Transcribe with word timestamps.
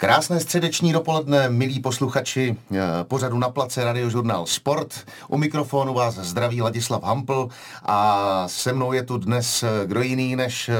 Krásné 0.00 0.40
středeční 0.40 0.92
dopoledne, 0.92 1.48
milí 1.48 1.80
posluchači 1.80 2.56
eh, 2.72 2.78
pořadu 3.02 3.38
na 3.38 3.48
place 3.48 3.84
Radiožurnál 3.84 4.46
Sport. 4.46 4.94
U 5.28 5.38
mikrofonu 5.38 5.94
vás 5.94 6.14
zdraví 6.14 6.62
Ladislav 6.62 7.02
Hampl 7.02 7.48
a 7.82 8.44
se 8.48 8.72
mnou 8.72 8.92
je 8.92 9.02
tu 9.02 9.18
dnes 9.18 9.62
eh, 9.62 9.86
kdo 9.86 10.02
jiný 10.02 10.36
než 10.36 10.70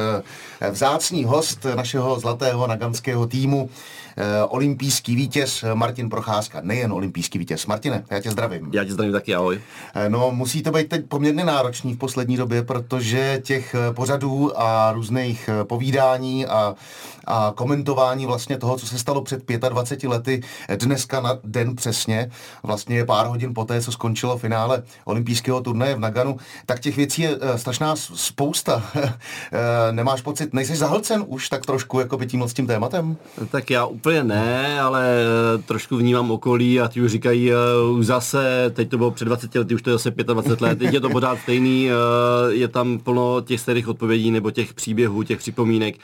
eh, 0.60 0.70
vzácný 0.70 1.24
host 1.24 1.66
našeho 1.74 2.20
zlatého 2.20 2.66
naganského 2.66 3.26
týmu, 3.26 3.70
olympijský 4.48 5.16
vítěz 5.16 5.64
Martin 5.74 6.10
Procházka. 6.10 6.60
Nejen 6.62 6.92
olympijský 6.92 7.38
vítěz. 7.38 7.66
Martine, 7.66 8.04
já 8.10 8.20
tě 8.20 8.30
zdravím. 8.30 8.70
Já 8.72 8.84
tě 8.84 8.92
zdravím 8.92 9.12
taky, 9.12 9.34
ahoj. 9.34 9.60
No, 10.08 10.30
musí 10.30 10.62
to 10.62 10.70
být 10.70 10.88
teď 10.88 11.06
poměrně 11.06 11.44
náročný 11.44 11.94
v 11.94 11.98
poslední 11.98 12.36
době, 12.36 12.62
protože 12.62 13.40
těch 13.44 13.74
pořadů 13.94 14.60
a 14.60 14.92
různých 14.92 15.50
povídání 15.62 16.46
a, 16.46 16.74
a 17.26 17.52
komentování 17.54 18.26
vlastně 18.26 18.58
toho, 18.58 18.76
co 18.78 18.86
se 18.86 18.98
stalo 19.08 19.22
před 19.22 19.42
25 19.68 20.08
lety, 20.08 20.40
dneska 20.76 21.20
na 21.20 21.38
den 21.44 21.76
přesně, 21.76 22.30
vlastně 22.62 22.96
je 22.96 23.04
pár 23.04 23.26
hodin 23.26 23.54
poté, 23.54 23.80
co 23.80 23.92
skončilo 23.92 24.38
finále 24.38 24.82
olympijského 25.04 25.60
turnaje 25.60 25.94
v 25.94 25.98
Naganu, 25.98 26.36
tak 26.66 26.80
těch 26.80 26.96
věcí 26.96 27.22
je 27.22 27.36
uh, 27.36 27.54
strašná 27.56 27.96
spousta. 27.96 28.82
Eh, 29.52 29.92
nemáš 29.92 30.20
pocit, 30.20 30.54
nejsi 30.54 30.76
zahlcen 30.76 31.24
už 31.26 31.48
tak 31.48 31.66
trošku 31.66 32.00
jako 32.00 32.16
by 32.16 32.26
tím 32.26 32.42
s 32.42 32.54
tím 32.54 32.66
tématem? 32.66 33.16
Tak 33.50 33.70
já 33.70 33.86
úplně 33.86 34.24
ne, 34.24 34.80
ale 34.80 35.04
eh, 35.04 35.62
trošku 35.62 35.96
vnímám 35.96 36.30
okolí 36.30 36.80
a 36.80 36.88
ti 36.88 37.02
už 37.02 37.10
říkají 37.10 37.50
už 37.92 38.06
zase, 38.06 38.70
teď 38.74 38.88
to 38.88 38.98
bylo 38.98 39.10
před 39.10 39.24
20 39.24 39.54
lety, 39.54 39.74
už 39.74 39.82
to 39.82 39.90
je 39.90 39.94
zase 39.94 40.10
25 40.10 40.60
let, 40.60 40.78
teď 40.78 40.92
je 40.94 41.00
to 41.00 41.10
pořád 41.10 41.38
stejný, 41.38 41.88
je 42.48 42.68
tam 42.68 42.98
plno 42.98 43.40
těch 43.40 43.60
starých 43.60 43.88
odpovědí 43.88 44.30
nebo 44.30 44.50
těch 44.50 44.74
příběhů, 44.74 45.22
těch 45.22 45.38
připomínek 45.38 45.96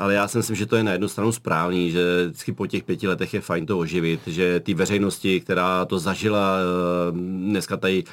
ale 0.00 0.14
já 0.14 0.28
si 0.28 0.38
myslím, 0.38 0.56
že 0.56 0.66
to 0.66 0.76
je 0.76 0.84
na 0.84 0.92
jednu 0.92 1.08
stranu 1.08 1.32
správný, 1.32 1.90
že 1.90 2.26
vždycky 2.26 2.52
po 2.52 2.66
těch 2.66 2.84
pěti 2.84 3.08
letech 3.08 3.34
je 3.34 3.40
fajn 3.40 3.66
to 3.66 3.78
oživit, 3.78 4.20
že 4.26 4.60
ty 4.60 4.74
veřejnosti, 4.74 5.40
která 5.40 5.84
to 5.84 5.98
zažila, 5.98 6.56
eh, 6.58 7.12
dneska 7.48 7.76
tady 7.76 8.04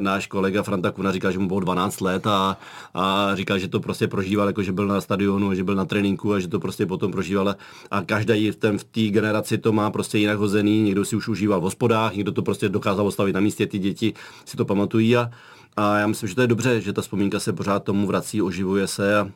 náš 0.00 0.26
kolega 0.26 0.62
Franta 0.62 0.90
Kuna 0.90 1.12
říkal, 1.12 1.32
že 1.32 1.38
mu 1.38 1.48
bylo 1.48 1.60
12 1.60 2.00
let 2.00 2.26
a, 2.26 2.58
a 2.94 3.30
říkal, 3.34 3.58
že 3.58 3.68
to 3.68 3.80
prostě 3.80 4.08
prožíval, 4.08 4.46
jako 4.46 4.62
že 4.62 4.72
byl 4.72 4.86
na 4.86 5.00
stadionu, 5.00 5.54
že 5.54 5.64
byl 5.64 5.74
na 5.74 5.84
tréninku 5.84 6.32
a 6.32 6.40
že 6.40 6.48
to 6.48 6.60
prostě 6.60 6.86
potom 6.86 7.12
prožíval. 7.12 7.56
A 7.90 8.02
každý 8.02 8.50
v 8.50 8.56
té 8.56 8.72
v 8.72 9.10
generaci 9.10 9.58
to 9.58 9.72
má 9.72 9.90
prostě 9.90 10.18
jinak 10.18 10.38
hozený, 10.38 10.82
někdo 10.82 11.04
si 11.04 11.16
už 11.16 11.28
užíval 11.28 11.60
v 11.60 11.62
hospodách, 11.62 12.14
někdo 12.14 12.32
to 12.32 12.42
prostě 12.42 12.68
dokázal 12.68 13.06
ostavit 13.06 13.32
na 13.32 13.40
místě, 13.40 13.66
ty 13.66 13.78
děti 13.78 14.14
si 14.44 14.56
to 14.56 14.64
pamatují 14.64 15.16
a, 15.16 15.30
a 15.76 15.98
já 15.98 16.06
myslím, 16.06 16.28
že 16.28 16.34
to 16.34 16.40
je 16.40 16.46
dobře, 16.46 16.80
že 16.80 16.92
ta 16.92 17.02
vzpomínka 17.02 17.40
se 17.40 17.52
pořád 17.52 17.84
tomu 17.84 18.06
vrací, 18.06 18.42
oživuje 18.42 18.86
se 18.86 19.18
a 19.18 19.28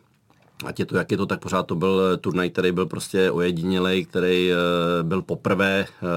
ať 0.65 0.81
je 0.81 0.87
to, 0.87 0.97
jak 0.97 1.11
je 1.11 1.17
to, 1.17 1.27
tak 1.27 1.41
pořád 1.41 1.67
to 1.67 1.75
byl 1.75 2.03
eh, 2.03 2.17
turnaj, 2.17 2.51
který 2.51 2.73
byl 2.73 2.87
prostě 2.87 3.31
ojedinělej, 3.31 4.05
který 4.05 4.51
uh, 4.53 5.09
byl 5.09 5.23
poprvé, 5.23 5.87
uh, 6.03 6.09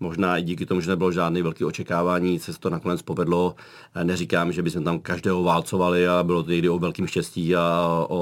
možná 0.00 0.38
i 0.38 0.42
díky 0.42 0.66
tomu, 0.66 0.80
že 0.80 0.90
nebylo 0.90 1.12
žádný 1.12 1.42
velký 1.42 1.64
očekávání, 1.64 2.38
se 2.38 2.52
to 2.58 2.70
nakonec 2.70 3.02
povedlo. 3.02 3.54
Neříkám, 4.02 4.52
že 4.52 4.62
bychom 4.62 4.84
tam 4.84 4.98
každého 4.98 5.42
válcovali 5.42 6.08
a 6.08 6.22
bylo 6.22 6.42
to 6.42 6.50
někdy 6.50 6.68
o 6.68 6.78
velkým 6.78 7.06
štěstí 7.06 7.56
a 7.56 7.86
o, 8.08 8.18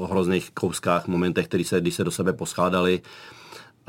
o 0.00 0.06
hrozných 0.06 0.50
kouskách, 0.50 1.06
momentech, 1.06 1.48
které 1.48 1.64
se, 1.64 1.80
když 1.80 1.94
se 1.94 2.04
do 2.04 2.10
sebe 2.10 2.32
poschádali 2.32 3.00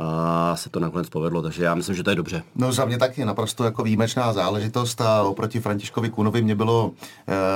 a 0.02 0.55
se 0.55 0.69
to 0.69 0.80
nakonec 0.80 1.09
povedlo, 1.09 1.41
takže 1.41 1.63
já 1.63 1.75
myslím, 1.75 1.95
že 1.95 2.03
to 2.03 2.09
je 2.09 2.16
dobře. 2.16 2.44
No 2.55 2.73
za 2.73 2.85
mě 2.85 2.97
taky 2.97 3.25
naprosto 3.25 3.63
jako 3.63 3.83
výjimečná 3.83 4.33
záležitost 4.33 5.02
a 5.02 5.23
oproti 5.23 5.59
Františkovi 5.59 6.09
Kunovi 6.09 6.41
mě 6.41 6.55
bylo 6.55 6.91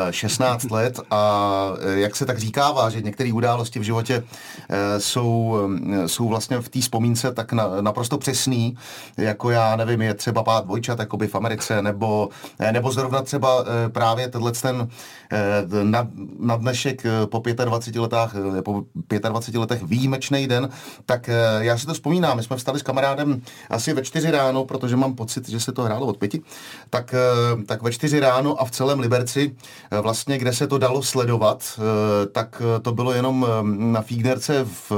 e, 0.07 0.13
16 0.13 0.63
let 0.71 0.99
a 1.11 1.71
e, 1.79 1.99
jak 1.99 2.15
se 2.15 2.25
tak 2.25 2.39
říkává, 2.39 2.89
že 2.89 3.02
některé 3.02 3.33
události 3.33 3.79
v 3.79 3.83
životě 3.83 4.23
e, 4.69 4.99
jsou, 4.99 5.59
e, 5.93 6.07
jsou 6.07 6.27
vlastně 6.27 6.57
v 6.59 6.69
té 6.69 6.81
vzpomínce 6.81 7.31
tak 7.31 7.53
na, 7.53 7.81
naprosto 7.81 8.17
přesný, 8.17 8.77
jako 9.17 9.49
já 9.49 9.75
nevím, 9.75 10.02
je 10.02 10.13
třeba 10.13 10.43
pát 10.43 10.65
dvojčat 10.65 10.99
jakoby 10.99 11.27
v 11.27 11.35
Americe, 11.35 11.81
nebo, 11.81 12.30
e, 12.59 12.71
nebo 12.71 12.91
zrovna 12.91 13.21
třeba 13.21 13.63
e, 13.85 13.89
právě 13.89 14.27
tenhle 14.27 14.52
ten 14.52 14.87
e, 15.31 15.83
na, 15.83 16.08
na 16.39 16.55
dnešek 16.55 17.03
po 17.25 17.43
25 17.65 18.02
letách, 18.02 18.36
po 18.64 18.83
25 19.30 19.59
letech 19.59 19.83
výjimečný 19.83 20.47
den, 20.47 20.70
tak 21.05 21.30
e, 21.30 21.33
já 21.59 21.77
si 21.77 21.86
to 21.86 21.93
vzpomínám 21.93 22.34
my 22.35 22.43
jsme 22.43 22.55
vstali 22.57 22.79
s 22.79 22.83
kamarádem 22.83 23.41
asi 23.69 23.93
ve 23.93 24.03
čtyři 24.03 24.31
ráno, 24.31 24.65
protože 24.65 24.95
mám 24.95 25.15
pocit, 25.15 25.49
že 25.49 25.59
se 25.59 25.71
to 25.71 25.83
hrálo 25.83 26.07
od 26.07 26.17
pěti, 26.17 26.41
tak, 26.89 27.13
eh, 27.13 27.63
tak 27.63 27.81
ve 27.81 27.91
čtyři 27.91 28.19
ráno 28.19 28.61
a 28.61 28.65
v 28.65 28.71
celém 28.71 28.99
Liberci, 28.99 29.55
eh, 29.91 30.01
vlastně 30.01 30.37
kde 30.37 30.53
se 30.53 30.67
to 30.67 30.77
dalo 30.77 31.03
sledovat, 31.03 31.63
eh, 31.77 32.25
tak 32.25 32.61
to 32.81 32.91
bylo 32.91 33.13
jenom 33.13 33.47
na 33.65 34.01
Fígnerce 34.01 34.65
v 34.89 34.91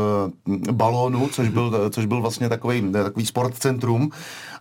balónu, 0.71 1.29
což 1.29 1.49
byl, 1.49 1.89
což 1.89 2.05
byl 2.05 2.21
vlastně 2.21 2.49
takový, 2.49 2.91
takový 2.91 3.25
sportcentrum. 3.25 4.09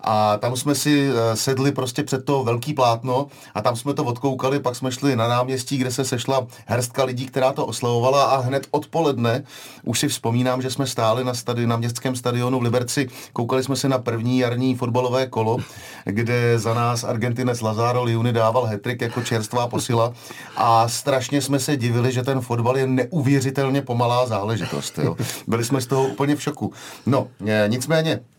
A 0.00 0.36
tam 0.36 0.56
jsme 0.56 0.74
si 0.74 1.10
sedli 1.34 1.72
prostě 1.72 2.02
před 2.02 2.24
to 2.24 2.44
velký 2.44 2.74
plátno 2.74 3.26
a 3.54 3.62
tam 3.62 3.76
jsme 3.76 3.94
to 3.94 4.04
odkoukali, 4.04 4.60
pak 4.60 4.76
jsme 4.76 4.92
šli 4.92 5.16
na 5.16 5.28
náměstí, 5.28 5.78
kde 5.78 5.90
se 5.90 6.04
sešla 6.04 6.46
hrstka 6.66 7.04
lidí, 7.04 7.26
která 7.26 7.52
to 7.52 7.66
oslavovala 7.66 8.24
a 8.24 8.36
hned 8.36 8.66
odpoledne 8.70 9.44
už 9.84 10.00
si 10.00 10.08
vzpomínám, 10.08 10.62
že 10.62 10.70
jsme 10.70 10.86
stáli 10.86 11.24
na, 11.24 11.34
stadi, 11.34 11.66
na 11.66 11.76
městském 11.76 12.16
stadionu 12.16 12.60
v 12.60 12.62
Liberci, 12.66 13.08
koukali 13.32 13.62
jsme 13.62 13.76
se 13.76 13.88
na 13.88 13.98
první 13.98 14.38
jarní 14.38 14.74
fotbalové 14.74 15.26
kolo, 15.26 15.56
kde 16.04 16.58
za 16.58 16.74
nás 16.74 17.04
Argentinec 17.04 17.60
Lazaro 17.60 18.02
Liuni 18.02 18.32
dával 18.32 18.64
hetrik 18.64 19.00
jako 19.00 19.22
čerstvá 19.22 19.68
posila 19.68 20.12
a 20.56 20.88
strašně 20.88 21.42
jsme 21.42 21.58
se 21.58 21.76
divili, 21.76 22.12
že 22.12 22.22
ten 22.22 22.40
fotbal 22.40 22.78
je 22.78 22.86
neuvěřitelně 22.86 23.82
pomalá 23.82 24.26
záležitost. 24.26 24.98
Jo. 24.98 25.16
Byli 25.46 25.64
jsme 25.64 25.80
z 25.80 25.86
toho 25.86 26.08
úplně 26.08 26.36
v 26.36 26.42
šoku. 26.42 26.72
No, 27.06 27.28
nicméně, 27.68 28.20
Eh, 28.20 28.35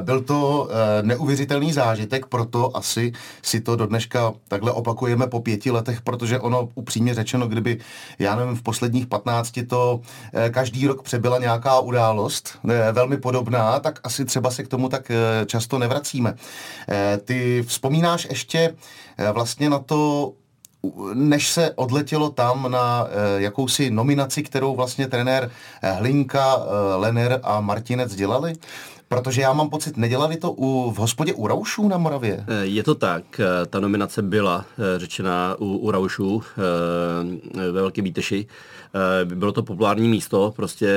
byl 0.00 0.20
to 0.20 0.68
eh, 0.70 1.02
neuvěřitelný 1.02 1.72
zážitek, 1.72 2.26
proto 2.26 2.76
asi 2.76 3.12
si 3.42 3.60
to 3.60 3.76
do 3.76 3.86
dneška 3.86 4.32
takhle 4.48 4.72
opakujeme 4.72 5.26
po 5.26 5.40
pěti 5.40 5.70
letech, 5.70 6.02
protože 6.02 6.40
ono 6.40 6.68
upřímně 6.74 7.14
řečeno, 7.14 7.48
kdyby, 7.48 7.78
já 8.18 8.36
nevím, 8.36 8.56
v 8.56 8.62
posledních 8.62 9.06
patnácti 9.06 9.66
to 9.66 10.00
eh, 10.32 10.50
každý 10.50 10.86
rok 10.86 11.02
přebyla 11.02 11.38
nějaká 11.38 11.80
událost, 11.80 12.58
velmi 12.92 13.16
podobná, 13.16 13.80
tak 13.80 14.00
asi 14.04 14.24
třeba 14.24 14.50
se 14.50 14.62
k 14.62 14.68
tomu 14.68 14.88
tak 14.88 15.12
často 15.46 15.78
nevracíme. 15.78 16.34
Ty 17.24 17.64
vzpomínáš 17.66 18.26
ještě 18.30 18.74
vlastně 19.32 19.70
na 19.70 19.78
to 19.78 20.32
než 21.14 21.48
se 21.48 21.70
odletělo 21.74 22.30
tam 22.30 22.72
na 22.72 23.08
jakousi 23.36 23.90
nominaci, 23.90 24.42
kterou 24.42 24.76
vlastně 24.76 25.08
trenér 25.08 25.50
Hlinka, 25.82 26.56
Lener 26.96 27.40
a 27.42 27.60
Martinec 27.60 28.14
dělali? 28.14 28.52
Protože 29.14 29.42
já 29.42 29.52
mám 29.52 29.70
pocit, 29.70 29.96
nedělali 29.96 30.36
to 30.36 30.52
u, 30.52 30.90
v 30.90 30.96
hospodě 30.96 31.34
u 31.34 31.46
Raušů 31.46 31.88
na 31.88 31.98
Moravě? 31.98 32.44
Eh, 32.48 32.66
je 32.66 32.82
to 32.82 32.94
tak. 32.94 33.40
Eh, 33.40 33.66
ta 33.66 33.80
nominace 33.80 34.22
byla 34.22 34.64
eh, 34.78 34.98
řečena 34.98 35.56
u, 35.58 35.76
u 35.76 35.90
Raušů 35.90 36.42
ve 37.54 37.72
Velké 37.72 38.02
Bíteši. 38.02 38.46
Bylo 39.24 39.52
to 39.52 39.62
populární 39.62 40.08
místo, 40.08 40.52
prostě 40.56 40.94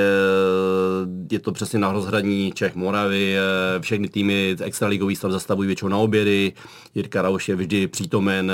je 1.30 1.38
to 1.38 1.52
přesně 1.52 1.78
na 1.78 1.92
rozhraní 1.92 2.52
Čech, 2.54 2.74
Moravy, 2.74 3.36
všechny 3.80 4.08
týmy 4.08 4.56
extraligový 4.60 5.16
stav 5.16 5.30
zastavují 5.30 5.66
většinou 5.66 5.88
na 5.88 5.96
obědy, 5.96 6.52
Jirka 6.94 7.22
Rauš 7.22 7.48
je 7.48 7.56
vždy 7.56 7.86
přítomen, 7.86 8.52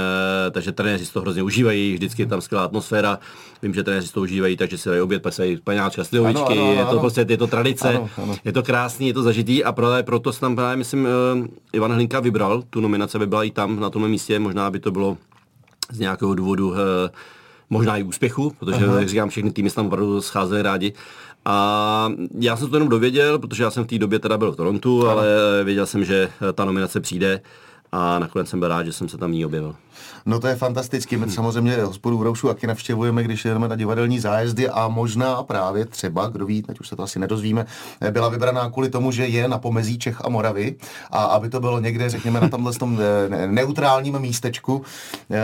takže 0.50 0.72
trenéři 0.72 1.12
to 1.12 1.20
hrozně 1.20 1.42
užívají, 1.42 1.94
vždycky 1.94 2.22
je 2.22 2.26
tam 2.26 2.40
skvělá 2.40 2.64
atmosféra, 2.64 3.18
vím, 3.62 3.74
že 3.74 3.82
trenéři 3.82 4.12
to 4.12 4.20
užívají, 4.20 4.56
takže 4.56 4.78
si 4.78 4.88
dají 4.88 5.00
oběd, 5.00 5.22
pesají 5.22 5.56
paňáčka, 5.56 6.04
slivovičky, 6.04 6.56
je 6.56 6.84
to 6.84 6.98
prostě, 6.98 7.26
je 7.28 7.36
to 7.36 7.46
tradice, 7.46 7.88
ano, 7.88 8.10
ano. 8.22 8.36
je 8.44 8.52
to 8.52 8.62
krásný, 8.62 9.06
je 9.06 9.14
to 9.14 9.22
zažitý 9.22 9.53
lidí 9.54 9.64
a 9.64 9.72
právě 9.72 10.02
proto 10.02 10.32
se 10.32 10.40
tam 10.40 10.56
právě, 10.56 10.76
myslím, 10.76 11.06
eh, 11.06 11.48
Ivan 11.72 11.92
Hlinka 11.92 12.20
vybral 12.20 12.62
tu 12.70 12.80
nominaci, 12.80 13.18
by 13.18 13.26
byla 13.26 13.44
i 13.44 13.50
tam 13.50 13.80
na 13.80 13.90
tom 13.90 14.08
místě, 14.08 14.38
možná 14.38 14.70
by 14.70 14.80
to 14.80 14.90
bylo 14.90 15.16
z 15.92 15.98
nějakého 15.98 16.34
důvodu 16.34 16.74
eh, 16.74 17.10
možná 17.70 17.96
i 17.96 18.02
úspěchu, 18.02 18.52
protože, 18.58 18.84
Aha. 18.84 18.98
jak 18.98 19.08
říkám, 19.08 19.28
všechny 19.28 19.50
týmy 19.50 19.70
se 19.70 19.76
tam 19.76 19.86
opravdu 19.86 20.20
scházely 20.20 20.62
rádi. 20.62 20.92
A 21.44 22.08
já 22.40 22.56
jsem 22.56 22.70
to 22.70 22.76
jenom 22.76 22.88
dověděl, 22.88 23.38
protože 23.38 23.62
já 23.62 23.70
jsem 23.70 23.84
v 23.84 23.86
té 23.86 23.98
době 23.98 24.18
teda 24.18 24.38
byl 24.38 24.52
v 24.52 24.56
Torontu, 24.56 25.02
Aha. 25.02 25.12
ale 25.12 25.26
věděl 25.64 25.86
jsem, 25.86 26.04
že 26.04 26.28
ta 26.54 26.64
nominace 26.64 27.00
přijde 27.00 27.40
a 27.92 28.18
nakonec 28.18 28.48
jsem 28.48 28.60
byl 28.60 28.68
rád, 28.68 28.84
že 28.86 28.92
jsem 28.92 29.08
se 29.08 29.18
tam 29.18 29.32
ní 29.32 29.44
objevil. 29.44 29.74
No 30.26 30.40
to 30.40 30.46
je 30.46 30.56
fantasticky. 30.56 31.16
My 31.16 31.30
samozřejmě 31.30 31.76
hospodu 31.76 32.18
v 32.18 32.22
Roušu 32.22 32.48
taky 32.48 32.66
navštěvujeme, 32.66 33.22
když 33.22 33.44
jdeme 33.44 33.68
na 33.68 33.76
divadelní 33.76 34.20
zájezdy 34.20 34.68
a 34.68 34.88
možná 34.88 35.42
právě 35.42 35.84
třeba, 35.84 36.28
kdo 36.28 36.46
ví, 36.46 36.62
teď 36.62 36.80
už 36.80 36.88
se 36.88 36.96
to 36.96 37.02
asi 37.02 37.18
nedozvíme, 37.18 37.66
byla 38.10 38.28
vybraná 38.28 38.70
kvůli 38.70 38.88
tomu, 38.88 39.12
že 39.12 39.26
je 39.26 39.48
na 39.48 39.58
pomezí 39.58 39.98
Čech 39.98 40.24
a 40.24 40.28
Moravy 40.28 40.74
a 41.10 41.22
aby 41.24 41.48
to 41.48 41.60
bylo 41.60 41.80
někde, 41.80 42.10
řekněme, 42.10 42.40
na 42.40 42.48
tomhle 42.48 42.72
tom 42.72 42.98
eh, 43.00 43.46
neutrálním 43.46 44.18
místečku. 44.18 44.82
Eh, 45.30 45.38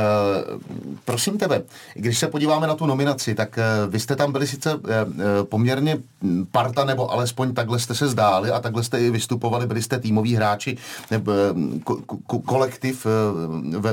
prosím 1.05 1.38
tebe, 1.38 1.62
když 1.94 2.19
se 2.19 2.26
podíváme 2.26 2.67
na 2.67 2.75
tu 2.75 2.87
nominaci, 2.87 3.35
tak 3.35 3.58
eh, 3.58 3.62
vy 3.88 4.00
jste 4.00 4.17
tam 4.17 4.32
byli 4.32 4.47
sice 4.47 4.81
poměrně 5.43 5.99
parta, 6.52 6.85
nebo 6.85 7.12
alespoň 7.12 7.55
takhle 7.55 7.79
jste 7.79 7.94
se 7.94 8.08
zdáli 8.08 8.50
a 8.50 8.61
takhle 8.61 8.85
jste 8.85 9.00
i 9.00 9.11
vystupovali, 9.11 9.67
byli 9.67 9.82
jste 9.82 9.99
týmoví 9.99 10.35
hráči, 10.35 10.76
kolektiv 12.44 13.06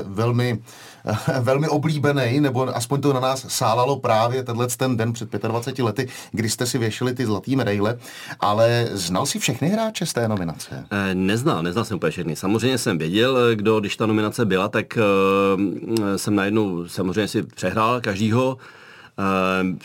velmi 0.05 0.46
velmi, 1.39 1.67
oblíbený, 1.67 2.39
nebo 2.39 2.75
aspoň 2.77 3.01
to 3.01 3.13
na 3.13 3.19
nás 3.19 3.45
sálalo 3.47 3.99
právě 3.99 4.43
tenhle 4.43 4.67
ten 4.67 4.97
den 4.97 5.13
před 5.13 5.29
25 5.31 5.83
lety, 5.83 6.07
kdy 6.31 6.49
jste 6.49 6.65
si 6.65 6.77
věšili 6.77 7.13
ty 7.13 7.25
zlatý 7.25 7.55
medaile, 7.55 7.97
ale 8.39 8.87
znal 8.91 9.25
si 9.25 9.39
všechny 9.39 9.69
hráče 9.69 10.05
z 10.05 10.13
té 10.13 10.27
nominace? 10.27 10.85
Eh, 10.91 11.15
neznal, 11.15 11.63
neznal 11.63 11.85
jsem 11.85 11.97
úplně 11.97 12.11
všechny. 12.11 12.35
Samozřejmě 12.35 12.77
jsem 12.77 12.97
věděl, 12.97 13.55
kdo, 13.55 13.79
když 13.79 13.97
ta 13.97 14.05
nominace 14.05 14.45
byla, 14.45 14.67
tak 14.67 14.97
uh, 14.97 16.15
jsem 16.15 16.35
najednou 16.35 16.87
samozřejmě 16.87 17.27
si 17.27 17.43
přehrál 17.43 18.01
každýho, 18.01 18.57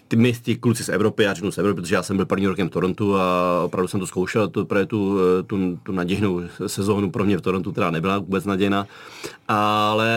ty, 0.08 0.16
my, 0.16 0.32
ty 0.32 0.56
kluci 0.56 0.84
z 0.84 0.88
Evropy, 0.88 1.22
já 1.22 1.34
řeknu 1.34 1.50
z 1.52 1.58
Evropy, 1.58 1.80
protože 1.80 1.94
já 1.94 2.02
jsem 2.02 2.16
byl 2.16 2.26
první 2.26 2.46
rokem 2.46 2.68
v 2.68 2.70
Torontu 2.70 3.16
a 3.16 3.60
opravdu 3.64 3.88
jsem 3.88 4.00
to 4.00 4.06
zkoušel, 4.06 4.48
to, 4.48 4.64
pro 4.64 4.86
tu, 4.86 5.18
tu, 5.46 5.78
tu 5.82 5.92
nadějnou 5.92 6.40
sezónu 6.66 7.10
pro 7.10 7.24
mě 7.24 7.36
v 7.36 7.40
Torontu 7.40 7.72
teda 7.72 7.90
nebyla 7.90 8.18
vůbec 8.18 8.44
nadějná, 8.44 8.86
ale 9.48 10.10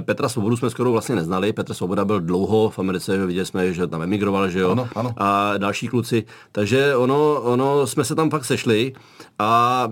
Petra 0.00 0.28
Svobodu 0.28 0.56
jsme 0.56 0.70
skoro 0.70 0.92
vlastně 0.92 1.14
neznali, 1.14 1.52
Petr 1.52 1.74
Svoboda 1.74 2.04
byl 2.04 2.20
dlouho 2.20 2.70
v 2.70 2.78
Americe, 2.78 3.26
viděli 3.26 3.46
jsme, 3.46 3.72
že 3.72 3.86
tam 3.86 4.02
emigroval, 4.02 4.50
že 4.50 4.60
jo, 4.60 4.70
ano, 4.70 4.88
ano. 4.94 5.14
a 5.16 5.58
další 5.58 5.88
kluci, 5.88 6.24
takže 6.52 6.96
ono, 6.96 7.40
ono, 7.40 7.86
jsme 7.86 8.04
se 8.04 8.14
tam 8.14 8.30
fakt 8.30 8.44
sešli 8.44 8.92
a 9.38 9.88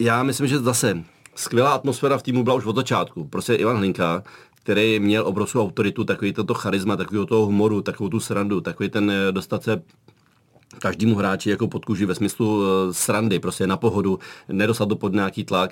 já 0.00 0.22
myslím, 0.22 0.46
že 0.46 0.58
zase 0.58 1.02
skvělá 1.34 1.70
atmosféra 1.72 2.18
v 2.18 2.22
týmu 2.22 2.44
byla 2.44 2.56
už 2.56 2.66
od 2.66 2.76
začátku. 2.76 3.24
Prostě 3.24 3.54
Ivan 3.54 3.76
Hlinka, 3.76 4.22
který 4.62 5.00
měl 5.00 5.26
obrovskou 5.26 5.60
autoritu, 5.60 6.04
takový 6.04 6.32
toto 6.32 6.54
charisma, 6.54 6.96
takový 6.96 7.26
toho 7.26 7.46
humoru, 7.46 7.82
takovou 7.82 8.08
tu 8.08 8.20
srandu, 8.20 8.60
takový 8.60 8.88
ten 8.88 9.10
eh, 9.10 9.32
dostat 9.32 9.62
se 9.62 9.82
každému 10.78 11.14
hráči 11.14 11.50
jako 11.50 11.68
pod 11.68 11.84
kůži 11.84 12.06
ve 12.06 12.14
smyslu 12.14 12.62
eh, 12.64 12.94
srandy, 12.94 13.38
prostě 13.38 13.66
na 13.66 13.76
pohodu, 13.76 14.18
nedostat 14.48 14.88
do 14.88 14.96
pod 14.96 15.12
nějaký 15.12 15.44
tlak. 15.44 15.70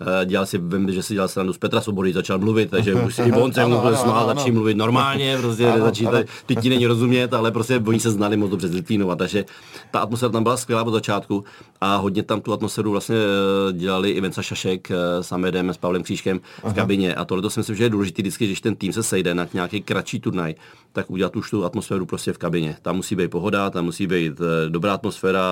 Eh, 0.00 0.26
dělal 0.26 0.46
si, 0.46 0.58
vím, 0.58 0.92
že 0.92 1.02
si 1.02 1.14
dělal 1.14 1.28
srandu 1.28 1.52
z 1.52 1.58
Petra 1.58 1.80
Svobody, 1.80 2.12
začal 2.12 2.38
mluvit, 2.38 2.70
takže 2.70 2.94
už 2.94 3.14
si 3.14 3.22
on 3.32 3.52
se 3.52 3.66
mu 3.66 3.80
smál, 3.94 4.26
začít 4.26 4.50
mluvit 4.50 4.76
normálně, 4.76 5.38
prostě 5.40 5.66
ano, 5.66 5.84
začít, 5.84 6.08
teď 6.46 6.60
ti 6.60 6.68
není 6.68 6.86
rozumět, 6.86 7.34
ale 7.34 7.50
prostě 7.50 7.82
oni 7.86 8.00
se 8.00 8.10
znali 8.10 8.36
moc 8.36 8.50
dobře 8.50 8.68
z 8.68 8.74
Litvínova, 8.74 9.16
takže 9.16 9.44
ta 9.90 9.98
atmosféra 9.98 10.32
tam 10.32 10.42
byla 10.42 10.56
skvělá 10.56 10.82
od 10.82 10.90
začátku 10.90 11.44
a 11.80 11.96
hodně 11.96 12.22
tam 12.22 12.40
tu 12.40 12.52
atmosféru 12.52 12.90
vlastně 12.90 13.16
eh, 13.16 13.72
dělali 13.72 14.10
i 14.10 14.20
Venca 14.20 14.42
Šašek 14.42 14.90
s 15.20 15.32
Amedem, 15.32 15.70
s 15.70 15.76
Pavlem 15.76 16.02
Křížkem 16.02 16.40
v 16.64 16.74
kabině. 16.74 17.14
A 17.14 17.24
tohle 17.24 17.42
to 17.42 17.50
si 17.50 17.60
myslím, 17.60 17.76
že 17.76 17.84
je 17.84 17.90
důležité 17.90 18.22
vždycky, 18.22 18.46
když 18.46 18.60
ten 18.60 18.76
tým 18.76 18.92
se 18.92 19.02
sejde 19.02 19.34
na 19.34 19.48
nějaký 19.54 19.80
kratší 19.80 20.20
turnaj, 20.20 20.54
tak 20.96 21.10
udělat 21.10 21.36
už 21.36 21.50
tu 21.50 21.64
atmosféru 21.64 22.06
prostě 22.06 22.32
v 22.32 22.38
kabině. 22.38 22.76
Tam 22.82 22.96
musí 22.96 23.16
být 23.16 23.30
pohoda, 23.30 23.70
tam 23.70 23.84
musí 23.84 24.06
být 24.06 24.40
dobrá 24.68 24.94
atmosféra, 24.94 25.42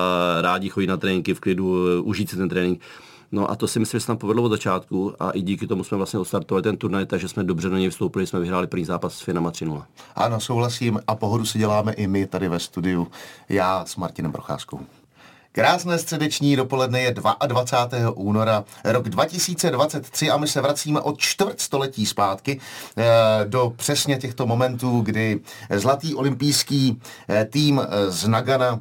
rádi 0.41 0.69
chodí 0.69 0.87
na 0.87 0.97
tréninky 0.97 1.33
v 1.33 1.39
klidu, 1.39 2.01
užít 2.03 2.29
si 2.29 2.35
ten 2.35 2.49
trénink. 2.49 2.81
No 3.31 3.51
a 3.51 3.55
to 3.55 3.67
si 3.67 3.79
myslím, 3.79 3.99
že 3.99 4.05
se 4.05 4.11
nám 4.11 4.17
povedlo 4.17 4.43
od 4.43 4.49
začátku 4.49 5.13
a 5.19 5.31
i 5.31 5.41
díky 5.41 5.67
tomu 5.67 5.83
jsme 5.83 5.97
vlastně 5.97 6.19
odstartovali 6.19 6.63
ten 6.63 6.77
turnaj, 6.77 7.05
takže 7.05 7.27
jsme 7.27 7.43
dobře 7.43 7.69
do 7.69 7.77
něj 7.77 7.89
vstoupili, 7.89 8.27
jsme 8.27 8.39
vyhráli 8.39 8.67
první 8.67 8.85
zápas 8.85 9.17
s 9.17 9.21
Finama 9.21 9.51
3-0. 9.51 9.83
Ano, 10.15 10.39
souhlasím 10.39 10.99
a 11.07 11.15
pohodu 11.15 11.45
si 11.45 11.59
děláme 11.59 11.93
i 11.93 12.07
my 12.07 12.27
tady 12.27 12.49
ve 12.49 12.59
studiu, 12.59 13.07
já 13.49 13.85
s 13.85 13.95
Martinem 13.95 14.31
Procházkou. 14.31 14.79
Krásné 15.55 15.99
středeční 15.99 16.55
dopoledne 16.55 17.01
je 17.01 17.13
22. 17.47 18.11
února 18.15 18.63
rok 18.83 19.09
2023 19.09 20.29
a 20.29 20.37
my 20.37 20.47
se 20.47 20.61
vracíme 20.61 20.99
od 20.99 21.19
čtvrt 21.19 21.61
století 21.61 22.05
zpátky 22.05 22.59
eh, 22.97 23.03
do 23.45 23.73
přesně 23.75 24.17
těchto 24.17 24.45
momentů, 24.45 25.01
kdy 25.01 25.39
zlatý 25.69 26.15
olympijský 26.15 27.01
eh, 27.29 27.45
tým 27.45 27.81
z 28.07 28.27
Nagana 28.27 28.79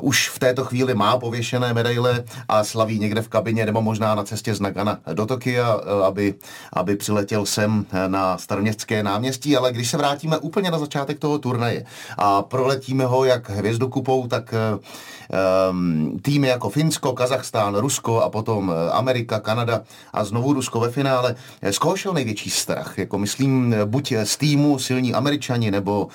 už 0.00 0.28
v 0.28 0.38
této 0.38 0.64
chvíli 0.64 0.94
má 0.94 1.18
pověšené 1.18 1.74
medaile 1.74 2.24
a 2.48 2.64
slaví 2.64 2.98
někde 2.98 3.22
v 3.22 3.28
kabině 3.28 3.66
nebo 3.66 3.82
možná 3.82 4.14
na 4.14 4.24
cestě 4.24 4.54
z 4.54 4.60
Nagana 4.60 4.98
do 5.12 5.26
Tokia, 5.26 5.76
eh, 5.80 6.06
aby, 6.06 6.34
aby 6.72 6.96
přiletěl 6.96 7.46
sem 7.46 7.86
na 8.06 8.38
staroměstské 8.38 9.02
náměstí, 9.02 9.56
ale 9.56 9.72
když 9.72 9.90
se 9.90 9.96
vrátíme 9.96 10.38
úplně 10.38 10.70
na 10.70 10.78
začátek 10.78 11.18
toho 11.18 11.38
turnaje 11.38 11.84
a 12.18 12.42
proletíme 12.42 13.04
ho 13.04 13.24
jak 13.24 13.50
hvězdokupou, 13.50 14.26
tak 14.26 14.54
um, 15.70 16.18
týmy 16.22 16.48
jako 16.48 16.70
Finsko, 16.70 17.12
Kazachstán, 17.12 17.76
Rusko 17.76 18.20
a 18.20 18.30
potom 18.30 18.72
eh, 18.72 18.90
Amerika, 18.90 19.40
Kanada 19.40 19.82
a 20.12 20.24
znovu 20.24 20.52
Rusko 20.52 20.80
ve 20.80 20.90
finále. 20.90 21.34
Z 21.70 21.78
koho 21.78 21.96
šel 21.96 22.12
největší 22.12 22.50
strach? 22.50 22.98
Jako 22.98 23.18
myslím, 23.18 23.74
buď 23.84 24.12
z 24.24 24.36
týmu 24.36 24.78
silní 24.78 25.14
Američani 25.14 25.70
nebo, 25.70 26.08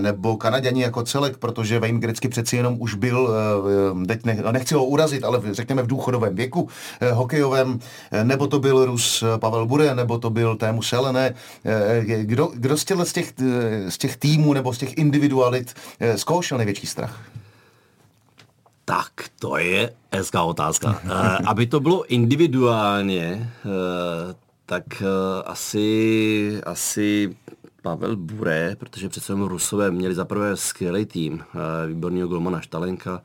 nebo 0.00 0.36
Kanaděni 0.36 0.82
jako 0.82 1.02
celek, 1.02 1.36
protože 1.38 1.80
Wayne 1.80 1.98
Gretzky 1.98 2.28
přeci 2.28 2.56
jenom 2.56 2.76
už 2.78 2.94
byl 2.94 3.19
byl, 3.20 4.02
eh, 4.02 4.06
teď 4.06 4.24
nechci 4.50 4.74
ho 4.74 4.84
urazit, 4.84 5.24
ale 5.24 5.40
řekněme 5.50 5.82
v 5.82 5.86
důchodovém 5.86 6.34
věku 6.34 6.68
eh, 7.00 7.12
hokejovém, 7.12 7.78
eh, 8.10 8.24
nebo 8.24 8.46
to 8.46 8.58
byl 8.58 8.84
Rus 8.84 9.24
Pavel 9.36 9.66
Bure, 9.66 9.94
nebo 9.94 10.18
to 10.18 10.30
byl 10.30 10.56
Tému 10.56 10.82
Selené. 10.82 11.34
Kdo, 12.22 12.50
kdo 12.54 12.76
z, 12.76 12.86
z, 13.04 13.12
těch, 13.12 13.32
z 13.88 13.98
těch 13.98 14.16
týmů 14.16 14.52
nebo 14.52 14.72
z 14.72 14.78
těch 14.78 14.98
individualit 14.98 15.74
zkoušel 16.16 16.58
největší 16.58 16.86
strach? 16.86 17.20
Tak, 18.84 19.12
to 19.38 19.56
je 19.56 19.92
hezká 20.12 20.42
otázka. 20.42 21.00
Aby 21.46 21.66
to 21.66 21.80
bylo 21.80 22.04
individuálně, 22.04 23.50
tak 24.66 25.02
asi, 25.44 26.60
asi 26.66 27.36
Pavel 27.82 28.16
Bure, 28.16 28.76
protože 28.78 29.08
přece 29.08 29.34
Rusové 29.34 29.90
měli 29.90 30.14
zaprvé 30.14 30.56
skvělý 30.56 31.06
tým, 31.06 31.40
eh, 31.40 31.86
výborného 31.88 32.28
golmana 32.28 32.60
Štalenka, 32.60 33.22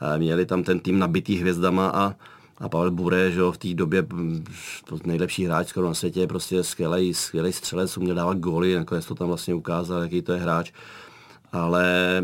eh, 0.00 0.18
měli 0.18 0.46
tam 0.46 0.62
ten 0.62 0.80
tým 0.80 0.98
nabitý 0.98 1.36
hvězdama 1.36 1.88
a, 1.88 2.14
a 2.58 2.68
Pavel 2.68 2.90
Bure, 2.90 3.30
že 3.30 3.40
jo, 3.40 3.52
v 3.52 3.58
té 3.58 3.74
době 3.74 4.06
mm, 4.12 4.44
nejlepší 5.04 5.44
hráč 5.44 5.68
skoro 5.68 5.86
na 5.86 5.94
světě, 5.94 6.26
prostě 6.26 6.62
skvělý, 6.62 7.14
skvělý 7.14 7.52
střelec, 7.52 7.96
uměl 7.96 8.14
dávat 8.14 8.38
góly, 8.38 8.74
nakonec 8.74 9.06
to 9.06 9.14
tam 9.14 9.28
vlastně 9.28 9.54
ukázal, 9.54 10.02
jaký 10.02 10.22
to 10.22 10.32
je 10.32 10.38
hráč. 10.38 10.72
Ale 11.52 12.22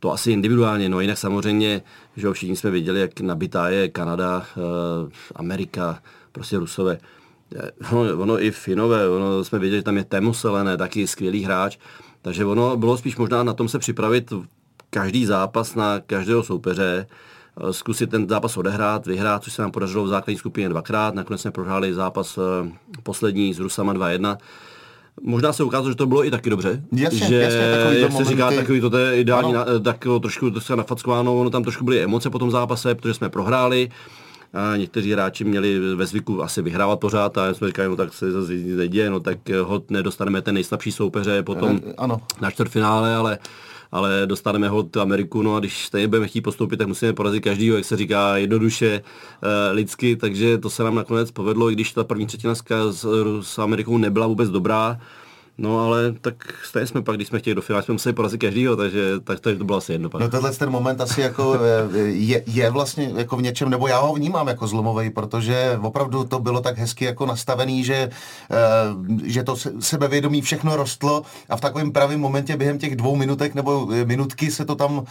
to 0.00 0.12
asi 0.12 0.32
individuálně, 0.32 0.88
no 0.88 1.00
jinak 1.00 1.18
samozřejmě, 1.18 1.82
že 2.16 2.26
jo, 2.26 2.32
všichni 2.32 2.56
jsme 2.56 2.70
viděli, 2.70 3.00
jak 3.00 3.20
nabitá 3.20 3.68
je 3.68 3.88
Kanada, 3.88 4.46
eh, 4.56 5.10
Amerika, 5.34 6.02
prostě 6.32 6.58
Rusové 6.58 6.98
ono, 7.92 8.22
ono 8.22 8.42
i 8.42 8.50
Finové, 8.50 9.08
ono 9.08 9.44
jsme 9.44 9.58
viděli, 9.58 9.78
že 9.78 9.82
tam 9.82 9.96
je 9.96 10.04
Temu 10.04 10.34
Selené, 10.34 10.76
taky 10.76 11.06
skvělý 11.06 11.44
hráč, 11.44 11.78
takže 12.22 12.44
ono 12.44 12.76
bylo 12.76 12.96
spíš 12.96 13.16
možná 13.16 13.42
na 13.42 13.52
tom 13.52 13.68
se 13.68 13.78
připravit 13.78 14.32
každý 14.90 15.26
zápas 15.26 15.74
na 15.74 16.00
každého 16.00 16.42
soupeře, 16.42 17.06
eh, 17.06 17.72
zkusit 17.72 18.10
ten 18.10 18.28
zápas 18.28 18.56
odehrát, 18.56 19.06
vyhrát, 19.06 19.44
což 19.44 19.52
se 19.52 19.62
nám 19.62 19.70
podařilo 19.70 20.04
v 20.04 20.08
základní 20.08 20.38
skupině 20.38 20.68
dvakrát, 20.68 21.14
nakonec 21.14 21.40
jsme 21.40 21.50
prohráli 21.50 21.94
zápas 21.94 22.38
eh, 22.38 22.70
poslední 23.02 23.54
s 23.54 23.58
Rusama 23.58 23.94
2-1. 23.94 24.38
Možná 25.22 25.52
se 25.52 25.64
ukázalo, 25.64 25.90
že 25.90 25.96
to 25.96 26.06
bylo 26.06 26.26
i 26.26 26.30
taky 26.30 26.50
dobře. 26.50 26.82
Jasně, 26.92 27.18
že, 27.18 27.34
jasně, 27.34 27.58
jak 27.58 27.92
se 27.92 28.08
momenty... 28.08 28.30
říká, 28.30 28.50
takový 28.50 28.80
to, 28.80 28.90
to 28.90 28.98
je 28.98 29.20
ideální, 29.20 29.52
na, 29.52 29.64
tak 29.84 30.04
trošku 30.20 30.50
to 30.50 30.60
se 30.60 30.76
nafackováno, 30.76 31.40
ono 31.40 31.50
tam 31.50 31.62
trošku 31.62 31.84
byly 31.84 32.02
emoce 32.02 32.30
po 32.30 32.38
tom 32.38 32.50
zápase, 32.50 32.94
protože 32.94 33.14
jsme 33.14 33.28
prohráli 33.28 33.90
a 34.52 34.76
někteří 34.76 35.12
hráči 35.12 35.44
měli 35.44 35.94
ve 35.94 36.06
zvyku 36.06 36.42
asi 36.42 36.62
vyhrávat 36.62 37.00
pořád 37.00 37.38
a 37.38 37.54
jsme 37.54 37.66
říkali, 37.66 37.88
no 37.88 37.96
tak 37.96 38.14
se 38.14 38.32
zase 38.32 38.54
nic 38.54 38.76
neděje, 38.76 39.10
no 39.10 39.20
tak 39.20 39.38
hod 39.62 39.90
nedostaneme 39.90 40.42
ten 40.42 40.54
nejslabší 40.54 40.92
soupeře 40.92 41.42
potom 41.42 41.80
e, 41.86 41.92
ano. 41.92 42.20
na 42.40 42.50
čtvrtfinále, 42.50 43.14
ale 43.14 43.38
ale 43.92 44.22
dostaneme 44.26 44.68
ho 44.68 44.88
Ameriku, 45.00 45.42
no 45.42 45.56
a 45.56 45.60
když 45.60 45.86
stejně 45.86 46.08
budeme 46.08 46.28
chtít 46.28 46.40
postoupit, 46.40 46.76
tak 46.76 46.88
musíme 46.88 47.12
porazit 47.12 47.44
každýho, 47.44 47.76
jak 47.76 47.84
se 47.84 47.96
říká, 47.96 48.36
jednoduše, 48.36 49.02
e, 49.42 49.72
lidsky, 49.72 50.16
takže 50.16 50.58
to 50.58 50.70
se 50.70 50.84
nám 50.84 50.94
nakonec 50.94 51.30
povedlo, 51.30 51.70
i 51.70 51.74
když 51.74 51.92
ta 51.92 52.04
první 52.04 52.26
třetina 52.26 52.54
s, 52.54 52.64
s 53.40 53.58
Amerikou 53.58 53.98
nebyla 53.98 54.26
vůbec 54.26 54.50
dobrá, 54.50 55.00
No 55.60 55.78
ale 55.80 56.12
tak 56.20 56.34
stejně 56.64 56.86
jsme 56.86 57.02
pak, 57.02 57.16
když 57.16 57.28
jsme 57.28 57.38
chtěli 57.38 57.54
do 57.54 57.62
finále, 57.62 57.82
jsme 57.82 57.92
museli 57.92 58.12
porazit 58.12 58.40
každýho, 58.40 58.76
takže, 58.76 59.20
tak, 59.24 59.40
takže 59.40 59.58
to 59.58 59.64
bylo 59.64 59.78
asi 59.78 59.92
jedno. 59.92 60.10
Pak. 60.10 60.20
No 60.20 60.28
tenhle 60.28 60.52
ten 60.52 60.70
moment 60.70 61.00
asi 61.00 61.20
jako 61.20 61.54
eh, 61.94 61.98
je, 62.00 62.42
je, 62.46 62.70
vlastně 62.70 63.12
jako 63.16 63.36
v 63.36 63.42
něčem, 63.42 63.70
nebo 63.70 63.88
já 63.88 63.98
ho 63.98 64.14
vnímám 64.14 64.48
jako 64.48 64.66
zlomový, 64.66 65.10
protože 65.10 65.78
opravdu 65.82 66.24
to 66.24 66.38
bylo 66.38 66.60
tak 66.60 66.78
hezky 66.78 67.04
jako 67.04 67.26
nastavený, 67.26 67.84
že, 67.84 67.94
eh, 68.50 68.56
že 69.24 69.42
to 69.42 69.56
sebevědomí 69.80 70.42
všechno 70.42 70.76
rostlo 70.76 71.22
a 71.48 71.56
v 71.56 71.60
takovém 71.60 71.92
pravém 71.92 72.20
momentě 72.20 72.56
během 72.56 72.78
těch 72.78 72.96
dvou 72.96 73.16
minutek 73.16 73.54
nebo 73.54 73.88
eh, 73.92 74.04
minutky 74.04 74.50
se 74.50 74.64
to 74.64 74.74
tam 74.74 75.04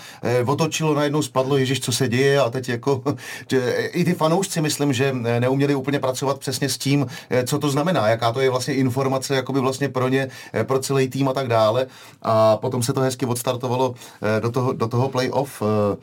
otočilo, 0.46 0.94
najednou 0.94 1.22
spadlo, 1.22 1.58
ježiš, 1.58 1.80
co 1.80 1.92
se 1.92 2.08
děje 2.08 2.40
a 2.40 2.50
teď 2.50 2.70
jako 2.70 3.04
že 3.52 3.90
i 3.94 4.04
ty 4.04 4.14
fanoušci 4.14 4.62
myslím, 4.62 4.94
že 4.94 5.14
neuměli 5.40 5.76
úplně 5.76 6.00
pracovat 6.00 6.40
přesně 6.40 6.70
s 6.70 6.78
tím, 6.78 7.06
co 7.46 7.60
to 7.60 7.70
znamená, 7.70 8.08
jaká 8.08 8.32
to 8.32 8.40
je 8.40 8.50
vlastně 8.50 8.74
informace 8.74 9.36
jakoby 9.36 9.60
vlastně 9.60 9.90
pro 9.90 10.08
ně 10.08 10.28
pro 10.64 10.80
celý 10.80 11.10
tým 11.10 11.30
a 11.30 11.34
tak 11.34 11.48
dále. 11.48 11.88
A 12.22 12.58
potom 12.58 12.84
se 12.84 12.94
to 12.94 13.02
hezky 13.02 13.26
odstartovalo 13.26 13.96
eh, 14.22 14.42
do 14.42 14.52
toho, 14.52 14.74
do 14.74 14.88
toho 14.88 15.10
playoff. 15.10 15.62
Eh, 15.62 15.98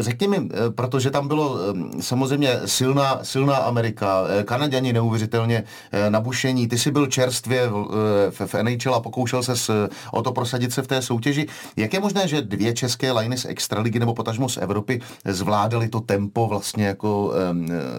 Řekni 0.00 0.28
mi, 0.28 0.48
protože 0.74 1.10
tam 1.10 1.28
bylo 1.28 1.58
samozřejmě 2.00 2.60
silná, 2.64 3.18
silná 3.22 3.56
Amerika, 3.56 4.24
Kanaděni 4.44 4.92
neuvěřitelně 4.92 5.64
nabušení, 6.08 6.68
ty 6.68 6.78
jsi 6.78 6.90
byl 6.90 7.06
čerstvě 7.06 7.68
v, 7.68 8.46
v 8.46 8.54
NHL 8.54 8.94
a 8.94 9.00
pokoušel 9.00 9.42
se 9.42 9.88
o 10.12 10.22
to 10.22 10.32
prosadit 10.32 10.72
se 10.72 10.82
v 10.82 10.86
té 10.86 11.02
soutěži. 11.02 11.46
Jak 11.76 11.94
je 11.94 12.00
možné, 12.00 12.28
že 12.28 12.42
dvě 12.42 12.72
české 12.72 13.12
liny 13.12 13.38
z 13.38 13.44
Extraligy 13.44 13.98
nebo 13.98 14.14
potažmo 14.14 14.48
z 14.48 14.56
Evropy 14.56 15.00
zvládaly 15.24 15.88
to 15.88 16.00
tempo 16.00 16.46
vlastně 16.46 16.86
jako 16.86 17.32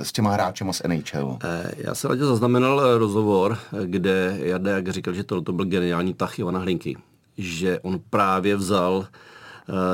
s 0.02 0.12
těma 0.12 0.32
hráčema 0.32 0.74
z 0.74 0.82
NHL? 0.88 1.38
Já 1.78 1.96
jsem 1.96 2.20
zaznamenal 2.20 2.98
rozhovor, 2.98 3.58
kde 3.86 4.38
Jardek 4.40 4.90
říkal, 4.90 5.14
že 5.14 5.24
to, 5.24 5.42
to 5.42 5.54
byl 5.54 5.66
geniální 5.66 6.14
tah 6.14 6.40
Ivana 6.40 6.60
Hlinky 6.60 6.98
že 7.38 7.80
on 7.80 8.00
právě 8.10 8.56
vzal 8.56 9.06
eh, 9.06 9.37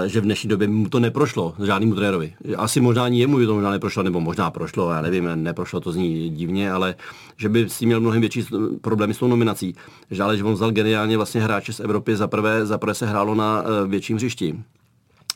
že 0.05 0.21
v 0.21 0.23
dnešní 0.23 0.49
době 0.49 0.67
mu 0.67 0.89
to 0.89 0.99
neprošlo, 0.99 1.53
žádnému 1.65 1.95
trenérovi. 1.95 2.33
Asi 2.57 2.81
možná 2.81 3.03
ani 3.03 3.19
jemu 3.19 3.45
to 3.45 3.53
možná 3.53 3.71
neprošlo, 3.71 4.03
nebo 4.03 4.19
možná 4.19 4.51
prošlo, 4.51 4.91
já 4.91 5.01
nevím, 5.01 5.29
neprošlo, 5.35 5.79
to 5.79 5.91
zní 5.91 6.29
divně, 6.29 6.71
ale 6.71 6.95
že 7.37 7.49
by 7.49 7.69
s 7.69 7.77
tím 7.77 7.87
měl 7.87 8.01
mnohem 8.01 8.21
větší 8.21 8.45
problémy 8.81 9.13
s 9.13 9.17
tou 9.17 9.27
nominací. 9.27 9.75
Že 10.11 10.23
ale 10.23 10.37
že 10.37 10.43
on 10.43 10.53
vzal 10.53 10.71
geniálně 10.71 11.17
vlastně 11.17 11.41
hráče 11.41 11.73
z 11.73 11.79
Evropy, 11.79 12.15
za 12.15 12.27
prvé, 12.27 12.65
za 12.65 12.77
prvé 12.77 12.93
se 12.93 13.05
hrálo 13.05 13.35
na 13.35 13.63
eh, 13.63 13.87
větším 13.87 14.15
hřišti. 14.15 14.63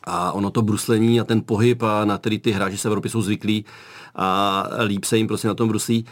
A 0.03 0.32
ono 0.32 0.50
to 0.50 0.62
bruslení 0.62 1.20
a 1.20 1.24
ten 1.24 1.41
pohyb, 1.46 1.84
a 1.84 2.06
na 2.06 2.17
který 2.17 2.39
ty 2.39 2.51
hráči 2.51 2.77
z 2.77 2.86
Evropy 2.86 3.10
jsou 3.10 3.22
zvyklí 3.22 3.65
a 4.15 4.63
líp 4.84 5.06
se 5.06 5.17
jim 5.17 5.27
prostě 5.27 5.48
na 5.48 5.53
tom 5.53 5.70
bruslí. 5.70 6.06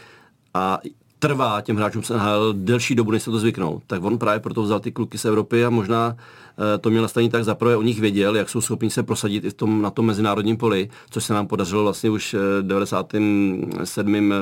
A 0.54 0.78
trvá 1.18 1.60
těm 1.60 1.76
hráčům 1.76 2.02
se 2.02 2.14
NHL 2.14 2.52
delší 2.56 2.94
dobu, 2.94 3.10
než 3.10 3.22
se 3.22 3.30
to 3.30 3.38
zvyknou. 3.38 3.80
Tak 3.86 4.04
on 4.04 4.18
právě 4.18 4.40
proto 4.40 4.62
vzal 4.62 4.80
ty 4.80 4.92
kluky 4.92 5.18
z 5.18 5.24
Evropy 5.24 5.64
a 5.64 5.70
možná 5.70 6.16
e, 6.74 6.78
to 6.78 6.90
měl 6.90 7.02
nastavení 7.02 7.30
tak 7.30 7.44
zaprvé 7.44 7.76
o 7.76 7.82
nich 7.82 8.00
věděl, 8.00 8.36
jak 8.36 8.48
jsou 8.48 8.60
schopni 8.60 8.90
se 8.90 9.02
prosadit 9.02 9.44
i 9.44 9.50
v 9.50 9.54
tom, 9.54 9.82
na 9.82 9.90
tom 9.90 10.06
mezinárodním 10.06 10.56
poli, 10.56 10.88
což 11.10 11.24
se 11.24 11.34
nám 11.34 11.46
podařilo 11.46 11.82
vlastně 11.82 12.10
už 12.10 12.34
v 12.34 12.62
97. 12.62 14.34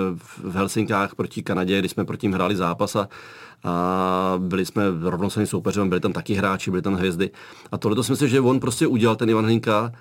v 0.43 0.55
Helsinkách 0.55 1.15
proti 1.15 1.43
Kanadě, 1.43 1.79
kdy 1.79 1.89
jsme 1.89 2.05
proti 2.05 2.27
ním 2.27 2.35
hráli 2.35 2.57
zápas 2.57 2.97
a, 2.97 3.09
a 3.65 4.35
byli 4.39 4.67
jsme 4.67 4.85
rovnocenným 5.03 5.47
soupeřem, 5.47 5.89
byli 5.89 6.01
tam 6.01 6.13
taky 6.13 6.35
hráči, 6.35 6.71
byli 6.71 6.83
tam 6.83 6.95
hvězdy. 6.95 7.31
A 7.73 7.79
tohle 7.79 7.97
to 7.97 8.05
si 8.05 8.13
myslím, 8.13 8.29
že 8.29 8.41
on 8.41 8.61
prostě 8.61 8.87
udělal 8.87 9.17
ten 9.17 9.31
Ivan 9.31 9.45
Hlinka, 9.45 9.93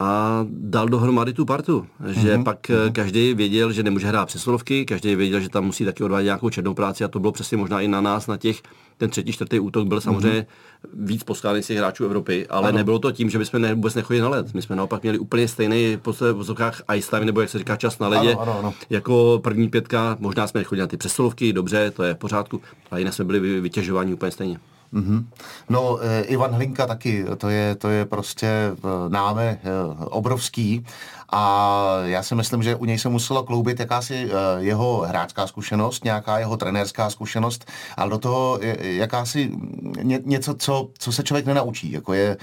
a 0.00 0.40
dal 0.50 0.88
dohromady 0.88 1.32
tu 1.32 1.44
partu. 1.44 1.86
Že 2.06 2.36
mm-hmm. 2.36 2.44
pak 2.44 2.68
mm-hmm. 2.68 2.92
každý 2.92 3.34
věděl, 3.34 3.72
že 3.72 3.82
nemůže 3.82 4.06
hrát 4.06 4.26
přesilovky, 4.26 4.84
každý 4.84 5.16
věděl, 5.16 5.40
že 5.40 5.48
tam 5.48 5.64
musí 5.64 5.84
taky 5.84 6.04
odvádět 6.04 6.24
nějakou 6.24 6.50
černou 6.50 6.74
práci 6.74 7.04
a 7.04 7.08
to 7.08 7.20
bylo 7.20 7.32
přesně 7.32 7.56
možná 7.56 7.80
i 7.80 7.88
na 7.88 8.00
nás, 8.00 8.26
na 8.26 8.36
těch, 8.36 8.62
ten 8.96 9.10
třetí, 9.10 9.32
čtvrtý 9.32 9.60
útok 9.60 9.86
byl 9.88 10.00
samozřejmě 10.00 10.40
mm-hmm. 10.40 11.06
víc 11.06 11.24
poskálený 11.24 11.62
z 11.62 11.70
hráčů 11.70 12.04
Evropy, 12.04 12.46
ale 12.46 12.68
ano. 12.68 12.78
nebylo 12.78 12.98
to 12.98 13.12
tím, 13.12 13.30
že 13.30 13.38
bychom 13.38 13.62
ne, 13.62 13.74
vůbec 13.74 13.94
nechodili 13.94 14.22
na 14.22 14.28
led. 14.28 14.54
My 14.54 14.62
jsme 14.62 14.76
naopak 14.76 15.02
měli 15.02 15.18
úplně 15.18 15.48
stejný 15.48 15.98
v 16.04 16.32
vozokách 16.32 16.82
ice 16.96 17.10
time, 17.10 17.24
nebo 17.24 17.40
jak 17.40 17.50
se 17.50 17.58
říká 17.58 17.76
čas 17.76 17.98
na 17.98 18.08
ledě, 18.08 18.32
ano, 18.32 18.42
ano, 18.42 18.58
ano. 18.58 18.74
jako 18.90 19.40
první 19.42 19.68
pětka, 19.68 20.16
možná 20.20 20.46
jsme 20.46 20.64
chodili 20.64 20.80
na 20.80 20.86
ty 20.86 20.96
přesilovky, 20.96 21.52
dobře, 21.52 21.90
to 21.90 22.02
je 22.02 22.14
v 22.14 22.18
pořádku, 22.18 22.60
ale 22.90 23.00
jinak 23.00 23.14
jsme 23.14 23.24
byli 23.24 23.60
vytěžováni 23.60 24.14
úplně 24.14 24.30
stejně. 24.30 24.58
Mm-hmm. 24.94 25.24
No, 25.68 25.98
e, 26.02 26.22
Ivan 26.22 26.50
Hlinka 26.54 26.86
taky, 26.86 27.24
to 27.38 27.48
je, 27.48 27.74
to 27.74 27.88
je 27.88 28.04
prostě 28.04 28.46
e, 28.46 28.72
náme 29.08 29.44
e, 29.44 29.58
obrovský 30.04 30.86
a 31.32 31.82
já 32.04 32.22
si 32.22 32.34
myslím, 32.34 32.62
že 32.62 32.74
u 32.74 32.84
něj 32.84 32.98
se 32.98 33.08
muselo 33.08 33.42
kloubit 33.42 33.80
jakási 33.80 34.30
jeho 34.58 35.00
hráčská 35.00 35.46
zkušenost, 35.46 36.04
nějaká 36.04 36.38
jeho 36.38 36.56
trenérská 36.56 37.10
zkušenost, 37.10 37.70
ale 37.96 38.10
do 38.10 38.18
toho 38.18 38.58
jakási 38.80 39.50
ně, 40.02 40.20
něco, 40.24 40.54
co, 40.54 40.88
co 40.98 41.12
se 41.12 41.22
člověk 41.22 41.46
nenaučí, 41.46 41.92
jako 41.92 42.12
je, 42.12 42.36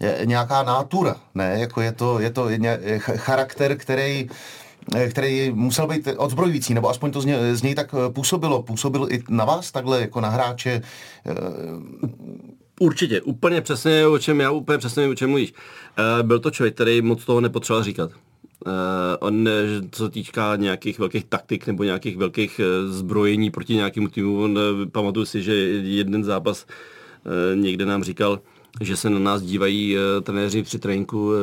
je 0.00 0.20
nějaká 0.24 0.62
nátura, 0.62 1.16
ne, 1.34 1.60
jako 1.60 1.80
je 1.80 1.92
to, 1.92 2.18
je 2.18 2.30
to 2.30 2.48
je 2.48 2.58
charakter, 2.98 3.76
který 3.76 4.28
Eh, 4.28 4.73
který 5.10 5.52
musel 5.54 5.86
být 5.86 6.08
odzbrojující, 6.16 6.74
nebo 6.74 6.90
aspoň 6.90 7.10
to 7.10 7.20
z, 7.20 7.24
ně, 7.24 7.56
z 7.56 7.62
něj 7.62 7.74
tak 7.74 7.94
eh, 7.94 8.12
působilo. 8.12 8.62
Působil 8.62 9.06
i 9.10 9.22
na 9.28 9.44
vás 9.44 9.72
takhle, 9.72 10.00
jako 10.00 10.20
na 10.20 10.28
hráče? 10.28 10.82
Eh, 11.26 11.34
Určitě, 12.80 13.20
úplně 13.20 13.60
přesně, 13.60 14.06
o 14.06 14.18
čem 14.18 14.40
já 14.40 14.50
úplně 14.50 14.78
přesně 14.78 15.08
o 15.08 15.14
čem 15.14 15.30
mluvíš. 15.30 15.54
Byl 16.22 16.38
to 16.40 16.50
člověk, 16.50 16.74
který 16.74 17.02
moc 17.02 17.24
toho 17.24 17.40
nepotřeboval 17.40 17.84
říkat. 17.84 18.10
On, 19.20 19.48
co 19.90 20.08
týká 20.08 20.56
nějakých 20.56 20.98
velkých 20.98 21.24
taktik 21.24 21.66
nebo 21.66 21.84
nějakých 21.84 22.16
velkých 22.16 22.60
zbrojení 22.88 23.50
proti 23.50 23.74
nějakému 23.74 24.08
týmu, 24.08 24.42
on, 24.42 24.58
pamatuju 24.92 25.26
si, 25.26 25.42
že 25.42 25.54
jeden 25.54 26.24
zápas 26.24 26.66
někde 27.54 27.86
nám 27.86 28.04
říkal, 28.04 28.40
že 28.80 28.96
se 28.96 29.10
na 29.10 29.18
nás 29.18 29.42
dívají 29.42 29.96
uh, 29.96 30.24
trenéři 30.24 30.62
při 30.62 30.78
tréninku 30.78 31.26
uh, 31.26 31.34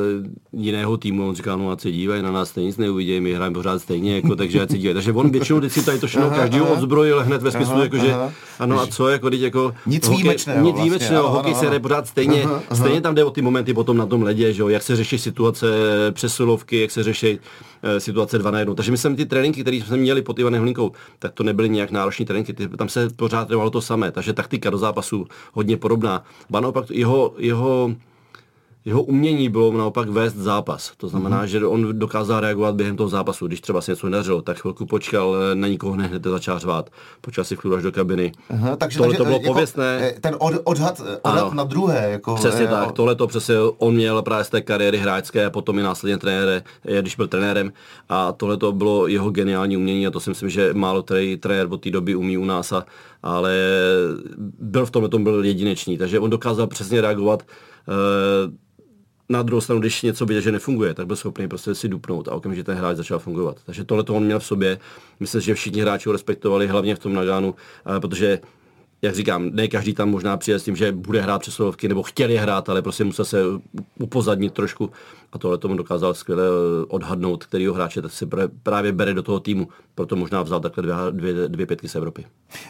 jiného 0.54 0.98
týmu. 0.98 1.30
On 1.30 1.36
říká, 1.36 1.56
no 1.56 1.72
a 1.72 1.78
se 1.78 1.92
dívají, 1.92 2.22
na 2.22 2.32
nás 2.32 2.50
stejně 2.50 2.68
nic 2.68 2.78
neuvidějí, 2.78 3.22
my 3.22 3.34
hrajeme 3.34 3.54
pořád 3.54 3.82
stejně, 3.82 4.16
jako, 4.16 4.36
takže 4.36 4.62
ať 4.62 4.72
se 4.72 4.78
dívají. 4.78 4.94
Takže 4.94 5.12
on 5.12 5.32
většinou 5.32 5.60
vždycky 5.60 5.82
tady 5.82 6.00
to 6.00 6.08
všechno 6.08 6.30
každý 6.30 6.62
odzbrojil 6.62 7.24
hned 7.24 7.42
ve 7.42 7.52
smyslu, 7.52 7.82
jako, 7.82 7.98
že 7.98 8.16
ano 8.60 8.80
a 8.80 8.88
co, 8.88 9.08
jako, 9.08 9.30
teď, 9.30 9.42
jako 9.42 9.74
nic 9.86 10.08
hokej, 10.08 10.18
výjimečného. 10.18 10.60
Nic 10.60 10.72
vlastně, 10.72 10.84
výjimečného, 10.84 11.26
ano, 11.26 11.36
hokej 11.36 11.52
ano, 11.52 11.60
se 11.60 11.66
hraje 11.66 11.80
pořád 11.80 12.08
stejně, 12.08 12.44
aha, 12.44 12.64
aha. 12.70 12.76
stejně 12.76 13.02
tam 13.02 13.16
jde 13.16 13.24
o 13.24 13.32
ty 13.32 13.42
momenty 13.42 13.74
potom 13.74 13.98
na 13.98 14.06
tom 14.06 14.24
ledě, 14.24 14.54
že 14.54 14.62
jo, 14.62 14.68
jak 14.68 14.84
se 14.84 14.96
řeší 14.96 15.18
situace 15.18 15.68
přesilovky, 16.12 16.82
jak 16.82 16.92
se 16.92 17.04
řeší 17.04 17.40
situace 17.98 18.38
dva 18.38 18.52
na 18.52 18.60
jednu. 18.60 18.76
Takže 18.76 18.92
my 18.92 18.98
jsme 18.98 19.16
ty 19.16 19.26
tréninky, 19.26 19.62
které 19.62 19.78
jsme 19.78 19.98
měli 19.98 20.22
pod 20.22 20.40
Ivanem 20.40 20.62
Hlinkou, 20.62 20.92
tak 21.20 21.34
to 21.34 21.44
nebyly 21.44 21.70
nějak 21.70 21.92
náročné 21.92 22.26
tréninky, 22.26 22.54
tam 22.54 22.90
se 22.90 23.10
pořád 23.10 23.48
trvalo 23.48 23.70
to 23.70 23.82
samé, 23.82 24.12
takže 24.12 24.34
taktika 24.34 24.70
do 24.70 24.78
zápasu 24.78 25.28
hodně 25.54 25.78
podobná. 25.78 26.24
Ba 26.50 26.60
naopak 26.60 26.92
jeho, 26.92 27.34
jeho 27.38 27.96
jeho 28.86 29.04
umění 29.04 29.50
bylo 29.50 29.78
naopak 29.78 30.10
vést 30.10 30.36
zápas. 30.36 30.92
To 30.98 31.08
znamená, 31.08 31.44
mm-hmm. 31.44 31.48
že 31.48 31.66
on 31.66 32.00
dokázal 32.00 32.40
reagovat 32.40 32.76
během 32.76 32.98
toho 32.98 33.10
zápasu. 33.10 33.48
Když 33.48 33.62
třeba 33.62 33.82
se 33.82 33.92
něco 33.92 34.10
nedařilo, 34.10 34.42
tak 34.42 34.60
chvilku 34.60 34.86
počkal, 34.86 35.36
na 35.54 35.68
nikoho 35.68 35.94
hned 35.94 36.24
začal 36.24 36.60
řvát, 36.60 36.90
počal 37.22 37.44
si 37.44 37.56
chvíli 37.56 37.78
až 37.78 37.84
do 37.84 37.92
kabiny. 37.92 38.32
Aha, 38.50 38.76
takže, 38.76 38.98
tohle 38.98 39.12
takže, 39.12 39.18
to 39.18 39.24
bylo 39.24 39.38
jako 39.38 39.48
pověstné. 39.48 40.00
Eh, 40.02 40.20
ten 40.20 40.36
od, 40.40 40.54
odhad, 40.64 41.02
odhad 41.22 41.54
na 41.54 41.64
druhé. 41.64 42.10
Jako, 42.12 42.36
přesně 42.36 42.62
je, 42.62 42.68
eh, 42.68 42.72
tak, 42.72 42.92
tohle 42.92 43.16
to 43.16 43.28
přesně 43.28 43.56
on 43.78 43.94
měl 43.94 44.22
právě 44.22 44.44
z 44.44 44.50
té 44.50 44.62
kariéry 44.62 44.98
hráčské 44.98 45.46
a 45.46 45.50
potom 45.50 45.80
i 45.80 45.84
následně 45.84 46.18
trenére, 46.18 46.64
eh, 46.86 47.02
když 47.02 47.16
byl 47.16 47.28
trenérem. 47.28 47.74
A 48.10 48.32
tohle 48.32 48.58
to 48.58 48.72
bylo 48.72 49.08
jeho 49.08 49.30
geniální 49.30 49.78
umění 49.78 50.08
a 50.08 50.12
to 50.12 50.20
si 50.20 50.30
myslím, 50.30 50.50
že 50.50 50.74
málo 50.74 51.04
který 51.04 51.38
trenér 51.38 51.68
od 51.70 51.82
té 51.82 51.90
doby 51.90 52.16
umí 52.16 52.38
u 52.38 52.46
nás, 52.46 52.72
a, 52.72 52.86
ale 53.24 53.58
byl 54.60 54.86
v 54.86 54.92
tomhle 54.92 55.10
tom 55.10 55.24
byl 55.24 55.46
jedinečný. 55.46 55.98
Takže 55.98 56.20
on 56.20 56.30
dokázal 56.30 56.68
přesně 56.68 57.02
reagovat 57.02 57.44
na 59.32 59.44
druhou 59.44 59.62
stranu, 59.62 59.82
když 59.82 60.02
něco 60.02 60.26
viděl, 60.26 60.42
že 60.42 60.52
nefunguje, 60.52 60.94
tak 60.94 61.08
byl 61.08 61.16
schopný 61.16 61.48
prostě 61.48 61.76
si 61.76 61.88
dupnout 61.88 62.28
a 62.28 62.36
okamžitě 62.36 62.64
ten 62.64 62.78
hráč 62.78 62.98
začal 62.98 63.20
fungovat. 63.20 63.58
Takže 63.66 63.84
tohle 63.84 64.04
to 64.04 64.16
on 64.16 64.24
měl 64.24 64.40
v 64.40 64.46
sobě. 64.46 64.80
Myslím, 65.20 65.42
že 65.42 65.54
všichni 65.54 65.82
hráči 65.82 66.10
ho 66.10 66.14
respektovali, 66.14 66.68
hlavně 66.68 66.96
v 66.96 67.00
tom 67.00 67.14
Nagánu, 67.14 67.56
protože 68.00 68.40
jak 69.02 69.16
říkám, 69.16 69.50
ne 69.54 69.68
každý 69.68 69.94
tam 69.94 70.10
možná 70.10 70.38
přijde 70.38 70.60
s 70.60 70.64
tím, 70.64 70.76
že 70.76 70.92
bude 70.92 71.22
hrát 71.22 71.42
přesilovky 71.42 71.88
nebo 71.88 72.04
chtěli 72.04 72.38
hrát, 72.38 72.70
ale 72.70 72.82
prostě 72.82 73.04
musel 73.04 73.26
se 73.26 73.44
upozadnit 74.00 74.54
trošku 74.54 74.92
a 75.34 75.38
tohle 75.38 75.58
tomu 75.58 75.78
dokázal 75.78 76.14
skvěle 76.14 76.44
odhadnout, 76.88 77.46
který 77.46 77.68
hráče 77.68 78.02
tak 78.02 78.12
si 78.12 78.28
právě 78.64 78.92
bere 78.92 79.14
do 79.14 79.24
toho 79.24 79.40
týmu. 79.40 79.68
Proto 79.96 80.16
možná 80.16 80.44
vzal 80.44 80.60
takhle 80.60 80.84
dvě, 80.84 80.96
dvě, 81.12 81.48
dvě 81.48 81.66
pětky 81.66 81.90
z 81.90 81.96
Evropy. 81.96 82.26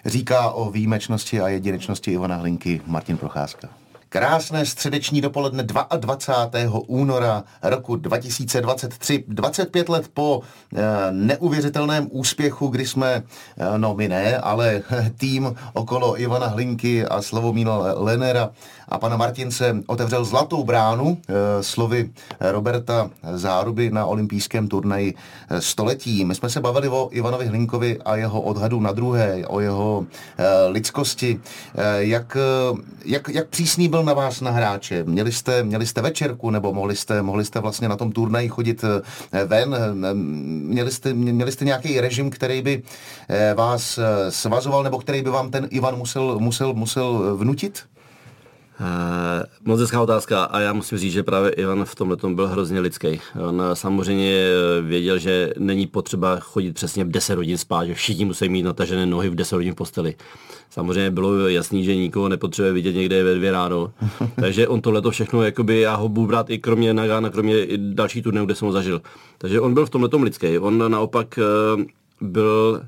Říká 0.05 0.51
o 0.51 0.71
výjimečnosti 0.71 1.41
a 1.41 1.49
jedinečnosti 1.49 2.11
Ivana 2.11 2.35
Hlinky 2.35 2.81
Martin 2.87 3.17
Procházka. 3.17 3.69
Krásné 4.13 4.65
středeční 4.65 5.21
dopoledne 5.21 5.63
22. 5.63 6.79
února 6.87 7.43
roku 7.61 7.95
2023, 7.95 9.23
25 9.27 9.89
let 9.89 10.07
po 10.13 10.41
e, 10.75 10.81
neuvěřitelném 11.11 12.07
úspěchu, 12.11 12.67
kdy 12.67 12.87
jsme, 12.87 13.13
e, 13.13 13.77
no 13.77 13.95
my 13.95 14.07
ne, 14.07 14.37
ale 14.37 14.81
tým 15.17 15.55
okolo 15.73 16.21
Ivana 16.21 16.47
Hlinky 16.47 17.05
a 17.05 17.21
Slavomína 17.21 17.77
Lenera 17.77 18.49
a 18.91 18.97
pana 18.97 19.17
Martince 19.17 19.83
otevřel 19.87 20.25
zlatou 20.25 20.63
bránu 20.63 21.17
e, 21.27 21.63
slovy 21.63 22.09
Roberta 22.39 23.09
Záruby 23.33 23.91
na 23.91 24.05
olympijském 24.05 24.67
turnaji 24.67 25.13
století. 25.59 26.25
My 26.25 26.35
jsme 26.35 26.49
se 26.49 26.61
bavili 26.61 26.87
o 26.87 27.09
Ivanovi 27.11 27.45
Hlinkovi 27.45 27.99
a 28.05 28.15
jeho 28.15 28.41
odhadu 28.41 28.79
na 28.79 28.91
druhé, 28.91 29.43
o 29.47 29.59
jeho 29.59 30.05
e, 30.37 30.67
lidskosti. 30.67 31.39
E, 31.75 32.03
jak, 32.03 32.37
jak, 33.05 33.29
jak 33.29 33.47
přísný 33.47 33.87
byl 33.87 34.03
na 34.03 34.13
vás 34.13 34.41
na 34.41 34.51
hráče? 34.51 35.03
Měli 35.03 35.31
jste, 35.31 35.63
měli 35.63 35.85
jste 35.85 36.01
večerku 36.01 36.49
nebo 36.49 36.73
mohli 36.73 36.95
jste, 36.95 37.21
mohli 37.21 37.45
jste 37.45 37.59
vlastně 37.59 37.89
na 37.89 37.95
tom 37.95 38.11
turnaji 38.11 38.49
chodit 38.49 38.85
ven? 39.45 39.75
Měli 40.67 40.91
jste, 40.91 41.13
měli 41.13 41.51
jste 41.51 41.65
nějaký 41.65 42.01
režim, 42.01 42.29
který 42.29 42.61
by 42.61 42.83
vás 43.55 43.99
svazoval 44.29 44.83
nebo 44.83 44.99
který 44.99 45.21
by 45.21 45.29
vám 45.29 45.51
ten 45.51 45.67
Ivan 45.69 45.97
musel, 45.97 46.39
musel, 46.39 46.73
musel 46.73 47.37
vnutit? 47.37 47.83
Uh, 48.81 48.87
moc 49.65 49.79
hezká 49.79 50.01
otázka 50.01 50.43
a 50.43 50.59
já 50.59 50.73
musím 50.73 50.97
říct, 50.97 51.13
že 51.13 51.23
právě 51.23 51.49
Ivan 51.51 51.85
v 51.85 51.95
tomhle 51.95 52.17
byl 52.29 52.47
hrozně 52.47 52.79
lidský. 52.79 53.21
On 53.47 53.63
samozřejmě 53.73 54.47
věděl, 54.81 55.17
že 55.17 55.53
není 55.57 55.87
potřeba 55.87 56.39
chodit 56.39 56.73
přesně 56.73 57.03
v 57.03 57.11
10 57.11 57.35
hodin 57.35 57.57
spát, 57.57 57.85
že 57.85 57.93
všichni 57.93 58.25
musí 58.25 58.49
mít 58.49 58.63
natažené 58.63 59.05
nohy 59.05 59.29
v 59.29 59.35
10 59.35 59.55
hodin 59.55 59.73
v 59.73 59.75
posteli. 59.75 60.15
Samozřejmě 60.69 61.11
bylo 61.11 61.47
jasný, 61.47 61.83
že 61.83 61.95
nikoho 61.95 62.29
nepotřebuje 62.29 62.73
vidět 62.73 62.93
někde 62.93 63.23
ve 63.23 63.35
dvě 63.35 63.51
ráno. 63.51 63.91
Takže 64.35 64.67
on 64.67 64.81
tohle 64.81 65.01
všechno, 65.09 65.43
jakoby, 65.43 65.79
já 65.79 65.95
ho 65.95 66.09
budu 66.09 66.27
brát 66.27 66.49
i 66.49 66.59
kromě 66.59 66.93
Nagana, 66.93 67.29
kromě 67.29 67.65
i 67.65 67.77
další 67.77 68.21
turné, 68.21 68.45
kde 68.45 68.55
jsem 68.55 68.65
ho 68.65 68.71
zažil. 68.71 69.01
Takže 69.37 69.59
on 69.59 69.73
byl 69.73 69.85
v 69.85 69.89
tomhle 69.89 70.09
lidský. 70.23 70.59
On 70.59 70.91
naopak 70.91 71.39
byl 72.21 72.81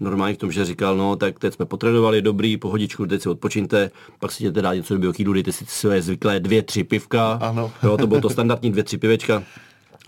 normálně 0.00 0.34
v 0.34 0.38
tom, 0.38 0.52
že 0.52 0.64
říkal, 0.64 0.96
no 0.96 1.16
tak 1.16 1.38
teď 1.38 1.54
jsme 1.54 1.66
potrénovali, 1.66 2.22
dobrý, 2.22 2.56
pohodičku, 2.56 3.06
teď 3.06 3.22
si 3.22 3.28
odpočinte, 3.28 3.90
pak 4.18 4.32
si 4.32 4.44
jdete 4.44 4.62
dát 4.62 4.74
něco 4.74 4.94
do 4.94 5.00
biokydu, 5.00 5.32
dejte 5.32 5.52
si 5.52 5.66
své 5.68 6.02
zvyklé 6.02 6.40
dvě, 6.40 6.62
tři 6.62 6.84
pivka, 6.84 7.32
ano. 7.32 7.72
Jo, 7.82 7.96
to 7.96 8.06
bylo 8.06 8.20
to 8.20 8.30
standardní 8.30 8.70
dvě, 8.70 8.84
tři 8.84 8.98
pivečka, 8.98 9.42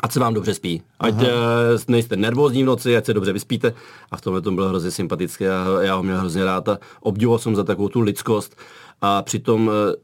ať 0.01 0.13
se 0.13 0.21
vám 0.21 0.35
dobře 0.35 0.55
spí. 0.55 0.83
Ať 1.01 1.15
Aha. 1.15 1.25
Eh, 1.25 1.79
nejste 1.89 2.17
nervózní 2.17 2.63
v 2.63 2.67
noci, 2.67 2.97
ať 2.97 3.05
se 3.05 3.15
dobře 3.15 3.33
vyspíte. 3.33 3.75
A 4.11 4.17
v 4.17 4.21
tomhle 4.21 4.43
tom 4.43 4.55
bylo 4.55 4.69
hrozně 4.69 4.91
sympatické 4.91 5.51
a 5.51 5.83
já 5.83 5.95
ho 5.95 6.03
měl 6.03 6.19
hrozně 6.19 6.45
rád 6.45 6.69
a 6.69 6.79
obdivoval 7.01 7.39
jsem 7.39 7.57
za 7.57 7.65
takovou 7.65 7.89
tu 7.89 8.01
lidskost. 8.01 8.57
A 9.01 9.23
přitom 9.23 9.71
eh, 9.71 9.97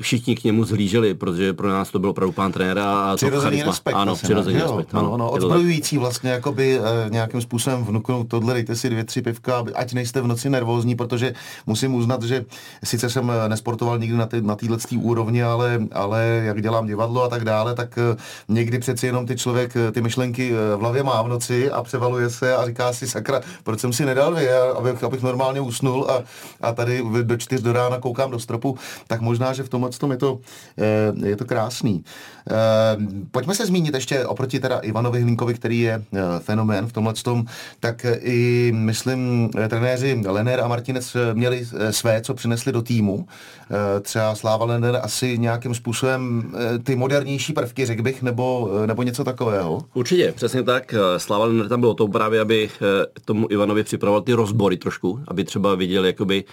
všichni 0.00 0.36
k 0.36 0.44
němu 0.44 0.64
zhlíželi, 0.64 1.14
protože 1.14 1.52
pro 1.52 1.68
nás 1.68 1.90
to 1.90 1.98
byl 1.98 2.10
opravdu 2.10 2.32
pán 2.32 2.52
trenér 2.52 2.78
a 2.78 3.16
přirozený 3.16 3.62
to 3.62 3.66
respekt. 3.66 3.94
Ano, 3.94 4.16
přirozený 4.16 4.58
jo, 4.58 4.66
respekt. 4.66 4.94
Ano, 4.94 5.14
ano, 5.14 5.30
odzbrojující 5.30 5.98
vlastně, 5.98 6.30
jakoby 6.30 6.78
e, 6.78 7.10
nějakým 7.10 7.40
způsobem 7.40 7.84
vnuknout 7.84 8.28
tohle, 8.28 8.54
dejte 8.54 8.76
si 8.76 8.90
dvě, 8.90 9.04
tři 9.04 9.22
pivka, 9.22 9.64
ať 9.74 9.92
nejste 9.92 10.20
v 10.20 10.26
noci 10.26 10.50
nervózní, 10.50 10.94
protože 10.94 11.34
musím 11.66 11.94
uznat, 11.94 12.22
že 12.22 12.44
sice 12.84 13.10
jsem 13.10 13.30
eh, 13.30 13.48
nesportoval 13.48 13.98
nikdy 13.98 14.16
na, 14.16 14.26
ty, 14.26 14.42
na 14.42 14.56
téhle 14.56 14.78
úrovni, 15.00 15.42
ale, 15.42 15.80
ale 15.92 16.42
jak 16.44 16.62
dělám 16.62 16.86
divadlo 16.86 17.22
a 17.22 17.28
tak 17.28 17.44
dále, 17.44 17.74
tak 17.74 17.98
e, 17.98 18.16
někdy 18.48 18.78
přeci 18.78 19.06
jenom 19.06 19.26
ty 19.26 19.36
člověk 19.36 19.74
ty 19.92 20.00
myšlenky 20.00 20.52
v 20.52 20.80
hlavě 20.80 21.02
má 21.02 21.22
v 21.22 21.28
noci 21.28 21.70
a 21.70 21.82
převaluje 21.82 22.30
se 22.30 22.56
a 22.56 22.66
říká 22.66 22.92
si, 22.92 23.06
sakra, 23.06 23.40
proč 23.64 23.80
jsem 23.80 23.92
si 23.92 24.04
nedal 24.04 24.32
dvě, 24.32 24.60
abych, 24.60 25.04
abych 25.04 25.22
normálně 25.22 25.60
usnul 25.60 26.06
a, 26.10 26.22
a 26.60 26.72
tady 26.72 27.04
do 27.22 27.36
čtyř 27.36 27.60
do 27.60 27.72
rána 27.72 27.98
koukám 27.98 28.30
do 28.30 28.38
stropu, 28.38 28.78
tak 29.06 29.20
možná, 29.20 29.52
že 29.52 29.62
v 29.62 29.68
tom 29.68 29.83
tomhle 29.90 29.98
tom 29.98 30.10
je 30.10 30.16
to, 30.16 30.38
eh, 30.78 31.28
je 31.28 31.36
to 31.36 31.44
krásný. 31.44 32.04
Eh, 32.50 32.54
pojďme 33.30 33.54
se 33.54 33.66
zmínit 33.66 33.94
ještě 33.94 34.26
oproti 34.26 34.60
teda 34.60 34.78
Ivanovi 34.78 35.20
Hlinkovi, 35.20 35.54
který 35.54 35.80
je 35.80 36.04
eh, 36.12 36.20
fenomén 36.38 36.86
v 36.86 36.92
tomhle 36.92 37.14
tom, 37.14 37.44
tak 37.80 38.06
i, 38.20 38.72
myslím, 38.76 39.50
trenéři 39.68 40.22
Lener 40.26 40.60
a 40.60 40.68
Martinec 40.68 41.16
měli 41.32 41.66
své, 41.90 42.20
co 42.20 42.34
přinesli 42.34 42.72
do 42.72 42.82
týmu. 42.82 43.26
Třeba 44.02 44.34
Sláva 44.34 44.64
Lener 44.66 45.00
asi 45.02 45.38
nějakým 45.38 45.74
způsobem 45.74 46.52
ty 46.84 46.96
modernější 46.96 47.52
prvky, 47.52 47.86
řekl 47.86 48.02
bych, 48.02 48.22
nebo, 48.22 48.70
nebo 48.86 49.02
něco 49.02 49.24
takového. 49.24 49.82
Určitě, 49.94 50.32
přesně 50.36 50.62
tak. 50.62 50.94
Sláva 51.16 51.44
Lener 51.44 51.68
tam 51.68 51.80
bylo 51.80 51.94
to 51.94 52.08
právě, 52.08 52.40
aby 52.40 52.70
tomu 53.24 53.46
Ivanovi 53.50 53.84
připravoval 53.84 54.22
ty 54.22 54.32
rozbory 54.32 54.76
trošku, 54.76 55.20
aby 55.28 55.44
třeba 55.44 55.74
viděl, 55.74 56.04
jakoby, 56.04 56.44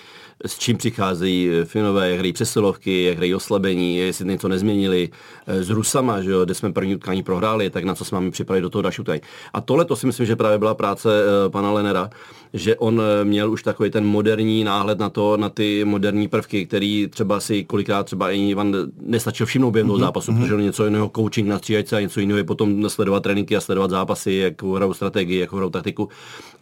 s 0.46 0.58
čím 0.58 0.78
přicházejí 0.78 1.50
Finové, 1.66 2.10
jak 2.10 2.20
hrají 2.20 2.34
přesilovky, 2.34 3.04
jak 3.04 3.18
hrají 3.18 3.36
oslabení, 3.36 3.98
jestli 3.98 4.26
něco 4.26 4.48
nezměnili 4.48 5.10
s 5.48 5.70
Rusama, 5.70 6.22
že 6.22 6.32
jo, 6.32 6.46
kde 6.46 6.54
jsme 6.54 6.74
první 6.74 6.96
utkání 6.96 7.24
prohráli, 7.24 7.70
tak 7.70 7.84
na 7.84 7.96
co 7.96 8.06
jsme 8.06 8.16
máme 8.16 8.32
připravit 8.32 8.62
do 8.62 8.70
toho 8.70 8.82
další 8.82 9.02
utkání. 9.02 9.22
A 9.54 9.62
tohle 9.62 9.86
to 9.86 9.96
si 9.96 10.08
myslím, 10.08 10.26
že 10.26 10.36
právě 10.36 10.58
byla 10.58 10.76
práce 10.76 11.10
uh, 11.10 11.52
pana 11.52 11.72
Lenera, 11.72 12.10
že 12.54 12.76
on 12.76 13.02
eh, 13.02 13.26
měl 13.26 13.52
už 13.52 13.64
takový 13.64 13.90
ten 13.90 14.06
moderní 14.06 14.64
náhled 14.64 15.00
na 15.00 15.10
to, 15.10 15.38
na 15.38 15.50
ty 15.50 15.86
moderní 15.86 16.28
prvky, 16.28 16.66
který 16.66 17.08
třeba 17.08 17.40
si 17.40 17.64
kolikrát 17.64 18.04
třeba 18.04 18.32
i 18.32 18.50
Ivan 18.50 18.76
nestačil 19.02 19.46
všimnout 19.46 19.72
během 19.72 19.88
toho 19.88 19.98
mm-hmm. 19.98 20.02
zápasu, 20.02 20.32
mm-hmm. 20.32 20.42
protože 20.42 20.64
něco 20.64 20.86
jiného 20.86 21.12
coaching 21.16 21.48
na 21.48 21.58
stříhačce 21.58 21.98
a 21.98 22.00
něco 22.00 22.20
jiného 22.20 22.38
je 22.38 22.44
potom 22.44 22.90
sledovat 22.90 23.24
tréninky 23.24 23.58
a 23.58 23.62
sledovat 23.62 23.92
zápasy, 23.92 24.34
jak 24.34 24.64
hrajou 24.64 24.94
strategii, 24.94 25.40
jak 25.40 25.54
hrajou 25.54 25.70
taktiku. 25.70 26.10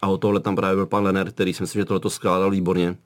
A 0.02 0.08
o 0.08 0.16
tohle 0.16 0.40
tam 0.40 0.56
právě 0.56 0.76
byl 0.76 0.86
pan 0.86 1.04
Lener, 1.04 1.30
který 1.30 1.52
si 1.54 1.62
myslím, 1.62 1.80
že 1.80 1.84
tohle 1.84 2.00
to 2.00 2.10
skládal 2.10 2.50
výborně. 2.50 2.96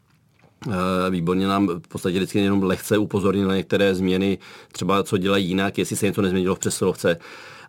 Eh, 0.68 1.11
výborně 1.11 1.47
nám 1.47 1.68
v 1.68 1.88
podstatě 1.88 2.16
vždycky 2.16 2.38
jenom 2.38 2.62
lehce 2.62 2.99
upozornil 2.99 3.49
na 3.49 3.56
některé 3.56 3.94
změny, 3.94 4.38
třeba 4.73 5.02
co 5.02 5.18
dělají 5.18 5.49
jinak, 5.49 5.78
jestli 5.78 5.97
se 5.97 6.06
něco 6.06 6.23
nezměnilo 6.23 6.54
v 6.54 6.59
přesilovce. 6.59 7.16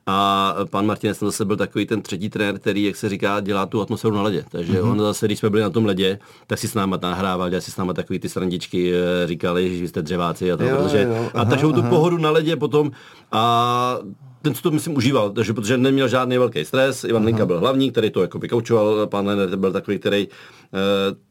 A 0.07 0.55
pan 0.69 0.85
Martinez 0.85 1.19
zase 1.19 1.45
byl 1.45 1.55
takový 1.55 1.85
ten 1.85 2.01
třetí 2.01 2.29
trenér, 2.29 2.59
který, 2.59 2.83
jak 2.83 2.95
se 2.95 3.09
říká, 3.09 3.39
dělá 3.39 3.65
tu 3.65 3.81
atmosféru 3.81 4.15
na 4.15 4.21
ledě. 4.21 4.45
Takže 4.49 4.73
mm-hmm. 4.73 4.91
on 4.91 4.99
zase, 4.99 5.25
když 5.25 5.39
jsme 5.39 5.49
byli 5.49 5.61
na 5.61 5.69
tom 5.69 5.85
ledě, 5.85 6.19
tak 6.47 6.59
si 6.59 6.67
s 6.67 6.73
náma 6.73 6.99
nahrával, 7.01 7.49
dělal 7.49 7.61
si 7.61 7.71
s 7.71 7.77
náma 7.77 7.93
takový 7.93 8.19
ty 8.19 8.29
srandičky, 8.29 8.93
eh, 8.93 9.27
říkali, 9.27 9.77
že 9.77 9.87
jste 9.87 10.01
dřeváci 10.01 10.51
a 10.51 10.57
to, 10.57 10.63
jo, 10.63 10.77
protože, 10.77 11.03
jo, 11.03 11.15
aha, 11.15 11.29
a 11.33 11.45
takže 11.45 11.65
tu 11.67 11.83
pohodu 11.83 12.17
na 12.17 12.29
ledě 12.29 12.55
potom 12.55 12.91
a 13.31 13.99
ten 14.45 14.55
si 14.55 14.61
to 14.61 14.71
myslím 14.71 14.97
užíval, 14.97 15.29
takže, 15.29 15.53
protože 15.53 15.77
neměl 15.77 16.07
žádný 16.07 16.37
velký 16.37 16.65
stres. 16.65 17.03
Ivan 17.03 17.25
Linka 17.25 17.45
byl 17.45 17.59
hlavní, 17.59 17.91
který 17.91 18.09
to 18.09 18.21
jako 18.21 18.39
vykoučoval, 18.39 19.07
pan 19.07 19.27
Lenner 19.27 19.55
byl 19.55 19.71
takový, 19.71 19.99
který 19.99 20.27
uh, 20.27 20.33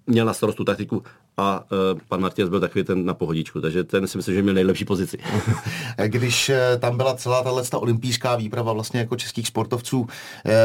měl 0.06 0.26
na 0.26 0.34
starostu 0.34 0.64
taktiku 0.64 1.02
a 1.36 1.64
uh, 1.92 2.00
pan 2.08 2.20
Martinez 2.20 2.50
byl 2.50 2.60
takový 2.60 2.84
ten 2.84 3.04
na 3.04 3.14
pohodičku, 3.14 3.60
takže 3.60 3.84
ten 3.84 4.06
si 4.06 4.18
myslím, 4.18 4.34
že 4.34 4.42
měl 4.42 4.54
nejlepší 4.54 4.84
pozici. 4.84 5.18
Když 6.06 6.48
uh, 6.48 6.80
tam 6.80 6.96
byla 6.96 7.14
celá 7.14 7.42
tato 7.42 7.80
olympijská 7.80 8.36
výprava 8.36 8.72
vlastně 8.72 9.00
jako 9.00 9.16
českých 9.16 9.46
sportovců 9.46 10.00
uh, 10.00 10.06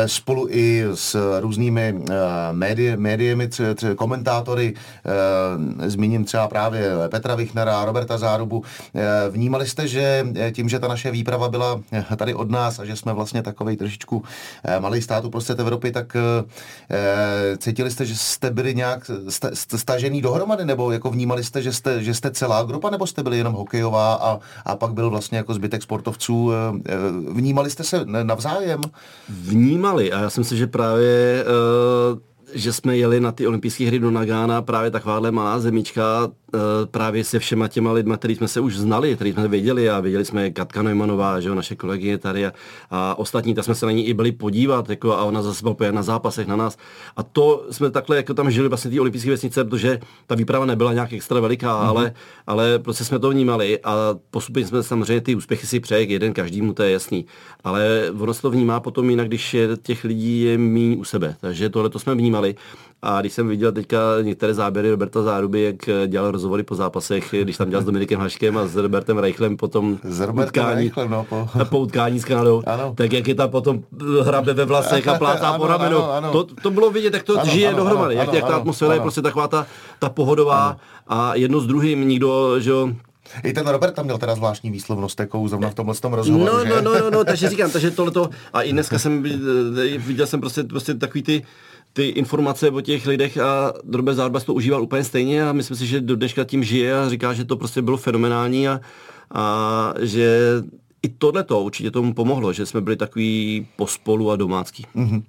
spolu 0.06 0.48
i 0.50 0.86
s 0.94 1.40
různými 1.40 1.94
uh, 1.94 2.06
médii, 2.52 2.98
médiemi, 2.98 3.48
tře, 3.48 3.76
tře, 3.76 3.96
komentátory, 3.96 4.74
uh, 4.74 5.86
zmíním 5.88 6.26
třeba 6.26 6.48
právě 6.48 6.92
Petra 7.08 7.36
Vichnera, 7.36 7.86
Roberta 7.86 8.18
Zárubu, 8.18 8.58
uh, 8.58 8.64
vnímali 9.30 9.68
jste, 9.68 9.88
že 9.88 10.26
tím, 10.52 10.70
že 10.70 10.80
ta 10.80 10.88
naše 10.88 11.12
výprava 11.12 11.50
byla 11.50 11.82
tady 12.16 12.34
od 12.34 12.50
nás 12.50 12.80
a 12.80 12.86
že 12.86 12.96
jsme 12.96 13.14
vlastně 13.14 13.44
takovej 13.44 13.78
trošičku 13.78 14.18
uh, 14.18 14.24
malý 14.80 15.02
stát 15.02 15.26
uprostřed 15.26 15.60
Evropy, 15.60 15.92
tak 15.92 16.16
uh, 16.16 16.50
cítili 17.58 17.92
jste, 17.92 18.06
že 18.06 18.16
jste 18.16 18.52
byli 18.52 18.76
nějak 18.76 19.12
stažený 19.76 20.22
dohromady, 20.22 20.66
nebo 20.66 20.92
jako 20.92 21.12
vnímali 21.12 21.44
jste, 21.44 21.62
že 21.62 21.74
jste, 21.74 22.04
že 22.04 22.14
jste 22.14 22.32
celá 22.32 22.64
grupa, 22.64 22.90
nebo 22.90 23.08
jste 23.08 23.24
byli 23.24 23.38
jenom 23.38 23.54
hokejová 23.54 24.14
a, 24.14 24.40
a 24.66 24.76
pak 24.76 24.94
byl 24.94 25.10
vlastně 25.10 25.38
jako 25.38 25.54
zbytek 25.54 25.84
sportovců. 25.84 26.52
Eh, 26.52 26.56
eh, 26.86 26.98
vnímali 27.32 27.70
jste 27.70 27.84
se 27.84 28.06
navzájem? 28.06 28.82
Vnímali 29.30 30.12
a 30.12 30.20
já 30.22 30.30
si, 30.30 30.58
že 30.58 30.68
právě 30.68 31.46
uh 31.46 32.20
že 32.54 32.74
jsme 32.74 32.98
jeli 32.98 33.20
na 33.20 33.32
ty 33.32 33.48
olympijské 33.48 33.88
hry 33.88 34.00
do 34.00 34.12
Nagána, 34.12 34.62
právě 34.62 34.92
takováhle 34.92 35.32
malá 35.32 35.60
zemička, 35.60 36.32
Eh, 36.49 36.49
právě 36.92 37.24
se 37.24 37.40
všema 37.40 37.68
těma 37.68 37.92
lidma, 37.92 38.18
který 38.18 38.36
jsme 38.36 38.48
se 38.48 38.60
už 38.60 38.78
znali, 38.78 39.16
který 39.16 39.34
jsme 39.34 39.48
věděli 39.48 39.90
a 39.90 40.00
věděli 40.00 40.26
jsme 40.26 40.52
Katka 40.52 40.82
Neumanová, 40.82 41.40
že 41.40 41.50
jo, 41.50 41.56
naše 41.56 41.76
kolegyně 41.76 42.18
tady 42.18 42.46
a, 42.46 42.54
a 42.92 43.16
ostatní, 43.18 43.54
tak 43.56 43.66
jsme 43.66 43.76
se 43.76 43.86
na 43.86 43.92
ní 43.92 44.08
i 44.08 44.14
byli 44.14 44.32
podívat 44.32 44.90
jako, 44.90 45.14
a 45.14 45.24
ona 45.24 45.42
zase 45.42 45.64
byla 45.64 45.92
na 45.92 46.04
zápasech 46.04 46.48
na 46.48 46.56
nás. 46.56 46.78
A 47.18 47.24
to 47.24 47.66
jsme 47.72 47.92
takhle 47.92 48.18
jako 48.18 48.34
tam 48.34 48.52
žili 48.52 48.70
vlastně 48.70 48.92
ty 48.92 49.00
olympijské 49.00 49.30
vesnice, 49.32 49.64
protože 49.64 50.00
ta 50.28 50.36
výprava 50.36 50.66
nebyla 50.66 50.94
nějak 50.94 51.14
extra 51.14 51.40
veliká, 51.40 51.68
mm-hmm. 51.68 51.88
ale, 51.88 52.14
ale 52.48 52.80
prostě 52.80 53.04
jsme 53.04 53.20
to 53.20 53.30
vnímali 53.30 53.80
a 53.84 53.96
postupně 54.32 54.68
jsme 54.68 54.84
samozřejmě 54.84 55.22
ty 55.22 55.36
úspěchy 55.36 55.68
si 55.68 55.80
přeje, 55.80 56.04
jeden 56.04 56.34
každému, 56.34 56.74
to 56.74 56.84
je 56.84 56.92
jasný. 56.92 57.26
Ale 57.64 58.12
ono 58.20 58.34
se 58.34 58.42
to 58.42 58.52
vnímá 58.52 58.80
potom 58.80 59.10
jinak, 59.10 59.28
když 59.28 59.54
je 59.54 59.68
těch 59.82 60.04
lidí 60.04 60.42
je 60.42 60.58
méně 60.58 60.98
u 60.98 61.04
sebe. 61.04 61.36
Takže 61.42 61.70
tohle 61.70 61.90
to 61.90 62.00
jsme 62.00 62.16
vnímali. 62.16 62.56
A 63.02 63.22
když 63.22 63.34
jsem 63.34 63.48
viděl 63.48 63.72
teďka 63.72 63.98
některé 64.22 64.54
záběry 64.54 64.92
Roberta 64.92 65.22
Záruby, 65.22 65.62
jak 65.62 66.08
dělal 66.08 66.32
rozhovory 66.32 66.64
po 66.64 66.76
zápasech, 66.76 67.36
když 67.42 67.58
tam 67.58 67.70
dělal 67.70 67.84
s 67.84 67.86
Dominikem 67.86 68.20
Haškem 68.20 68.58
a 68.58 68.68
s 68.68 68.76
Robertem 68.76 69.18
Reichlem 69.18 69.58
potom 69.58 70.00
s 70.04 70.22
utkání, 70.22 70.76
Reichlem, 70.76 71.10
no, 71.10 71.24
po... 71.30 71.50
po 71.70 71.80
utkání 71.80 72.20
s 72.20 72.26
Kanadou, 72.26 72.64
ano. 72.66 72.94
tak 72.98 73.14
jak 73.14 73.28
je 73.28 73.36
tam 73.36 73.50
potom 73.50 73.84
hrabe 74.24 74.54
ve 74.54 74.66
vlasech 74.66 75.08
a 75.08 75.18
plácá 75.18 75.54
po 75.58 75.68
ramenu. 75.68 75.98
Ano, 75.98 76.12
ano. 76.12 76.32
To, 76.32 76.44
to 76.62 76.72
bylo 76.72 76.92
vidět, 76.92 77.14
jak 77.14 77.24
to 77.24 77.40
ano, 77.40 77.52
žije 77.52 77.68
ano, 77.68 77.78
dohromady, 77.78 78.16
ano, 78.16 78.22
jak, 78.22 78.30
ano, 78.30 78.38
jak 78.38 78.48
ta 78.48 78.56
atmosféra 78.56 78.92
ano. 78.92 78.98
je 78.98 79.02
prostě 79.02 79.22
taková 79.22 79.48
ta, 79.48 79.66
ta 80.00 80.10
pohodová 80.10 80.68
ano. 80.68 80.80
a 81.08 81.36
jedno 81.36 81.60
s 81.60 81.68
druhým 81.68 82.08
nikdo, 82.08 82.60
že 82.60 82.70
jo, 82.70 82.90
i 83.44 83.54
ten 83.54 83.68
Robert 83.68 83.96
tam 83.96 84.06
měl 84.06 84.18
teda 84.18 84.36
zvláštní 84.36 84.72
výslovnost, 84.72 85.20
jakou 85.20 85.48
zrovna 85.48 85.70
v 85.70 85.74
tomhle 85.74 85.96
tom 85.96 86.14
rozhovoru, 86.14 86.46
no, 86.46 86.66
no, 86.66 86.82
no, 86.82 87.00
no, 87.00 87.10
no, 87.10 87.24
takže 87.24 87.50
říkám, 87.54 87.72
takže 87.72 87.92
tohleto, 87.92 88.30
a 88.54 88.62
i 88.62 88.72
dneska 88.72 89.00
jsem 89.00 89.24
viděl 89.98 90.28
jsem 90.28 90.40
prostě, 90.40 90.64
prostě 90.64 90.94
takový 90.94 91.24
ty, 91.24 91.44
ty 91.94 92.08
informace 92.08 92.72
o 92.72 92.82
těch 92.82 93.08
lidech 93.08 93.38
a 93.38 93.74
Robert 93.92 94.16
Zárbas 94.16 94.44
to 94.44 94.54
užíval 94.54 94.84
úplně 94.84 95.04
stejně 95.04 95.50
a 95.50 95.54
myslím 95.54 95.78
si, 95.78 95.88
že 95.88 96.02
do 96.02 96.16
dneška 96.16 96.44
tím 96.44 96.64
žije 96.64 97.00
a 97.00 97.10
říká, 97.10 97.34
že 97.34 97.46
to 97.46 97.58
prostě 97.58 97.82
bylo 97.82 97.98
fenomenální 97.98 98.68
a, 98.68 98.82
a 99.32 99.94
že 100.00 100.40
i 101.04 101.10
tohle 101.10 101.44
to 101.44 101.62
určitě 101.62 101.92
tomu 101.92 102.14
pomohlo, 102.14 102.54
že 102.54 102.66
jsme 102.66 102.82
byli 102.82 102.96
takový 102.96 103.68
pospolu 103.76 104.32
a 104.32 104.36
domácký. 104.36 104.86
Mm-hmm. 104.96 105.24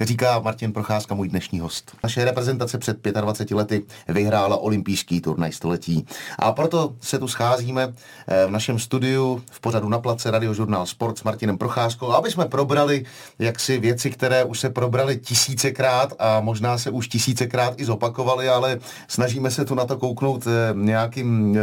Říká 0.00 0.38
Martin 0.38 0.72
Procházka, 0.72 1.14
můj 1.14 1.28
dnešní 1.28 1.60
host. 1.60 1.96
Naše 2.02 2.24
reprezentace 2.24 2.78
před 2.78 3.04
25 3.04 3.56
lety 3.56 3.84
vyhrála 4.08 4.56
olympijský 4.56 5.20
turnaj 5.20 5.52
století. 5.52 6.06
A 6.38 6.52
proto 6.52 6.94
se 7.00 7.18
tu 7.18 7.28
scházíme 7.28 7.94
eh, 8.26 8.46
v 8.46 8.50
našem 8.50 8.78
studiu 8.78 9.42
v 9.50 9.60
pořadu 9.60 9.88
na 9.88 9.98
place 9.98 10.30
Radiožurnál 10.30 10.86
Sport 10.86 11.18
s 11.18 11.22
Martinem 11.22 11.58
Procházkou, 11.58 12.10
aby 12.10 12.30
jsme 12.30 12.44
probrali 12.44 13.04
jaksi 13.38 13.78
věci, 13.78 14.10
které 14.10 14.44
už 14.44 14.60
se 14.60 14.70
probrali 14.70 15.16
tisícekrát 15.16 16.12
a 16.18 16.40
možná 16.40 16.78
se 16.78 16.90
už 16.90 17.08
tisícekrát 17.08 17.80
i 17.80 17.84
zopakovaly, 17.84 18.48
ale 18.48 18.78
snažíme 19.08 19.50
se 19.50 19.64
tu 19.64 19.74
na 19.74 19.84
to 19.84 19.96
kouknout 19.96 20.46
eh, 20.46 20.50
nějakým 20.74 21.56
eh, 21.56 21.60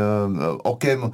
okem 0.64 1.12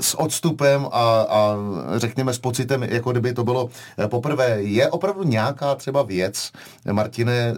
s 0.00 0.20
odstupem 0.20 0.86
a, 0.92 1.20
a 1.20 1.56
řekněme 1.96 2.32
s 2.34 2.38
pocitem, 2.38 2.82
jako 2.82 3.10
kdyby 3.10 3.32
to 3.32 3.44
bylo 3.44 3.70
poprvé. 4.06 4.62
Je 4.62 4.88
opravdu 4.88 5.22
nějaká 5.22 5.74
třeba 5.74 6.02
věc, 6.02 6.21
věc, 6.22 6.52
Martine, 6.92 7.54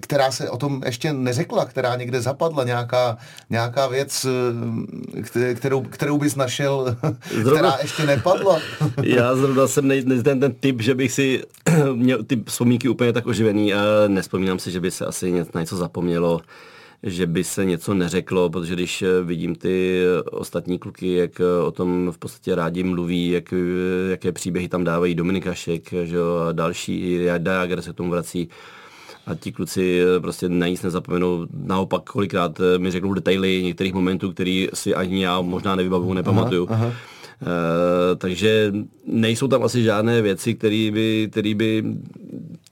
která 0.00 0.32
se 0.32 0.50
o 0.50 0.56
tom 0.56 0.82
ještě 0.84 1.12
neřekla, 1.12 1.64
která 1.64 1.96
někde 1.96 2.20
zapadla, 2.20 2.64
nějaká, 2.64 3.18
nějaká 3.50 3.86
věc, 3.86 4.26
kterou, 5.54 5.82
kterou 5.82 6.18
bys 6.18 6.36
našel, 6.36 6.96
zrovna, 7.30 7.50
která 7.50 7.78
ještě 7.82 8.06
nepadla? 8.06 8.58
Já 9.02 9.36
zrovna 9.36 9.66
jsem 9.66 9.88
ne, 9.88 10.02
ne, 10.04 10.22
ten, 10.22 10.40
ten 10.40 10.52
typ, 10.52 10.80
že 10.80 10.94
bych 10.94 11.12
si 11.12 11.42
měl 11.94 12.24
ty 12.24 12.42
vzpomínky 12.46 12.88
úplně 12.88 13.12
tak 13.12 13.26
oživený 13.26 13.74
a 13.74 13.80
nespomínám 14.08 14.58
si, 14.58 14.70
že 14.70 14.80
by 14.80 14.90
se 14.90 15.06
asi 15.06 15.32
na 15.54 15.60
něco 15.60 15.76
zapomnělo 15.76 16.40
že 17.02 17.26
by 17.26 17.44
se 17.44 17.64
něco 17.64 17.94
neřeklo, 17.94 18.50
protože 18.50 18.74
když 18.74 19.02
eh, 19.02 19.22
vidím 19.22 19.54
ty 19.54 20.02
ostatní 20.30 20.78
kluky, 20.78 21.14
jak 21.14 21.40
eh, 21.40 21.62
o 21.62 21.70
tom 21.70 22.10
v 22.12 22.18
podstatě 22.18 22.54
rádi 22.54 22.82
mluví, 22.82 23.30
jak, 23.30 23.52
eh, 23.52 24.10
jaké 24.10 24.32
příběhy 24.32 24.68
tam 24.68 24.84
dávají 24.84 25.14
Dominika 25.14 25.54
Šek, 25.54 25.90
že 26.04 26.16
jo, 26.16 26.36
a 26.48 26.52
další, 26.52 27.18
Dajager 27.38 27.82
se 27.82 27.92
k 27.92 27.96
tomu 27.96 28.10
vrací, 28.10 28.48
a 29.26 29.34
ti 29.34 29.52
kluci 29.52 30.00
prostě 30.20 30.48
na 30.48 30.68
nic 30.68 30.82
nezapomenou. 30.82 31.46
Naopak 31.64 32.02
kolikrát 32.02 32.60
mi 32.78 32.90
řeknou 32.90 33.14
detaily 33.14 33.62
některých 33.62 33.94
momentů, 33.94 34.32
který 34.32 34.68
si 34.74 34.94
ani 34.94 35.22
já 35.22 35.40
možná 35.40 35.76
nevybavu, 35.76 36.14
nepamatuju. 36.14 36.66
Aha, 36.70 36.86
aha. 36.86 36.94
Uh, 37.42 38.18
takže 38.18 38.72
nejsou 39.06 39.48
tam 39.48 39.62
asi 39.62 39.82
žádné 39.82 40.22
věci, 40.22 40.54
které 40.54 40.90
by, 40.92 41.28
který 41.30 41.54
by 41.54 41.84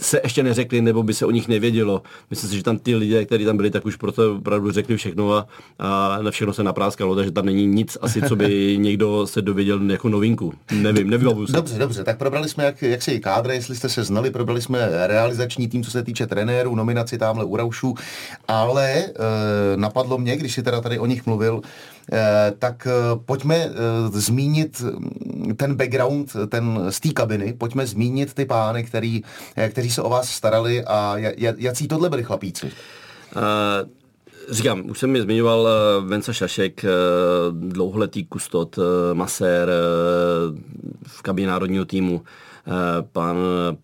se 0.00 0.20
ještě 0.24 0.42
neřekli, 0.42 0.80
nebo 0.80 1.02
by 1.02 1.14
se 1.14 1.26
o 1.26 1.30
nich 1.30 1.48
nevědělo. 1.48 2.02
Myslím 2.30 2.50
si, 2.50 2.56
že 2.56 2.62
tam 2.62 2.78
ty 2.78 2.94
lidé, 2.96 3.24
kteří 3.24 3.44
tam 3.44 3.56
byli, 3.56 3.70
tak 3.70 3.86
už 3.86 3.96
proto 3.96 4.34
opravdu 4.36 4.70
řekli 4.70 4.96
všechno 4.96 5.32
a, 5.32 5.46
a 5.78 6.18
na 6.22 6.30
všechno 6.30 6.52
se 6.52 6.62
napráskalo, 6.62 7.16
takže 7.16 7.30
tam 7.30 7.46
není 7.46 7.66
nic 7.66 7.98
asi, 8.00 8.22
co 8.22 8.36
by 8.36 8.76
někdo 8.80 9.26
se 9.26 9.42
dověděl 9.42 9.90
jako 9.90 10.08
novinku. 10.08 10.52
Nevím, 10.72 11.10
nevím. 11.10 11.46
se. 11.46 11.52
Dobře, 11.52 11.78
dobře, 11.78 12.04
tak 12.04 12.18
probrali 12.18 12.48
jsme, 12.48 12.64
jak, 12.64 12.82
jak 12.82 13.02
se 13.02 13.12
i 13.12 13.20
kádra, 13.20 13.52
jestli 13.52 13.76
jste 13.76 13.88
se 13.88 14.04
znali, 14.04 14.30
probrali 14.30 14.62
jsme 14.62 14.88
realizační 15.06 15.68
tým, 15.68 15.84
co 15.84 15.90
se 15.90 16.02
týče 16.02 16.26
trenérů, 16.26 16.74
nominaci 16.74 17.18
tamhle 17.18 17.44
u 17.44 17.56
Raušů, 17.56 17.94
ale 18.48 18.92
e, 18.94 19.12
napadlo 19.76 20.18
mě, 20.18 20.36
když 20.36 20.54
si 20.54 20.62
teda 20.62 20.80
tady 20.80 20.98
o 20.98 21.06
nich 21.06 21.26
mluvil, 21.26 21.62
Eh, 21.62 21.95
tak 22.58 22.86
eh, 22.86 22.92
pojďme 23.24 23.56
eh, 23.56 23.70
zmínit 24.10 24.82
ten 25.56 25.74
background 25.74 26.36
ten 26.48 26.86
z 26.90 27.00
té 27.00 27.08
kabiny, 27.08 27.52
pojďme 27.52 27.86
zmínit 27.86 28.34
ty 28.34 28.44
pány, 28.44 28.84
který, 28.84 29.22
kteří 29.68 29.90
se 29.90 30.02
o 30.02 30.08
vás 30.08 30.28
starali 30.28 30.84
a 30.84 31.14
jaký 31.36 31.88
tohle 31.88 32.08
byli 32.10 32.24
chlapíci? 32.24 32.66
Uh... 33.36 33.90
Říkám, 34.50 34.90
už 34.90 34.98
jsem 34.98 35.10
mi 35.10 35.22
zmiňoval 35.22 35.68
Venca 36.06 36.32
Šašek, 36.32 36.84
dlouholetý 37.50 38.24
kustot, 38.24 38.78
masér 39.12 39.70
v 41.06 41.22
kabině 41.22 41.48
národního 41.48 41.84
týmu, 41.84 42.22
pan 43.12 43.36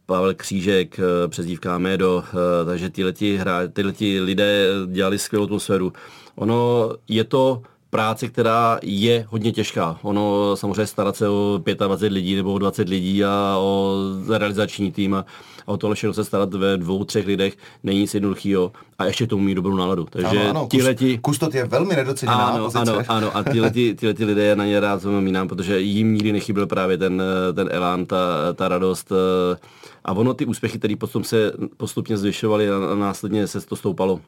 Pavel 0.06 0.34
Křížek, 0.34 1.00
přezdívka 1.28 1.78
Médo, 1.78 2.24
takže 2.66 2.90
tyhleti, 2.90 3.36
hra, 3.36 3.68
tyhleti 3.72 4.20
lidé 4.20 4.66
dělali 4.86 5.18
skvělou 5.18 5.44
atmosféru. 5.44 5.92
Ono 6.34 6.90
je 7.08 7.24
to 7.24 7.62
práce, 7.92 8.28
která 8.28 8.78
je 8.82 9.26
hodně 9.28 9.52
těžká. 9.52 9.98
Ono 10.02 10.56
samozřejmě 10.56 10.86
starat 10.86 11.16
se 11.16 11.28
o 11.28 11.60
25 11.86 12.12
lidí 12.12 12.34
nebo 12.34 12.52
o 12.52 12.58
20 12.58 12.88
lidí 12.88 13.24
a 13.24 13.56
o 13.58 13.96
realizační 14.28 14.92
tým 14.92 15.14
a, 15.14 15.24
o 15.66 15.76
tohle 15.76 15.96
všechno 15.96 16.14
se 16.14 16.24
starat 16.24 16.54
ve 16.54 16.76
dvou, 16.76 17.04
třech 17.04 17.26
lidech 17.26 17.56
není 17.82 18.00
nic 18.00 18.14
jednoduchého 18.14 18.72
a 18.98 19.04
ještě 19.04 19.26
tomu 19.26 19.42
mít 19.42 19.54
dobrou 19.54 19.76
náladu. 19.76 20.06
Takže 20.10 20.40
ano, 20.40 20.50
ano, 20.50 20.66
tihleti... 20.70 21.18
Kustot 21.18 21.54
je 21.54 21.64
velmi 21.64 21.96
nedoceněná 21.96 22.46
ano, 22.46 22.64
pozice. 22.64 22.92
ano, 22.92 23.02
ano, 23.08 23.36
a 23.36 23.42
tihleti, 23.42 23.94
tihleti 23.98 24.24
lidé 24.24 24.56
na 24.56 24.66
ně 24.66 24.80
rád 24.80 24.98
vzpomínám, 24.98 25.48
protože 25.48 25.80
jim 25.80 26.14
nikdy 26.14 26.32
nechyběl 26.32 26.66
právě 26.66 26.98
ten, 26.98 27.22
ten 27.54 27.68
elán, 27.72 28.06
ta, 28.06 28.52
ta 28.54 28.68
radost 28.68 29.12
a 30.04 30.12
ono 30.12 30.34
ty 30.34 30.46
úspěchy, 30.46 30.78
které 30.78 30.96
potom 30.96 31.24
se 31.24 31.52
postupně 31.76 32.16
zvyšovaly 32.16 32.70
a 32.70 32.94
následně 32.94 33.46
se 33.46 33.60
to 33.60 33.76
stoupalo 33.76 34.20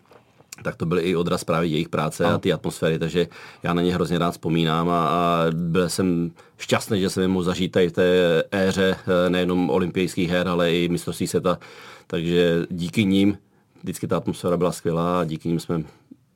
tak 0.62 0.77
to 0.77 0.87
byl 0.87 0.99
i 0.99 1.17
odraz 1.17 1.45
právě 1.45 1.69
jejich 1.69 1.88
práce 1.88 2.25
a 2.25 2.38
ty 2.38 2.53
atmosféry, 2.53 2.99
takže 2.99 3.27
já 3.62 3.75
na 3.75 3.83
ně 3.83 3.95
hrozně 3.95 4.19
rád 4.19 4.31
vzpomínám 4.31 4.88
a, 4.88 5.07
a 5.07 5.47
byl 5.53 5.88
jsem 5.88 6.31
šťastný, 6.59 7.01
že 7.01 7.11
jsem 7.11 7.23
je 7.23 7.29
mohl 7.29 7.45
zažít 7.45 7.73
tady 7.73 7.88
v 7.88 7.93
té 7.93 8.43
éře 8.53 8.97
eh, 9.07 9.31
nejenom 9.31 9.71
olympijských 9.71 10.31
her, 10.31 10.49
ale 10.49 10.73
i 10.73 10.88
mistrovství 10.88 11.27
světa, 11.27 11.59
takže 12.07 12.67
díky 12.71 13.05
ním 13.05 13.38
vždycky 13.83 14.07
ta 14.07 14.17
atmosféra 14.17 14.57
byla 14.57 14.73
skvělá 14.73 15.21
a 15.21 15.25
díky 15.25 15.49
nim 15.49 15.61
jsme 15.61 15.85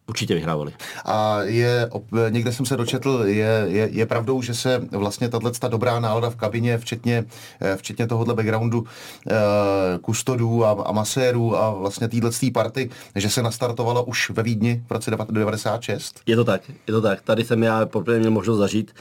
určitě 0.09 0.35
vyhrávali. 0.35 0.73
A 1.05 1.42
je, 1.42 1.90
někde 2.29 2.53
jsem 2.53 2.66
se 2.66 2.77
dočetl, 2.77 3.23
je, 3.25 3.64
je, 3.66 3.88
je 3.92 4.07
pravdou, 4.07 4.42
že 4.42 4.55
se 4.55 4.81
vlastně 4.90 5.29
tato 5.29 5.51
ta 5.51 5.68
dobrá 5.68 6.01
nálada 6.01 6.31
v 6.31 6.37
kabině, 6.37 6.79
včetně, 6.79 7.25
eh, 7.61 7.77
včetně 7.77 8.07
tohohle 8.07 8.35
backgroundu 8.35 8.85
eh, 9.31 9.35
kustodů 10.01 10.64
a, 10.64 10.71
a 10.71 10.92
masérů 10.92 11.57
a 11.57 11.71
vlastně 11.71 12.09
téhle 12.09 12.31
party, 12.53 12.90
že 13.14 13.31
se 13.31 13.42
nastartovala 13.42 14.01
už 14.01 14.31
ve 14.31 14.42
Vídni 14.42 14.83
v 14.88 14.92
roce 14.92 15.11
1996? 15.11 16.21
Je 16.27 16.37
to 16.37 16.44
tak, 16.44 16.62
je 16.68 16.92
to 16.92 17.01
tak. 17.01 17.23
Tady 17.23 17.44
jsem 17.44 17.62
já 17.62 17.87
poprvé 17.87 18.18
měl 18.18 18.31
možnost 18.31 18.59
zažít 18.59 18.92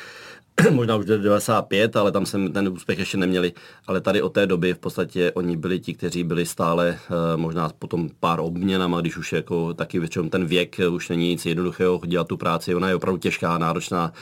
možná 0.72 0.96
už 0.96 1.06
95, 1.06 1.96
ale 1.96 2.12
tam 2.12 2.26
jsem 2.26 2.52
ten 2.52 2.68
úspěch 2.68 3.00
ještě 3.00 3.18
neměli. 3.18 3.54
Ale 3.88 4.02
tady 4.02 4.22
od 4.22 4.30
té 4.30 4.48
doby 4.48 4.74
v 4.74 4.78
podstatě 4.78 5.32
oni 5.32 5.58
byli 5.58 5.80
ti, 5.80 5.94
kteří 5.94 6.24
byli 6.24 6.46
stále 6.46 6.90
eh, 6.90 7.38
možná 7.38 7.70
potom 7.80 8.10
pár 8.20 8.40
obměnama, 8.40 9.02
když 9.02 9.18
už 9.18 9.34
jako 9.34 9.74
taky 9.74 10.00
většinou 10.00 10.30
ten 10.30 10.46
věk 10.46 10.80
eh, 10.80 10.88
už 10.88 11.10
není 11.10 11.30
nic 11.30 11.46
jednoduchého 11.46 12.02
dělat 12.06 12.28
tu 12.28 12.38
práci, 12.38 12.76
ona 12.76 12.90
je 12.90 12.96
opravdu 12.96 13.18
těžká, 13.18 13.58
náročná, 13.58 14.14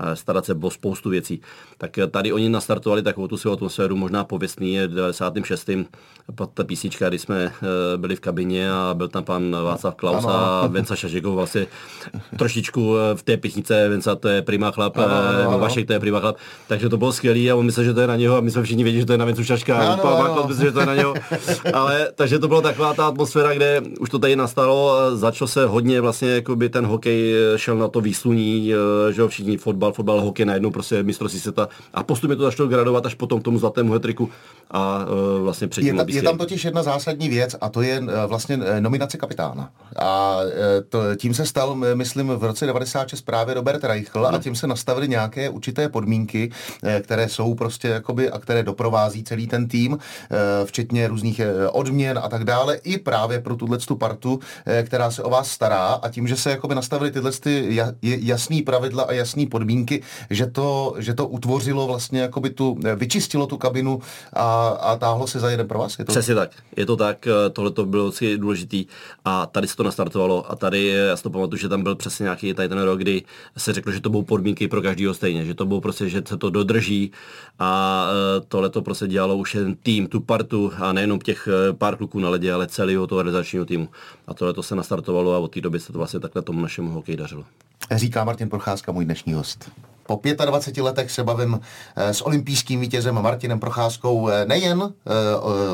eh, 0.00 0.16
starat 0.16 0.44
se 0.44 0.54
o 0.54 0.70
spoustu 0.70 1.10
věcí. 1.10 1.40
Tak 1.78 1.98
tady 2.10 2.32
oni 2.32 2.48
nastartovali 2.48 3.02
takovou 3.02 3.26
tu 3.28 3.36
svou 3.36 3.52
atmosféru, 3.52 3.96
možná 3.96 4.24
pověstný 4.24 4.74
je 4.74 4.88
96. 4.88 5.86
Pod 6.34 6.50
ta 6.54 6.64
písnička, 6.64 7.08
kdy 7.08 7.18
jsme 7.18 7.52
byli 7.96 8.16
v 8.16 8.20
kabině 8.20 8.72
a 8.72 8.94
byl 8.94 9.08
tam 9.08 9.24
pan 9.24 9.56
Václav 9.64 9.94
Klaus 9.94 10.24
ano. 10.24 10.34
a 10.34 10.66
Venca 10.66 10.96
Šažekov 10.96 11.34
vlastně 11.34 11.66
trošičku 12.38 12.94
v 13.14 13.22
té 13.22 13.36
písnice, 13.36 13.88
Venca 13.88 14.14
to 14.16 14.28
je 14.28 14.42
prima 14.42 14.70
chlap, 14.70 14.96
ano, 14.96 15.14
ano, 15.14 15.48
ano 15.48 15.58
to 15.86 15.92
je 15.92 16.00
Prima 16.00 16.20
Club. 16.20 16.36
Takže 16.68 16.88
to 16.88 16.96
bylo 16.96 17.12
skvělé 17.12 17.50
a 17.50 17.54
on 17.54 17.66
myslel, 17.66 17.84
že 17.84 17.94
to 17.94 18.00
je 18.00 18.06
na 18.06 18.16
něho 18.16 18.36
a 18.36 18.40
my 18.40 18.50
jsme 18.50 18.62
všichni 18.62 18.84
věděli, 18.84 19.00
že 19.00 19.06
to 19.06 19.12
je 19.12 19.18
na 19.18 19.24
Vincu 19.24 19.44
Šaška. 19.44 19.96
No, 19.96 20.04
no, 20.04 20.34
no. 20.36 20.44
Myslel, 20.48 20.66
že 20.66 20.72
to 20.72 20.80
je 20.80 20.86
na 20.86 20.94
něho. 20.94 21.14
Ale 21.74 22.08
takže 22.14 22.38
to 22.38 22.48
byla 22.48 22.60
taková 22.60 22.94
ta 22.94 23.06
atmosféra, 23.06 23.54
kde 23.54 23.82
už 24.00 24.10
to 24.10 24.18
tady 24.18 24.36
nastalo, 24.36 24.96
začalo 25.16 25.48
se 25.48 25.66
hodně 25.66 26.00
vlastně, 26.00 26.30
jakoby 26.30 26.68
ten 26.68 26.86
hokej 26.86 27.34
šel 27.56 27.76
na 27.76 27.88
to 27.88 28.00
výsluní, 28.00 28.72
eh, 28.74 29.12
že 29.12 29.20
jo, 29.20 29.28
všichni 29.28 29.56
fotbal, 29.56 29.92
fotbal, 29.92 30.20
hokej 30.20 30.46
najednou 30.46 30.70
prostě 30.70 31.02
mistrovství 31.02 31.40
světa 31.40 31.68
a 31.94 32.02
postupně 32.02 32.36
to 32.36 32.42
začalo 32.42 32.68
gradovat 32.68 33.06
až 33.06 33.14
potom 33.14 33.40
k 33.40 33.44
tomu 33.44 33.58
zlatému 33.58 33.92
hetriku 33.92 34.30
a 34.70 35.04
uh, 35.04 35.42
vlastně 35.42 35.68
předtím. 35.68 35.98
Je, 35.98 36.04
ta, 36.04 36.12
je 36.12 36.22
tam 36.22 36.38
totiž 36.38 36.64
jedna 36.64 36.82
zásadní 36.82 37.28
věc 37.28 37.56
a 37.60 37.68
to 37.68 37.82
je 37.82 38.02
vlastně 38.26 38.58
nominace 38.80 39.18
kapitána. 39.18 39.70
A 39.98 40.38
to, 40.88 41.16
tím 41.16 41.34
se 41.34 41.46
stal, 41.46 41.76
myslím, 41.94 42.28
v 42.28 42.44
roce 42.44 42.66
96 42.66 43.22
právě 43.22 43.54
Robert 43.54 43.84
Reichl 43.84 44.26
a 44.26 44.38
tím 44.38 44.56
se 44.56 44.66
nastavili 44.66 45.08
nějaké 45.08 45.48
určité 45.48 45.73
určité 45.74 45.88
podmínky, 45.88 46.50
eh, 46.82 47.00
které 47.00 47.28
jsou 47.28 47.54
prostě 47.54 47.88
jakoby 47.88 48.30
a 48.30 48.38
které 48.38 48.62
doprovází 48.62 49.24
celý 49.24 49.46
ten 49.46 49.68
tým, 49.68 49.98
eh, 49.98 50.36
včetně 50.64 51.08
různých 51.08 51.40
eh, 51.40 51.68
odměn 51.68 52.18
a 52.22 52.28
tak 52.28 52.44
dále, 52.44 52.76
i 52.84 52.98
právě 52.98 53.40
pro 53.40 53.56
tuhle 53.56 53.78
tu 53.78 53.96
partu, 53.96 54.40
která 54.82 55.10
se 55.10 55.22
o 55.22 55.30
vás 55.30 55.50
stará 55.50 55.98
a 56.02 56.08
tím, 56.08 56.28
že 56.28 56.36
se 56.36 56.50
jakoby 56.50 56.74
nastavili 56.74 57.10
tyhle 57.10 57.32
ty 57.32 57.80
jasný 58.00 58.62
pravidla 58.62 59.02
a 59.02 59.12
jasné 59.12 59.46
podmínky, 59.46 60.02
že 60.30 60.46
to, 60.46 60.94
že 60.98 61.14
to 61.14 61.26
utvořilo 61.26 61.86
vlastně 61.86 62.20
jakoby 62.20 62.50
tu, 62.50 62.78
vyčistilo 62.96 63.46
tu 63.46 63.56
kabinu 63.56 64.00
a, 64.32 64.68
a 64.68 64.96
táhlo 64.96 65.26
se 65.26 65.40
za 65.40 65.50
jeden 65.50 65.68
pro 65.68 65.78
vás. 65.78 65.98
Je 65.98 66.04
to... 66.04 66.12
Přesně 66.12 66.34
tak. 66.34 66.50
Je 66.76 66.86
to 66.86 66.96
tak, 66.96 67.28
tohle 67.52 67.70
to 67.70 67.86
bylo 67.86 68.12
si 68.12 68.38
důležitý 68.38 68.86
a 69.24 69.46
tady 69.46 69.68
se 69.68 69.76
to 69.76 69.82
nastartovalo 69.82 70.50
a 70.50 70.56
tady 70.56 70.86
já 70.86 71.16
si 71.16 71.22
to 71.22 71.30
pamatuju, 71.30 71.58
že 71.58 71.68
tam 71.68 71.82
byl 71.82 71.94
přesně 71.94 72.22
nějaký 72.22 72.54
tady 72.54 72.68
ten 72.68 72.78
rok, 72.78 72.98
kdy 72.98 73.22
se 73.56 73.72
řeklo, 73.72 73.92
že 73.92 74.00
to 74.00 74.10
budou 74.10 74.22
podmínky 74.22 74.68
pro 74.68 74.82
každého 74.82 75.14
stejně, 75.14 75.44
že 75.44 75.54
to 75.54 75.63
to 75.64 75.68
bylo 75.68 75.80
prostě, 75.80 76.08
že 76.08 76.22
se 76.26 76.36
to 76.36 76.50
dodrží 76.50 77.12
a 77.58 78.06
e, 78.10 78.40
tohle 78.48 78.70
to 78.70 78.82
prostě 78.82 79.06
dělalo 79.06 79.36
už 79.36 79.54
jen 79.54 79.74
tým, 79.74 80.06
tu 80.06 80.20
partu 80.20 80.72
a 80.78 80.92
nejenom 80.92 81.18
těch 81.18 81.48
e, 81.48 81.72
pár 81.72 81.96
kluků 81.96 82.20
na 82.20 82.28
ledě, 82.28 82.52
ale 82.52 82.66
celého 82.66 83.06
toho 83.06 83.22
realizačního 83.22 83.64
týmu. 83.64 83.88
A 84.26 84.34
tohle 84.34 84.54
to 84.54 84.62
se 84.62 84.74
nastartovalo 84.74 85.34
a 85.34 85.38
od 85.38 85.48
té 85.48 85.60
doby 85.60 85.80
se 85.80 85.92
to 85.92 85.98
vlastně 85.98 86.20
takhle 86.20 86.42
tomu 86.42 86.60
našemu 86.60 86.90
hokeji 86.90 87.16
dařilo. 87.16 87.44
Říká 87.90 88.24
Martin 88.24 88.48
Procházka, 88.48 88.92
můj 88.92 89.04
dnešní 89.04 89.32
host. 89.32 89.70
Po 90.06 90.20
25 90.44 90.82
letech 90.82 91.10
se 91.10 91.24
bavím 91.24 91.60
s 91.96 92.22
olympijským 92.22 92.80
vítězem 92.80 93.22
Martinem 93.22 93.60
Procházkou 93.60 94.28
nejen 94.46 94.92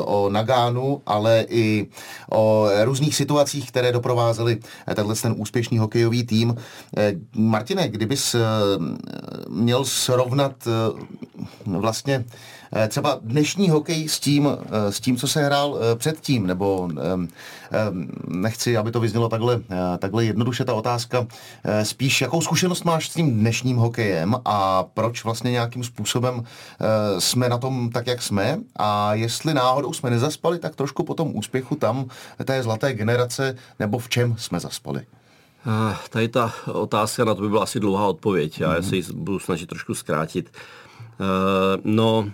o 0.01 0.29
Nagánu, 0.29 1.01
ale 1.05 1.45
i 1.49 1.87
o 2.31 2.67
různých 2.83 3.15
situacích, 3.15 3.67
které 3.67 3.91
doprovázely 3.91 4.59
tenhle 4.95 5.15
ten 5.15 5.35
úspěšný 5.37 5.77
hokejový 5.77 6.23
tým. 6.23 6.55
Martine, 7.35 7.89
kdybys 7.89 8.35
měl 9.49 9.85
srovnat 9.85 10.67
vlastně 11.65 12.25
Eh, 12.25 12.60
třeba 12.87 13.19
dnešní 13.21 13.69
hokej 13.69 14.09
s 14.09 14.19
tím, 14.19 14.47
eh, 14.47 14.91
s 14.91 14.99
tím, 14.99 15.17
co 15.17 15.27
se 15.27 15.43
hrál 15.43 15.79
eh, 15.79 15.95
předtím, 15.95 16.47
nebo 16.47 16.89
nechci, 18.27 18.77
aby 18.77 18.91
to 18.91 18.99
vyznělo 18.99 19.29
takhle, 19.29 19.61
takhle 19.99 20.25
jednoduše 20.25 20.65
ta 20.65 20.73
otázka, 20.73 21.27
spíš 21.83 22.21
jakou 22.21 22.41
zkušenost 22.41 22.83
máš 22.83 23.09
s 23.09 23.13
tím 23.13 23.39
dnešním 23.39 23.77
hokejem 23.77 24.35
a 24.45 24.83
proč 24.83 25.23
vlastně 25.23 25.51
nějakým 25.51 25.83
způsobem 25.83 26.43
jsme 27.19 27.49
na 27.49 27.57
tom 27.57 27.89
tak, 27.89 28.07
jak 28.07 28.21
jsme 28.21 28.57
a 28.75 29.13
jestli 29.13 29.53
náhodou 29.53 29.93
jsme 29.93 30.09
nezaspali, 30.09 30.59
tak 30.59 30.75
trošku 30.75 31.03
po 31.03 31.13
tom 31.13 31.35
úspěchu 31.35 31.75
tam 31.75 32.05
té 32.45 32.63
zlaté 32.63 32.93
generace, 32.93 33.55
nebo 33.79 33.99
v 33.99 34.09
čem 34.09 34.35
jsme 34.37 34.59
zaspali? 34.59 35.05
Tady 36.09 36.27
ta 36.27 36.53
otázka, 36.73 37.25
na 37.25 37.35
to 37.35 37.41
by 37.41 37.49
byla 37.49 37.63
asi 37.63 37.79
dlouhá 37.79 38.07
odpověď. 38.07 38.59
Já 38.59 38.73
mm-hmm. 38.73 38.89
se 38.89 38.95
ji 38.95 39.03
budu 39.13 39.39
snažit 39.39 39.69
trošku 39.69 39.93
zkrátit. 39.93 40.51
No, 41.83 42.31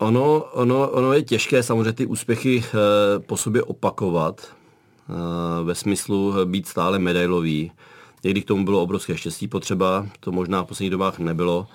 Ono, 0.00 0.44
ono, 0.52 0.90
ono 0.90 1.12
je 1.12 1.22
těžké 1.22 1.62
samozřejmě 1.62 1.92
ty 1.92 2.06
úspěchy 2.06 2.64
e, 2.64 3.18
po 3.18 3.36
sobě 3.36 3.62
opakovat 3.62 4.40
e, 4.40 5.64
ve 5.64 5.74
smyslu 5.74 6.34
být 6.44 6.68
stále 6.68 6.98
medailový. 6.98 7.72
Někdy 8.24 8.42
k 8.42 8.44
tomu 8.44 8.64
bylo 8.64 8.82
obrovské 8.82 9.16
štěstí 9.16 9.48
potřeba, 9.48 10.06
to 10.20 10.32
možná 10.32 10.62
v 10.62 10.66
posledních 10.66 10.90
dobách 10.90 11.18
nebylo, 11.18 11.66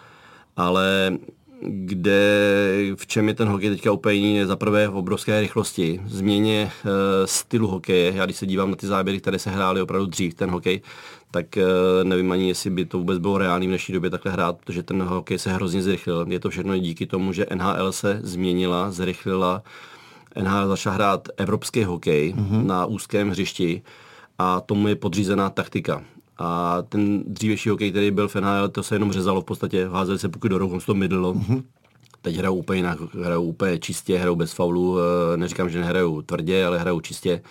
ale 0.58 1.18
kde, 1.62 2.50
v 2.96 3.08
čem 3.08 3.28
je 3.28 3.34
ten 3.34 3.48
hokej 3.48 3.70
teďka 3.70 3.92
úplně 3.92 4.16
jiný, 4.16 4.36
je 4.36 4.48
za 4.48 4.56
prvé 4.56 4.88
v 4.88 4.96
obrovské 4.96 5.42
rychlosti, 5.42 6.02
změně 6.06 6.72
e, 6.86 7.28
stylu 7.28 7.68
hokeje. 7.68 8.14
Já 8.16 8.26
když 8.26 8.38
se 8.38 8.46
dívám 8.46 8.70
na 8.70 8.76
ty 8.76 8.88
záběry, 8.88 9.20
které 9.20 9.40
se 9.40 9.50
hrály 9.50 9.82
opravdu 9.82 10.06
dřív, 10.06 10.34
ten 10.34 10.50
hokej, 10.50 10.82
tak 11.36 11.58
e, 11.58 11.64
nevím 12.04 12.32
ani, 12.32 12.48
jestli 12.48 12.70
by 12.70 12.86
to 12.86 12.98
vůbec 12.98 13.20
bylo 13.20 13.38
reálné 13.38 13.66
v 13.66 13.70
dnešní 13.70 13.94
době 13.94 14.10
takhle 14.10 14.32
hrát, 14.32 14.58
protože 14.58 14.84
ten 14.84 15.04
hokej 15.04 15.40
se 15.40 15.54
hrozně 15.54 15.82
zrychlil. 15.82 16.26
Je 16.30 16.40
to 16.40 16.50
všechno 16.50 16.78
díky 16.78 17.06
tomu, 17.06 17.34
že 17.34 17.46
NHL 17.56 17.92
se 17.92 18.20
změnila, 18.24 18.92
zrychlila, 18.92 19.64
NHL 20.44 20.68
začala 20.68 20.96
hrát 20.96 21.28
evropský 21.38 21.84
hokej 21.84 22.34
mm-hmm. 22.34 22.66
na 22.66 22.86
úzkém 22.86 23.30
hřišti 23.30 23.82
a 24.38 24.62
tomu 24.62 24.88
je 24.88 24.96
podřízená 24.96 25.50
taktika. 25.50 26.04
A 26.38 26.82
ten 26.90 27.24
dřívější 27.28 27.70
hokej, 27.70 27.92
který 27.92 28.12
byl 28.12 28.28
v 28.28 28.36
NHL, 28.36 28.70
to 28.70 28.84
se 28.84 28.96
jenom 28.96 29.12
řezalo 29.12 29.42
v 29.42 29.46
podstatě, 29.46 29.88
házeli 29.88 30.20
se 30.20 30.30
pokud 30.30 30.48
do 30.48 30.58
rohu, 30.58 30.80
to 30.86 30.94
mydlo. 30.94 31.34
Mm-hmm. 31.34 31.64
Teď 32.22 32.36
hrajou 32.36 32.56
úplně 32.56 32.80
jinak, 32.80 32.98
hrajou 33.24 33.44
úplně 33.44 33.80
čistě, 33.80 34.18
hrajou 34.18 34.36
bez 34.36 34.54
faulů, 34.54 34.98
eh, 35.00 35.38
neříkám, 35.38 35.70
že 35.70 35.80
nehrajou 35.80 36.22
tvrdě, 36.22 36.66
ale 36.66 36.80
hrajou 36.80 37.00
čistě. 37.00 37.42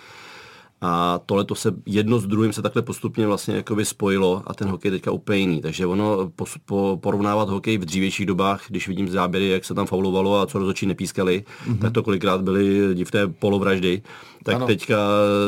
A 0.85 1.19
tohle 1.25 1.45
to 1.45 1.55
se 1.55 1.71
jedno 1.85 2.19
s 2.19 2.27
druhým 2.27 2.53
se 2.53 2.61
takhle 2.61 2.81
postupně 2.81 3.27
vlastně 3.27 3.55
jakoby 3.55 3.85
spojilo 3.85 4.43
a 4.47 4.53
ten 4.53 4.67
hokej 4.67 4.89
je 4.89 4.91
teďka 4.91 5.11
úplně 5.11 5.39
jiný. 5.39 5.61
Takže 5.61 5.85
ono 5.85 6.31
po, 6.35 6.45
po, 6.65 6.99
porovnávat 7.01 7.49
hokej 7.49 7.77
v 7.77 7.85
dřívějších 7.85 8.25
dobách, 8.25 8.63
když 8.69 8.87
vidím 8.87 9.09
záběry, 9.09 9.49
jak 9.49 9.65
se 9.65 9.73
tam 9.73 9.87
faulovalo 9.87 10.39
a 10.39 10.45
co 10.45 10.59
rozhodčí 10.59 10.85
nepískali, 10.85 11.43
mm-hmm. 11.67 11.77
tak 11.77 11.93
to 11.93 12.03
kolikrát 12.03 12.41
byly 12.41 12.95
divné 12.95 13.27
polovraždy. 13.27 14.01
Tak 14.43 14.55
ano. 14.55 14.67
teďka 14.67 14.97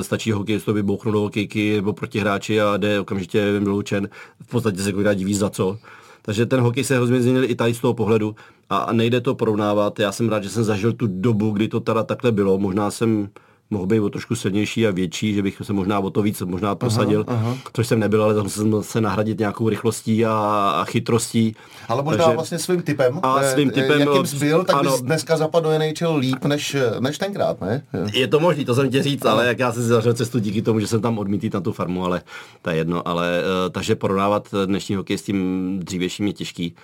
stačí 0.02 0.32
hokejistovi 0.32 0.84
bouchnout 0.84 1.14
do 1.14 1.20
hokejky 1.20 1.76
nebo 1.76 1.94
proti 1.94 2.20
hráči 2.20 2.62
a 2.62 2.78
jde 2.78 3.00
okamžitě 3.00 3.60
vyloučen. 3.60 4.10
V 4.44 4.48
podstatě 4.48 4.82
se 4.82 4.92
kolikrát 4.92 5.14
diví 5.14 5.34
za 5.34 5.50
co. 5.50 5.78
Takže 6.22 6.46
ten 6.46 6.60
hokej 6.60 6.84
se 6.84 6.96
hrozně 6.96 7.22
změnil 7.22 7.44
i 7.44 7.56
tady 7.56 7.74
z 7.74 7.80
toho 7.80 7.94
pohledu 7.94 8.36
a 8.70 8.94
nejde 8.94 9.22
to 9.22 9.36
porovnávat. 9.36 10.00
Já 10.00 10.12
jsem 10.12 10.30
rád, 10.30 10.44
že 10.44 10.50
jsem 10.50 10.64
zažil 10.64 10.94
tu 10.94 11.08
dobu, 11.08 11.52
kdy 11.52 11.68
to 11.68 11.80
teda 11.80 12.04
takhle 12.04 12.32
bylo. 12.32 12.58
Možná 12.58 12.92
jsem 12.92 13.30
mohl 13.70 13.86
být 13.86 14.00
o 14.00 14.10
trošku 14.10 14.36
silnější 14.36 14.88
a 14.88 14.92
větší, 14.92 15.34
že 15.34 15.42
bych 15.42 15.62
se 15.64 15.74
možná 15.74 16.00
o 16.00 16.10
to 16.10 16.22
víc 16.22 16.42
možná 16.42 16.76
prosadil, 16.76 17.26
aha, 17.28 17.40
aha. 17.40 17.58
což 17.74 17.88
jsem 17.88 18.00
nebyl, 18.00 18.24
ale 18.24 18.36
tam 18.36 18.50
jsem 18.50 18.84
se 18.84 19.02
nahradit 19.02 19.40
nějakou 19.40 19.70
rychlostí 19.70 20.26
a, 20.26 20.34
a 20.82 20.86
chytrostí. 20.86 21.56
Ale 21.88 22.04
možná 22.04 22.24
Takže, 22.24 22.36
vlastně 22.36 22.60
svým 22.60 22.82
typem, 22.82 23.20
a 23.24 23.40
eh, 23.42 23.52
svým 23.52 23.70
typem 23.72 24.00
jakým 24.00 24.26
jsi 24.26 24.36
byl, 24.36 24.64
tak 24.64 24.76
ano, 24.76 24.92
bys 24.92 25.02
dneska 25.02 25.38
zapadl 25.38 25.70
NHL 25.80 26.16
líp 26.16 26.46
než, 26.46 26.76
než 27.00 27.18
tenkrát, 27.18 27.62
ne? 27.62 27.84
Je 28.14 28.28
to 28.28 28.40
možný, 28.40 28.66
to 28.66 28.76
jsem 28.76 28.90
tě 28.90 29.04
říct, 29.04 29.26
ale 29.26 29.48
jak 29.48 29.60
já 29.60 29.72
jsem 29.72 29.84
si 29.84 29.88
zažil 29.88 30.14
cestu 30.14 30.40
díky 30.40 30.62
tomu, 30.62 30.80
že 30.80 30.88
jsem 30.88 31.02
tam 31.02 31.20
odmítl 31.20 31.50
na 31.54 31.62
tu 31.62 31.72
farmu, 31.72 32.06
ale 32.06 32.22
to 32.62 32.70
je 32.70 32.76
jedno, 32.76 33.08
ale 33.08 33.42
uh, 33.42 33.72
takže 33.72 33.96
porovnávat 33.96 34.48
dnešní 34.66 34.96
hokej 34.96 35.18
s 35.18 35.22
tím 35.22 35.80
dřívějším 35.84 36.28
je 36.28 36.34
těžký. 36.34 36.76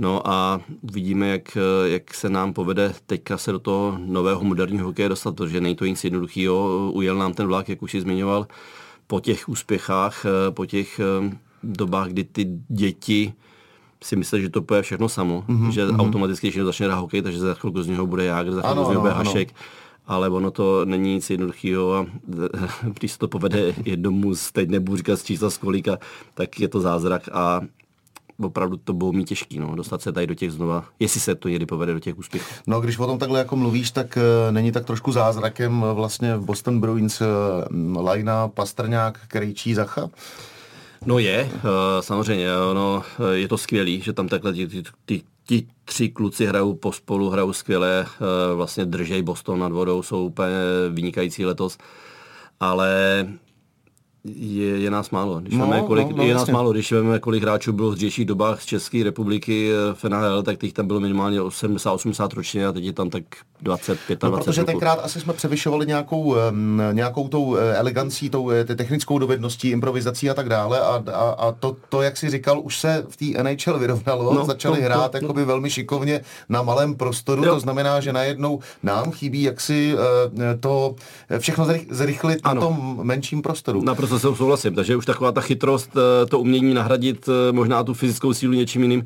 No 0.00 0.28
a 0.28 0.60
vidíme, 0.82 1.28
jak, 1.28 1.58
jak 1.84 2.14
se 2.14 2.30
nám 2.30 2.52
povede 2.52 2.94
teďka 3.06 3.38
se 3.38 3.52
do 3.52 3.58
toho 3.58 3.98
nového 4.04 4.44
moderního 4.44 4.86
hokeje 4.86 5.08
dostat, 5.08 5.36
protože 5.36 5.60
není 5.60 5.76
to 5.76 5.84
nic 5.84 6.04
jednoduchého. 6.04 6.90
Ujel 6.92 7.16
nám 7.16 7.34
ten 7.34 7.46
vlak, 7.46 7.68
jak 7.68 7.82
už 7.82 7.90
si 7.90 8.00
zmiňoval, 8.00 8.46
po 9.06 9.20
těch 9.20 9.48
úspěchách, 9.48 10.26
po 10.50 10.66
těch 10.66 11.00
eh, 11.00 11.36
dobách, 11.62 12.08
kdy 12.08 12.24
ty 12.24 12.44
děti 12.68 13.32
si 14.02 14.16
myslí, 14.16 14.42
že 14.42 14.48
to 14.48 14.62
poje 14.62 14.82
všechno 14.82 15.08
samo, 15.08 15.44
mm-hmm, 15.48 15.68
že 15.68 15.86
mm-hmm. 15.86 16.00
automaticky, 16.00 16.48
když 16.48 16.62
začne 16.64 16.86
hrát 16.86 17.00
hokej, 17.00 17.22
takže 17.22 17.38
za 17.38 17.54
chvilku 17.54 17.82
z 17.82 17.86
něho 17.86 18.06
bude 18.06 18.24
Jágr, 18.24 18.52
za 18.52 18.62
chvilku 18.62 18.84
z 18.84 18.88
něho 18.88 19.00
bude 19.00 19.12
Hašek. 19.12 19.48
Ano 19.48 19.58
ale 20.06 20.28
ono 20.28 20.50
to 20.50 20.84
není 20.84 21.14
nic 21.14 21.30
jednoduchého 21.30 21.94
a 21.94 22.06
když 22.82 23.12
se 23.12 23.18
to 23.18 23.28
povede 23.28 23.74
jednomu 23.84 24.34
z, 24.34 24.52
teď 24.52 24.68
nebudu 24.68 24.96
říkat 24.96 25.16
z 25.16 25.24
čísla 25.24 25.50
z 25.50 25.58
kolika, 25.58 25.98
tak 26.34 26.60
je 26.60 26.68
to 26.68 26.80
zázrak 26.80 27.28
a 27.32 27.60
opravdu 28.42 28.76
to 28.76 28.92
bylo 28.92 29.12
mít 29.12 29.28
těžký, 29.28 29.58
no, 29.58 29.74
dostat 29.74 30.02
se 30.02 30.12
tady 30.12 30.26
do 30.26 30.34
těch 30.34 30.52
znova, 30.52 30.84
jestli 30.98 31.20
se 31.20 31.34
to 31.34 31.48
někdy 31.48 31.66
povede 31.66 31.92
do 31.92 32.00
těch 32.00 32.18
úspěchů. 32.18 32.54
No, 32.66 32.80
když 32.80 32.98
o 32.98 33.06
tom 33.06 33.18
takhle 33.18 33.38
jako 33.38 33.56
mluvíš, 33.56 33.90
tak 33.90 34.18
uh, 34.18 34.52
není 34.52 34.72
tak 34.72 34.84
trošku 34.84 35.12
zázrakem 35.12 35.82
uh, 35.82 35.90
vlastně 35.90 36.36
v 36.36 36.44
Boston 36.44 36.80
Bruins 36.80 37.20
uh, 37.20 37.26
Lajna, 38.04 38.48
Pastrňák, 38.48 39.20
Krejčí, 39.28 39.74
Zacha? 39.74 40.10
No 41.06 41.18
je, 41.18 41.50
uh, 41.54 41.60
samozřejmě, 42.00 42.48
no, 42.74 43.02
je 43.32 43.48
to 43.48 43.58
skvělý, 43.58 44.00
že 44.00 44.12
tam 44.12 44.28
takhle 44.28 44.52
ty, 44.52 44.82
ty, 45.04 45.22
ti 45.46 45.66
tři 45.84 46.08
kluci 46.08 46.46
hrajou 46.46 46.74
pospolu, 46.74 47.30
hrajou 47.30 47.52
skvěle, 47.52 48.06
vlastně 48.54 48.84
držej 48.84 49.22
Boston 49.22 49.58
nad 49.58 49.72
vodou, 49.72 50.02
jsou 50.02 50.24
úplně 50.24 50.56
vynikající 50.90 51.46
letos, 51.46 51.78
ale 52.60 53.26
je, 54.24 54.78
je 54.78 54.90
nás 54.90 55.10
málo. 55.10 55.40
Když 55.40 55.54
no, 55.54 55.66
veme, 55.66 55.82
kolik, 55.86 56.08
no, 56.08 56.16
no, 56.16 56.22
je 56.22 56.34
nás 56.34 56.48
málo, 56.48 56.72
když 56.72 56.92
víme, 56.92 57.18
kolik 57.18 57.42
hráčů 57.42 57.72
bylo 57.72 57.90
v 57.90 57.94
dřívějších 57.94 58.24
dobách 58.24 58.62
z 58.62 58.66
České 58.66 59.04
republiky 59.04 59.70
eh, 59.72 59.94
v 59.94 60.04
NHL, 60.04 60.42
tak 60.42 60.58
těch 60.58 60.72
tam 60.72 60.86
bylo 60.86 61.00
minimálně 61.00 61.40
70-80 61.40 62.28
ročně 62.34 62.66
a 62.66 62.72
teď 62.72 62.84
je 62.84 62.92
tam 62.92 63.10
tak 63.10 63.22
25 63.62 64.22
no, 64.22 64.30
protože 64.32 64.60
roku. 64.60 64.72
tenkrát 64.72 65.00
asi 65.02 65.20
jsme 65.20 65.32
převyšovali 65.32 65.86
nějakou, 65.86 66.36
nějakou 66.92 67.28
tou 67.28 67.56
eh, 67.56 67.76
elegancí, 67.76 68.30
tou 68.30 68.50
eh, 68.50 68.64
technickou 68.64 69.18
dovedností, 69.18 69.70
improvizací 69.70 70.30
a 70.30 70.34
tak 70.34 70.48
dále 70.48 70.80
a, 70.80 71.02
a, 71.12 71.30
a 71.30 71.52
to, 71.52 71.76
to, 71.88 72.02
jak 72.02 72.16
si 72.16 72.30
říkal, 72.30 72.60
už 72.60 72.78
se 72.78 73.06
v 73.08 73.16
té 73.16 73.42
NHL 73.42 73.78
vyrovnalo, 73.78 74.34
no, 74.34 74.44
začali 74.44 74.80
no, 74.80 74.84
hrát 74.84 75.14
no, 75.22 75.28
no. 75.28 75.46
velmi 75.46 75.70
šikovně 75.70 76.20
na 76.48 76.62
malém 76.62 76.94
prostoru, 76.94 77.44
jo. 77.44 77.54
to 77.54 77.60
znamená, 77.60 78.00
že 78.00 78.12
najednou 78.12 78.60
nám 78.82 79.10
chybí 79.10 79.42
jaksi 79.42 79.94
to 80.60 80.94
všechno 81.38 81.66
zrychlit 81.90 82.40
ano. 82.42 82.54
na 82.54 82.66
tom 82.66 83.00
menším 83.02 83.42
prostoru. 83.42 83.82
Naprosto 83.82 84.09
naprosto 84.10 84.36
souhlasím. 84.36 84.74
Takže 84.74 84.96
už 84.96 85.06
taková 85.06 85.32
ta 85.32 85.40
chytrost, 85.40 85.90
eh, 85.96 86.26
to 86.26 86.40
umění 86.40 86.74
nahradit 86.74 87.28
eh, 87.28 87.52
možná 87.52 87.84
tu 87.84 87.94
fyzickou 87.94 88.34
sílu 88.34 88.52
něčím 88.52 88.82
jiným, 88.82 89.04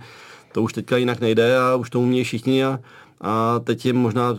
to 0.52 0.62
už 0.62 0.72
teďka 0.72 0.96
jinak 0.96 1.20
nejde 1.20 1.58
a 1.58 1.74
už 1.74 1.90
to 1.90 2.00
umějí 2.00 2.24
všichni 2.24 2.64
a, 2.64 2.80
a 3.20 3.60
teď 3.64 3.86
je 3.86 3.92
možná 3.92 4.36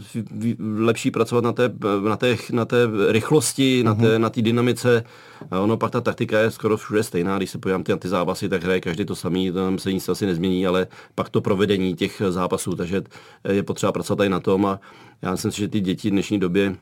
lepší 0.77 1.11
pracovat 1.11 1.43
na 1.43 1.53
té, 1.53 1.71
na 2.09 2.17
té, 2.17 2.37
na 2.51 2.65
té 2.65 2.77
rychlosti, 3.07 3.83
na 3.83 3.95
té, 3.95 4.13
mhm. 4.13 4.21
na 4.21 4.29
té 4.29 4.41
dynamice. 4.41 5.03
A 5.51 5.59
ono 5.59 5.77
pak 5.77 5.91
ta 5.91 6.01
taktika 6.01 6.39
je 6.39 6.51
skoro 6.51 6.77
všude 6.77 7.03
stejná, 7.03 7.37
když 7.37 7.49
se 7.49 7.57
podívám 7.57 7.83
ty, 7.83 7.91
na 7.91 7.97
ty 7.97 8.07
zápasy, 8.07 8.49
tak 8.49 8.63
hraje 8.63 8.81
každý 8.81 9.05
to 9.05 9.15
samý, 9.15 9.51
tam 9.51 9.79
se 9.79 9.93
nic 9.93 10.09
asi 10.09 10.25
nezmění, 10.25 10.67
ale 10.67 10.87
pak 11.15 11.29
to 11.29 11.41
provedení 11.41 11.95
těch 11.95 12.21
zápasů, 12.29 12.75
takže 12.75 13.03
je 13.51 13.63
potřeba 13.63 13.91
pracovat 13.91 14.17
tady 14.17 14.29
na 14.29 14.39
tom 14.39 14.65
a 14.65 14.79
já 15.21 15.31
myslím 15.31 15.51
si, 15.51 15.61
že 15.61 15.67
ty 15.67 15.79
děti 15.79 16.09
v 16.09 16.11
dnešní 16.11 16.39
době 16.39 16.75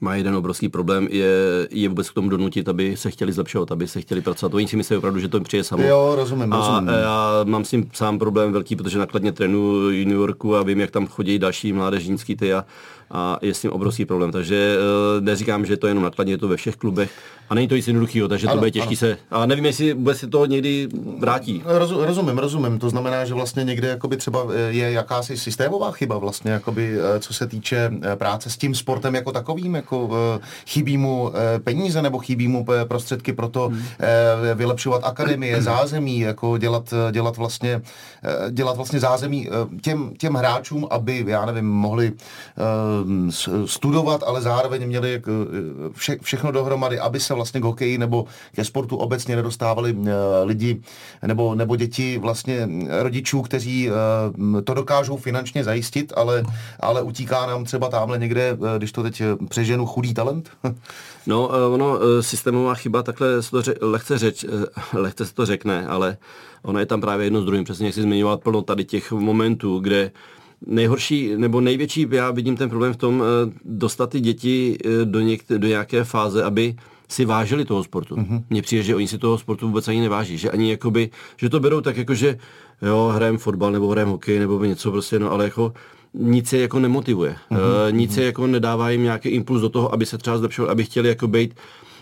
má 0.00 0.14
jeden 0.14 0.36
obrovský 0.36 0.68
problém, 0.68 1.08
je, 1.10 1.28
je 1.70 1.88
vůbec 1.88 2.10
k 2.10 2.14
tomu 2.14 2.28
donutit, 2.28 2.68
aby 2.68 2.96
se 2.96 3.10
chtěli 3.10 3.32
zlepšovat, 3.32 3.72
aby 3.72 3.88
se 3.88 4.00
chtěli 4.00 4.20
pracovat. 4.20 4.54
Oni 4.54 4.68
si 4.68 4.76
myslí 4.76 4.96
opravdu, 4.96 5.20
že 5.20 5.28
to 5.28 5.40
přijde 5.40 5.64
samo. 5.64 5.82
Jo, 5.82 6.12
rozumím, 6.16 6.52
a 6.52 6.56
rozumím. 6.56 6.88
já 6.88 7.44
mám 7.44 7.64
s 7.64 7.70
tím 7.70 7.90
sám 7.92 8.18
problém 8.18 8.52
velký, 8.52 8.76
protože 8.76 8.98
nakladně 8.98 9.32
trénu 9.32 9.90
juniorku 9.90 10.56
a 10.56 10.62
vím, 10.62 10.80
jak 10.80 10.90
tam 10.90 11.06
chodí 11.06 11.38
další 11.38 11.72
mládežnický 11.72 12.36
ty 12.36 12.54
a 12.54 12.64
a 13.10 13.38
je 13.42 13.54
s 13.54 13.60
tím 13.60 13.70
obrovský 13.70 14.04
problém. 14.04 14.32
Takže 14.32 14.76
uh, 14.78 15.24
neříkám, 15.24 15.66
že 15.66 15.76
to 15.76 15.86
je 15.86 15.90
jenom 15.90 16.04
nakladně, 16.04 16.32
je 16.32 16.38
to 16.38 16.48
ve 16.48 16.56
všech 16.56 16.76
klubech 16.76 17.10
a 17.50 17.54
není 17.54 17.68
to 17.68 17.76
nic 17.76 17.86
jednoduchého, 17.86 18.28
takže 18.28 18.46
ano, 18.46 18.54
to 18.54 18.58
bude 18.58 18.70
těžký 18.70 18.88
ano. 18.88 18.96
se. 18.96 19.16
A 19.30 19.46
nevím, 19.46 19.66
jestli 19.66 19.92
vůbec 19.92 20.18
se 20.18 20.26
to 20.26 20.46
někdy 20.46 20.88
vrátí. 21.18 21.62
Roz, 21.64 21.90
rozumím, 21.90 22.38
rozumím. 22.38 22.78
To 22.78 22.90
znamená, 22.90 23.24
že 23.24 23.34
vlastně 23.34 23.64
někde 23.64 23.88
jakoby 23.88 24.16
třeba 24.16 24.46
eh, 24.54 24.72
je 24.72 24.92
jakási 24.92 25.36
systémová 25.36 25.92
chyba 25.92 26.18
vlastně, 26.18 26.50
jakoby, 26.50 26.98
eh, 26.98 27.20
co 27.20 27.34
se 27.34 27.46
týče 27.46 27.90
práce 28.14 28.50
s 28.50 28.56
tím 28.56 28.74
sportem 28.74 29.14
jako 29.14 29.32
takovým, 29.32 29.74
jako 29.74 30.10
chybí 30.66 30.96
mu 30.96 31.32
peníze 31.64 32.02
nebo 32.02 32.18
chybí 32.18 32.48
mu 32.48 32.66
prostředky 32.88 33.32
pro 33.32 33.48
to 33.48 33.68
hmm. 33.68 33.82
vylepšovat 34.54 35.04
akademie, 35.04 35.62
zázemí, 35.62 36.20
jako 36.20 36.58
dělat, 36.58 36.94
dělat 37.10 37.36
vlastně 37.36 37.82
dělat 38.50 38.76
vlastně 38.76 39.00
zázemí 39.00 39.48
těm, 39.82 40.14
těm 40.18 40.34
hráčům, 40.34 40.86
aby, 40.90 41.24
já 41.26 41.46
nevím, 41.46 41.68
mohli 41.70 42.12
studovat, 43.66 44.22
ale 44.26 44.42
zároveň 44.42 44.86
měli 44.86 45.22
vše, 45.92 46.16
všechno 46.22 46.52
dohromady, 46.52 46.98
aby 46.98 47.20
se 47.20 47.34
vlastně 47.34 47.60
k 47.60 47.64
hokeji 47.64 47.98
nebo 47.98 48.24
ke 48.54 48.64
sportu 48.64 48.96
obecně 48.96 49.36
nedostávali 49.36 49.96
eh, 50.06 50.12
lidi 50.44 50.82
nebo, 51.26 51.54
nebo 51.54 51.76
děti 51.76 52.18
vlastně 52.18 52.68
rodičů, 53.02 53.42
kteří 53.42 53.88
eh, 53.88 54.62
to 54.62 54.74
dokážou 54.74 55.16
finančně 55.16 55.64
zajistit, 55.64 56.12
ale, 56.16 56.42
ale 56.80 57.02
utíká 57.02 57.46
nám 57.46 57.64
třeba 57.64 57.88
tamhle 57.88 58.18
někde, 58.18 58.50
eh, 58.50 58.78
když 58.78 58.92
to 58.92 59.02
teď 59.02 59.22
přeženu, 59.48 59.86
chudý 59.86 60.14
talent? 60.14 60.50
No, 61.26 61.48
ono, 61.72 61.98
systémová 62.20 62.74
chyba, 62.74 63.02
takhle 63.02 63.42
se 63.42 63.50
to 63.50 63.62
ře, 63.62 63.74
lehce, 63.80 64.18
řeč, 64.18 64.46
lehce 64.92 65.26
se 65.26 65.34
to 65.34 65.46
řekne, 65.46 65.86
ale 65.86 66.16
ono 66.62 66.78
je 66.78 66.86
tam 66.86 67.00
právě 67.00 67.26
jedno 67.26 67.42
z 67.42 67.44
druhým. 67.44 67.64
Přesně 67.64 67.86
jak 67.86 67.94
jsi 67.94 68.02
zmiňoval 68.02 68.36
plno 68.36 68.62
tady 68.62 68.84
těch 68.84 69.12
momentů, 69.12 69.78
kde 69.78 70.10
nejhorší 70.66 71.36
nebo 71.36 71.60
největší, 71.60 72.06
já 72.10 72.30
vidím 72.30 72.56
ten 72.56 72.68
problém 72.68 72.92
v 72.92 72.96
tom, 72.96 73.22
dostat 73.64 74.10
ty 74.10 74.20
děti 74.20 74.78
do, 75.04 75.20
něk, 75.20 75.42
do 75.56 75.68
nějaké 75.68 76.04
fáze, 76.04 76.44
aby 76.44 76.76
si 77.08 77.24
vážili 77.24 77.64
toho 77.64 77.84
sportu. 77.84 78.16
Mm-hmm. 78.16 78.42
Mně 78.50 78.62
přijde, 78.62 78.82
že 78.82 78.94
oni 78.94 79.08
si 79.08 79.18
toho 79.18 79.38
sportu 79.38 79.66
vůbec 79.66 79.88
ani 79.88 80.00
neváží, 80.00 80.38
že 80.38 80.50
ani 80.50 80.70
jakoby, 80.70 81.10
že 81.36 81.48
to 81.48 81.60
berou 81.60 81.80
tak 81.80 81.96
jako, 81.96 82.14
že 82.14 82.38
jo, 82.82 83.12
hrajem 83.14 83.38
fotbal 83.38 83.72
nebo 83.72 83.88
hrajem 83.88 84.08
hokej 84.08 84.38
nebo 84.38 84.64
něco 84.64 84.90
prostě, 84.90 85.18
no 85.18 85.32
ale 85.32 85.44
jako 85.44 85.72
nic 86.14 86.52
je 86.52 86.60
jako 86.60 86.78
nemotivuje. 86.78 87.36
Mm-hmm. 87.50 87.92
Nic 87.92 88.16
je 88.16 88.24
jako 88.24 88.46
nedává 88.46 88.90
jim 88.90 89.02
nějaký 89.02 89.28
impuls 89.28 89.60
do 89.60 89.68
toho, 89.68 89.94
aby 89.94 90.06
se 90.06 90.18
třeba 90.18 90.38
zlepšil, 90.38 90.70
aby 90.70 90.84
chtěli 90.84 91.08
jako 91.08 91.28
být 91.28 91.54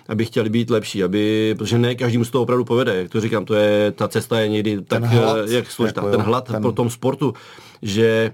aby 0.09 0.25
chtěli 0.25 0.51
být 0.51 0.71
lepší, 0.71 1.05
aby, 1.05 1.55
protože 1.59 1.79
ne 1.79 1.95
každý 1.95 2.25
se 2.25 2.31
to 2.31 2.42
opravdu 2.42 2.64
povede, 2.64 2.97
jak 2.97 3.09
to 3.09 3.21
říkám, 3.21 3.45
to 3.45 3.55
je, 3.55 3.92
ta 3.92 4.09
cesta 4.09 4.40
je 4.40 4.49
někdy 4.49 4.77
ten 4.77 4.85
tak, 4.85 5.05
hlad, 5.05 5.49
jak 5.49 5.71
složitá, 5.71 6.01
jako 6.01 6.16
ten 6.16 6.21
hlad 6.21 6.45
ten... 6.45 6.62
po 6.62 6.73
tom 6.73 6.90
sportu, 6.90 7.35
že 7.83 8.33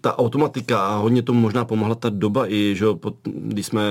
ta 0.00 0.18
automatika 0.18 0.86
a 0.86 0.96
hodně 0.96 1.22
tomu 1.22 1.40
možná 1.40 1.64
pomohla 1.64 1.94
ta 1.94 2.08
doba 2.08 2.52
i, 2.52 2.74
že 2.76 2.86
pod, 2.94 3.14
když, 3.24 3.66
jsme, 3.66 3.82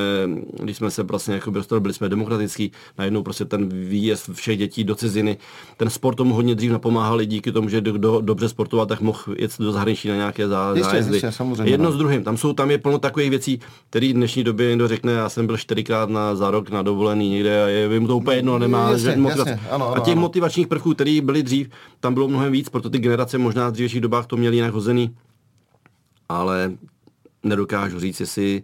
když 0.64 0.78
jsme 0.78 0.92
se 0.92 1.04
vlastně 1.04 1.34
jako 1.34 1.52
dostali, 1.52 1.82
byli 1.82 1.94
jsme 1.94 2.10
demokratický, 2.10 2.72
najednou 2.98 3.24
prostě 3.24 3.46
ten 3.46 3.70
výjezd 3.70 4.30
všech 4.34 4.58
dětí 4.58 4.84
do 4.84 4.96
ciziny, 4.96 5.38
ten 5.78 5.90
sport 5.90 6.16
tomu 6.16 6.34
hodně 6.34 6.56
dřív 6.56 6.72
napomáhal 6.72 7.24
díky 7.24 7.52
tomu, 7.52 7.70
že 7.70 7.82
kdo 7.82 8.22
dobře 8.22 8.50
sportoval, 8.50 8.86
tak 8.86 9.02
mohl 9.02 9.20
jet 9.38 9.52
do 9.60 9.72
zahraničí 9.72 10.08
na 10.08 10.16
nějaké 10.16 10.48
zá, 10.48 10.70
jistě, 10.76 10.90
zájezdy. 10.90 11.16
Jistě, 11.16 11.32
samozřejmě, 11.32 11.72
Jedno 11.72 11.86
no. 11.86 11.92
s 11.92 11.98
druhým, 11.98 12.24
tam 12.24 12.38
jsou, 12.38 12.54
tam 12.54 12.72
je 12.72 12.78
plno 12.78 13.00
takových 13.00 13.30
věcí, 13.30 13.60
které 13.90 14.08
v 14.08 14.14
dnešní 14.14 14.44
době 14.44 14.70
někdo 14.70 14.88
řekne, 14.88 15.12
já 15.12 15.30
jsem 15.30 15.48
byl 15.48 15.58
čtyřikrát 15.58 16.10
na, 16.10 16.36
za 16.36 16.52
rok 16.52 16.70
na 16.70 16.82
dovolený 16.82 17.30
někde 17.30 17.64
a 17.64 17.68
je, 17.68 18.00
mu 18.00 18.08
to 18.08 18.18
úplně 18.18 18.38
jedno, 18.38 18.60
nemá 18.60 18.90
jasně, 18.92 19.16
motivace. 19.16 19.50
Jasně, 19.50 19.68
ano, 19.70 19.88
ano, 19.88 19.96
a 19.96 20.00
těch 20.00 20.14
ano. 20.14 20.22
motivačních 20.22 20.68
prvků, 20.68 20.94
které 20.94 21.20
byly 21.24 21.44
dřív, 21.44 21.70
tam 22.00 22.14
bylo 22.14 22.28
mnohem 22.28 22.52
víc, 22.52 22.70
proto 22.70 22.90
ty 22.90 23.00
generace 23.00 23.38
možná 23.38 23.70
v 23.70 23.72
dřívějších 23.72 24.02
dobách 24.02 24.26
to 24.26 24.38
měly 24.38 24.56
jinak 24.56 24.74
hozený 24.74 25.16
ale 26.30 26.78
nedokážu 27.44 28.00
říct, 28.00 28.20
jestli, 28.20 28.64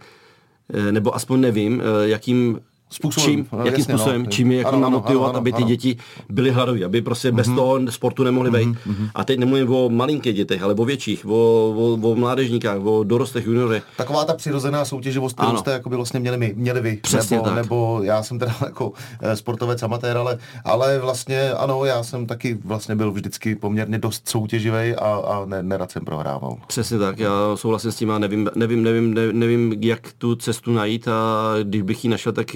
eh, 0.73 0.91
nebo 0.91 1.15
aspoň 1.15 1.41
nevím, 1.41 1.81
eh, 1.81 2.07
jakým 2.09 2.59
způsobem, 2.93 3.29
čím, 3.29 3.47
no, 3.51 3.57
jakým 3.57 3.79
jasně, 3.79 3.83
způsobem, 3.93 4.23
no. 4.23 4.29
čím 4.29 4.51
je 4.51 4.57
jako 4.57 4.79
namotivovat, 4.79 5.29
ano, 5.29 5.37
aby 5.37 5.51
ty 5.51 5.57
ano. 5.57 5.67
děti 5.67 5.97
byly 6.29 6.51
hladoví, 6.51 6.83
aby 6.83 7.01
prostě 7.01 7.31
mm-hmm. 7.31 7.35
bez 7.35 7.47
mhm. 7.47 7.55
toho 7.55 7.79
sportu 7.89 8.23
nemohli 8.23 8.51
být. 8.51 8.67
Mm-hmm. 8.67 9.09
A 9.15 9.23
teď 9.23 9.39
nemluvím 9.39 9.73
o 9.73 9.89
malinkých 9.89 10.35
dětech, 10.35 10.63
ale 10.63 10.73
o 10.73 10.85
větších, 10.85 11.25
o, 11.25 11.29
o, 11.77 12.11
o 12.11 12.15
mládežníkách, 12.15 12.77
o 12.85 13.03
dorostech, 13.03 13.45
juniorech. 13.45 13.83
Taková 13.97 14.25
ta 14.25 14.33
přirozená 14.33 14.85
soutěživost, 14.85 15.35
kterou 15.35 15.57
jste 15.57 15.71
jako 15.71 15.89
by 15.89 15.95
vlastně 15.95 16.19
měli, 16.19 16.37
my, 16.37 16.53
měli 16.57 16.81
vy. 16.81 16.99
Přesně 17.01 17.37
nebo, 17.37 17.49
tak. 17.49 17.55
nebo 17.55 17.99
já 18.03 18.23
jsem 18.23 18.39
teda 18.39 18.55
jako 18.65 18.91
eh, 19.21 19.35
sportovec 19.35 19.83
amatér, 19.83 20.17
ale, 20.17 20.37
ale 20.65 20.99
vlastně 20.99 21.51
ano, 21.51 21.85
já 21.85 22.03
jsem 22.03 22.25
taky 22.25 22.57
vlastně 22.65 22.95
byl 22.95 23.11
vždycky 23.11 23.55
poměrně 23.55 23.97
dost 23.97 24.29
soutěživý 24.29 24.95
a, 24.95 25.07
a 25.07 25.45
ne, 25.45 25.63
nerad 25.63 25.91
jsem 25.91 26.05
prohrával. 26.05 26.57
Přesně 26.67 26.97
tak, 26.97 27.19
já 27.19 27.31
souhlasím 27.55 27.91
s 27.91 27.95
tím 27.95 28.11
a 28.11 28.19
nevím, 28.19 28.49
nevím, 28.55 28.83
nevím, 28.83 29.13
nevím, 29.13 29.39
nevím 29.39 29.73
jak 29.81 30.13
tu 30.17 30.35
cestu 30.35 30.73
najít 30.73 31.07
a 31.07 31.53
když 31.63 31.81
bych 31.81 32.03
ji 32.03 32.09
našel, 32.09 32.33
tak 32.33 32.55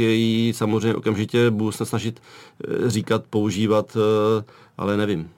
samozřejmě 0.55 0.95
okamžitě 0.95 1.51
budu 1.51 1.71
se 1.71 1.85
snažit 1.85 2.21
eh, 2.63 2.89
říkat, 2.89 3.23
používat, 3.29 3.97
eh, 3.97 4.43
ale 4.77 4.97
nevím. 4.97 5.29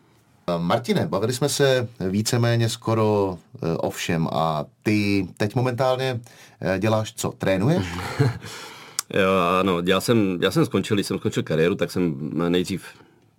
Martine, 0.58 1.08
bavili 1.08 1.34
jsme 1.34 1.50
se 1.50 1.88
víceméně 2.10 2.70
skoro 2.70 3.38
eh, 3.56 3.78
o 3.78 3.90
všem 3.90 4.28
a 4.32 4.66
ty 4.84 5.28
teď 5.38 5.56
momentálně 5.56 6.20
děláš 6.80 7.14
co? 7.14 7.34
Trénuješ? 7.38 7.86
jo, 9.14 9.32
ano, 9.60 9.82
já 9.86 10.02
jsem, 10.02 10.38
já 10.42 10.52
jsem 10.52 10.66
skončil, 10.66 10.98
když 10.98 11.08
jsem 11.08 11.20
skončil 11.20 11.44
kariéru, 11.44 11.76
tak 11.76 11.92
jsem 11.92 12.32
nejdřív 12.50 12.86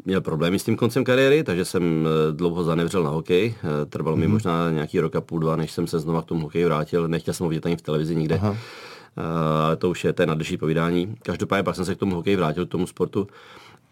měl 0.05 0.21
problémy 0.21 0.59
s 0.59 0.65
tím 0.65 0.77
koncem 0.77 1.05
kariéry, 1.05 1.45
takže 1.45 1.65
jsem 1.65 2.09
dlouho 2.33 2.65
zanevřel 2.65 3.03
na 3.03 3.11
hokej. 3.11 3.55
Trvalo 3.89 4.17
mm-hmm. 4.17 4.21
mi 4.21 4.27
mhm. 4.27 4.33
možná 4.33 4.71
nějaký 4.71 5.01
rok 5.01 5.17
a 5.17 5.21
půl, 5.21 5.39
dva, 5.41 5.57
než 5.57 5.73
jsem 5.73 5.87
se 5.87 5.99
znova 5.99 6.23
k 6.23 6.25
tomu 6.25 6.41
hokeji 6.41 6.65
vrátil. 6.65 7.09
Nechtěl 7.09 7.35
jsem 7.35 7.45
ho 7.45 7.51
vidět 7.51 7.67
ani 7.67 7.77
v 7.77 7.83
televizi 7.83 8.17
nikde. 8.17 8.35
Aha 8.35 8.57
ale 9.65 9.77
to 9.77 9.91
už 9.91 10.05
je 10.05 10.13
té 10.13 10.27
nadlžší 10.27 10.57
povídání. 10.57 11.17
Každopádně 11.23 11.63
pak 11.63 11.77
jsem 11.77 11.85
se 11.85 11.95
k 11.95 11.99
tomu 11.99 12.17
hokeji 12.17 12.37
vrátil, 12.37 12.67
k 12.67 12.71
tomu 12.71 12.87
sportu. 12.87 13.27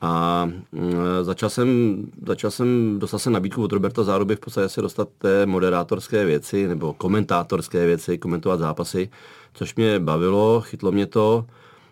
A 0.00 0.44
mm, 0.72 0.92
začal 1.22 1.50
jsem, 1.50 1.96
začal 2.26 2.50
jsem, 2.50 2.98
dostal 2.98 3.20
jsem 3.20 3.32
nabídku 3.32 3.64
od 3.64 3.72
Roberta 3.72 4.04
Záruby 4.04 4.36
v 4.36 4.40
podstatě 4.40 4.68
se 4.68 4.82
dostat 4.82 5.08
té 5.18 5.46
moderátorské 5.46 6.24
věci 6.24 6.68
nebo 6.68 6.92
komentátorské 6.92 7.86
věci, 7.86 8.18
komentovat 8.18 8.60
zápasy, 8.60 9.10
což 9.54 9.74
mě 9.74 10.00
bavilo, 10.00 10.60
chytlo 10.60 10.92
mě 10.92 11.06
to 11.06 11.46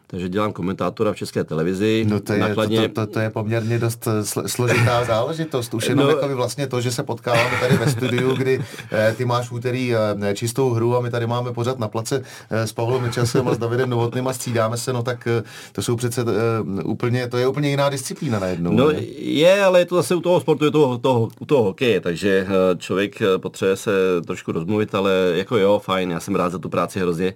takže 0.07 0.29
dělám 0.29 0.53
komentátora 0.53 1.13
v 1.13 1.17
české 1.17 1.45
televizi. 1.45 2.07
No 2.09 2.21
to 2.21 2.33
je, 2.33 2.39
nakladně... 2.39 2.89
to, 2.89 2.89
to, 2.89 3.07
to, 3.07 3.13
to 3.13 3.21
je 3.21 3.31
poměrně 3.31 3.79
dost 3.79 4.09
eh, 4.09 4.49
složitá 4.49 5.05
záležitost. 5.07 5.75
Už 5.75 5.89
jenom 5.89 6.05
no, 6.05 6.11
jako 6.11 6.37
vlastně 6.37 6.67
to, 6.67 6.81
že 6.81 6.91
se 6.91 7.03
potkáváme 7.03 7.61
tady 7.61 7.77
ve 7.77 7.91
studiu, 7.91 8.35
kdy 8.35 8.65
eh, 8.93 9.15
ty 9.17 9.25
máš 9.25 9.51
úterý 9.51 9.95
eh, 9.95 10.35
čistou 10.35 10.71
hru 10.71 10.97
a 10.97 11.01
my 11.01 11.11
tady 11.11 11.27
máme 11.27 11.53
pořád 11.53 11.79
na 11.79 11.89
place 11.89 12.23
eh, 12.51 12.67
s 12.67 12.73
Pavlem 12.73 13.03
Nečasem 13.03 13.49
a 13.49 13.55
s 13.55 13.59
Davidem 13.59 13.91
Novotným 13.91 14.29
a 14.29 14.33
střídáme 14.33 14.77
se, 14.77 14.93
no 14.93 15.03
tak 15.03 15.27
eh, 15.27 15.43
to 15.73 15.83
jsou 15.83 15.97
přece 15.97 16.21
eh, 16.23 16.83
úplně, 16.83 17.29
to 17.29 17.37
je 17.37 17.49
úplně 17.49 17.69
jiná 17.69 17.89
disciplína 17.89 18.39
najednou. 18.39 18.73
No 18.73 18.93
ne? 18.93 19.01
je, 19.19 19.65
ale 19.65 19.79
je 19.79 19.87
to 19.87 19.97
zase 19.97 20.15
u 20.15 20.21
toho 20.21 20.41
sportu, 20.41 20.65
je 20.65 20.71
to 20.71 20.99
toho, 20.99 21.29
u 21.41 21.47
toho 21.47 21.63
hokeje, 21.63 22.01
takže 22.01 22.47
eh, 22.49 22.77
člověk 22.79 23.23
eh, 23.23 23.39
potřebuje 23.39 23.77
se 23.77 23.91
trošku 24.27 24.53
rozmluvit, 24.53 24.95
ale 24.95 25.33
jako 25.35 25.57
jo, 25.57 25.81
fajn, 25.85 26.11
já 26.11 26.21
jsem 26.21 26.35
rád 26.35 26.53
za 26.53 26.59
tu 26.59 26.69
práci 26.69 27.01
hrozně. 27.01 27.35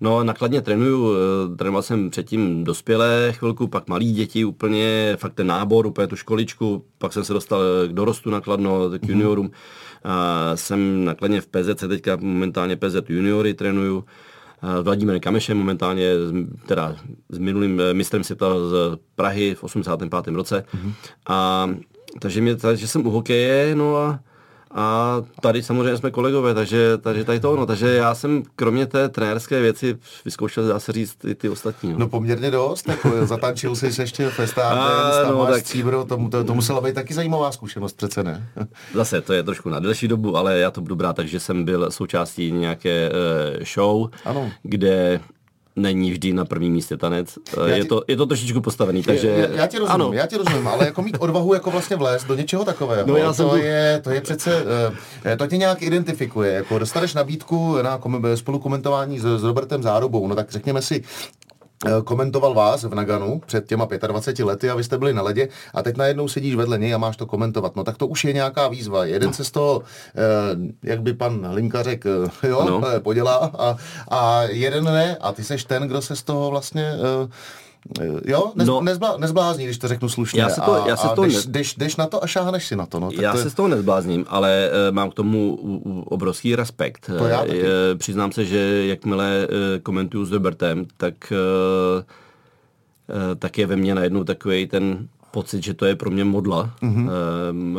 No, 0.00 0.24
nakladně 0.24 0.60
trénuju, 0.62 1.14
eh, 1.14 1.56
trénoval 1.56 1.82
jsem 1.82 2.10
předtím 2.12 2.64
dospělé 2.64 3.32
chvilku, 3.32 3.68
pak 3.68 3.88
malí 3.88 4.12
děti 4.12 4.44
úplně, 4.44 5.16
fakt 5.20 5.34
ten 5.34 5.46
nábor, 5.46 5.86
úplně 5.86 6.06
tu 6.06 6.16
školičku, 6.16 6.84
pak 6.98 7.12
jsem 7.12 7.24
se 7.24 7.32
dostal 7.32 7.60
k 7.88 7.92
dorostu 7.92 8.30
nakladno, 8.30 8.90
k 8.90 9.02
mhm. 9.02 9.10
juniorům. 9.10 9.50
A 10.04 10.50
jsem 10.56 11.04
nakladně 11.04 11.40
v 11.40 11.46
PZ, 11.46 11.88
teďka 11.88 12.16
momentálně 12.16 12.76
PZ 12.76 12.96
juniory 13.08 13.54
trénuju. 13.54 14.04
S 14.80 14.82
Vladimírem 14.82 15.20
Kamešem 15.20 15.58
momentálně, 15.58 16.10
teda 16.66 16.96
s 17.28 17.38
minulým 17.38 17.80
eh, 17.80 17.94
mistrem 17.94 18.24
světa 18.24 18.46
z 18.68 18.98
Prahy 19.14 19.54
v 19.54 19.64
85. 19.64 20.26
roce. 20.26 20.64
Mm-hmm. 20.74 20.92
A 21.28 21.70
takže, 22.20 22.40
mě, 22.40 22.56
takže 22.56 22.88
jsem 22.88 23.06
u 23.06 23.10
hokeje, 23.10 23.74
no 23.74 23.96
a 23.96 24.20
a 24.74 25.16
tady 25.40 25.62
samozřejmě 25.62 25.96
jsme 25.96 26.10
kolegové, 26.10 26.54
takže, 26.54 26.98
takže 26.98 27.24
tady 27.24 27.40
to 27.40 27.52
ono. 27.52 27.66
Takže 27.66 27.94
já 27.94 28.14
jsem 28.14 28.42
kromě 28.56 28.86
té 28.86 29.08
trenérské 29.08 29.60
věci 29.60 29.98
vyzkoušel, 30.24 30.68
dá 30.68 30.80
se 30.80 30.92
říct, 30.92 31.24
i 31.24 31.34
ty 31.34 31.48
ostatní. 31.48 31.92
No, 31.92 31.98
no 31.98 32.08
poměrně 32.08 32.50
dost, 32.50 32.88
jako 32.88 33.26
zatančil 33.26 33.76
jsi 33.76 34.02
ještě 34.02 34.30
festárny, 34.30 34.82
tam 35.22 35.34
no, 35.34 35.46
tak... 35.46 35.60
stříbro, 35.60 36.04
to, 36.04 36.28
to, 36.30 36.44
to, 36.44 36.54
musela 36.54 36.80
být 36.80 36.94
taky 36.94 37.14
zajímavá 37.14 37.52
zkušenost 37.52 37.96
přece, 37.96 38.22
ne? 38.22 38.48
Zase, 38.94 39.20
to 39.20 39.32
je 39.32 39.42
trošku 39.42 39.68
na 39.68 39.78
delší 39.78 40.08
dobu, 40.08 40.36
ale 40.36 40.58
já 40.58 40.70
to 40.70 40.80
budu 40.80 40.96
brát, 40.96 41.16
takže 41.16 41.40
jsem 41.40 41.64
byl 41.64 41.90
součástí 41.90 42.52
nějaké 42.52 43.10
uh, 43.10 43.64
show, 43.64 44.08
ano. 44.24 44.50
kde 44.62 45.20
není 45.76 46.10
vždy 46.10 46.32
na 46.32 46.44
prvním 46.44 46.72
místě 46.72 46.96
tanec. 46.96 47.38
Já 47.56 47.66
je, 47.66 47.82
ti, 47.82 47.88
to, 47.88 48.02
je 48.08 48.16
to 48.16 48.26
trošičku 48.26 48.60
postavený, 48.60 49.02
takže... 49.02 49.28
Já, 49.28 49.60
já 49.60 49.66
ti 49.66 49.78
rozumím, 49.78 49.94
ano. 49.94 50.12
já 50.12 50.26
ti 50.26 50.36
rozumím, 50.36 50.68
ale 50.68 50.84
jako 50.84 51.02
mít 51.02 51.16
odvahu 51.18 51.54
jako 51.54 51.70
vlastně 51.70 51.96
vlézt 51.96 52.26
do 52.26 52.34
něčeho 52.34 52.64
takového, 52.64 53.06
no, 53.06 53.16
já 53.16 53.32
to, 53.32 53.34
jsem 53.34 53.60
je, 53.60 54.00
to 54.04 54.10
je 54.10 54.20
přece, 54.20 54.64
eh, 55.24 55.36
to 55.36 55.46
tě 55.46 55.56
nějak 55.56 55.82
identifikuje, 55.82 56.52
jako 56.52 56.78
dostaneš 56.78 57.14
nabídku 57.14 57.76
na 57.82 58.00
spolukomentování 58.34 59.18
s, 59.18 59.22
s 59.22 59.44
Robertem 59.44 59.82
Zárubou, 59.82 60.28
no 60.28 60.34
tak 60.34 60.50
řekněme 60.50 60.82
si, 60.82 61.04
komentoval 62.04 62.54
vás 62.54 62.84
v 62.84 62.94
Naganu 62.94 63.40
před 63.46 63.66
těma 63.66 63.88
25 64.06 64.44
lety 64.44 64.70
a 64.70 64.74
vy 64.74 64.84
jste 64.84 64.98
byli 64.98 65.14
na 65.14 65.22
ledě 65.22 65.48
a 65.74 65.82
teď 65.82 65.96
najednou 65.96 66.28
sedíš 66.28 66.54
vedle 66.54 66.78
něj 66.78 66.94
a 66.94 66.98
máš 66.98 67.16
to 67.16 67.26
komentovat. 67.26 67.76
No 67.76 67.84
tak 67.84 67.98
to 67.98 68.06
už 68.06 68.24
je 68.24 68.32
nějaká 68.32 68.68
výzva. 68.68 69.04
Jeden 69.04 69.28
no. 69.28 69.32
se 69.32 69.44
z 69.44 69.50
toho, 69.50 69.82
eh, 70.14 70.90
jak 70.90 71.02
by 71.02 71.14
pan 71.14 71.48
Linka 71.52 71.82
řekl, 71.82 72.28
jo, 72.42 72.64
no. 72.64 73.00
podělá 73.00 73.50
a, 73.58 73.76
a 74.10 74.42
jeden 74.42 74.84
ne 74.84 75.16
a 75.20 75.32
ty 75.32 75.44
seš 75.44 75.64
ten, 75.64 75.82
kdo 75.82 76.02
se 76.02 76.16
z 76.16 76.22
toho 76.22 76.50
vlastně 76.50 76.92
Jo, 78.24 78.52
Nez, 78.54 78.68
no, 78.68 78.80
nezblá, 78.80 79.16
nezblázní, 79.16 79.64
když 79.64 79.78
to 79.78 79.88
řeknu 79.88 80.08
slušně. 80.08 80.40
Já 80.40 80.48
se 80.48 80.60
to, 80.60 80.72
a, 80.72 80.88
já 80.88 80.96
se 80.96 81.08
a 81.08 81.14
to 81.14 81.24
jdeš, 81.24 81.46
ne... 81.46 81.52
jdeš, 81.52 81.74
jdeš 81.74 81.96
na 81.96 82.06
to 82.06 82.24
a 82.24 82.26
šáhneš 82.26 82.66
si 82.66 82.76
na 82.76 82.86
to. 82.86 83.00
No, 83.00 83.10
tak 83.10 83.20
já 83.20 83.32
to 83.32 83.38
je... 83.38 83.42
se 83.42 83.50
z 83.50 83.54
toho 83.54 83.68
nezblázním, 83.68 84.24
ale 84.28 84.70
uh, 84.70 84.94
mám 84.94 85.10
k 85.10 85.14
tomu 85.14 85.54
obrovský 86.04 86.56
respekt. 86.56 87.10
To 87.18 87.26
já 87.26 87.38
taky. 87.38 87.62
Uh, 87.62 87.68
přiznám 87.98 88.32
se, 88.32 88.44
že 88.44 88.86
jakmile 88.86 89.48
uh, 89.48 89.56
komentuju 89.82 90.24
s 90.24 90.32
Robertem, 90.32 90.86
tak, 90.96 91.32
uh, 91.32 92.02
uh, 92.02 93.34
tak 93.38 93.58
je 93.58 93.66
ve 93.66 93.76
mně 93.76 93.94
najednou 93.94 94.24
takový 94.24 94.66
ten 94.66 95.08
pocit, 95.32 95.64
že 95.64 95.74
to 95.74 95.86
je 95.86 95.96
pro 95.96 96.10
mě 96.10 96.24
modla 96.24 96.70
uh-huh. 96.82 97.10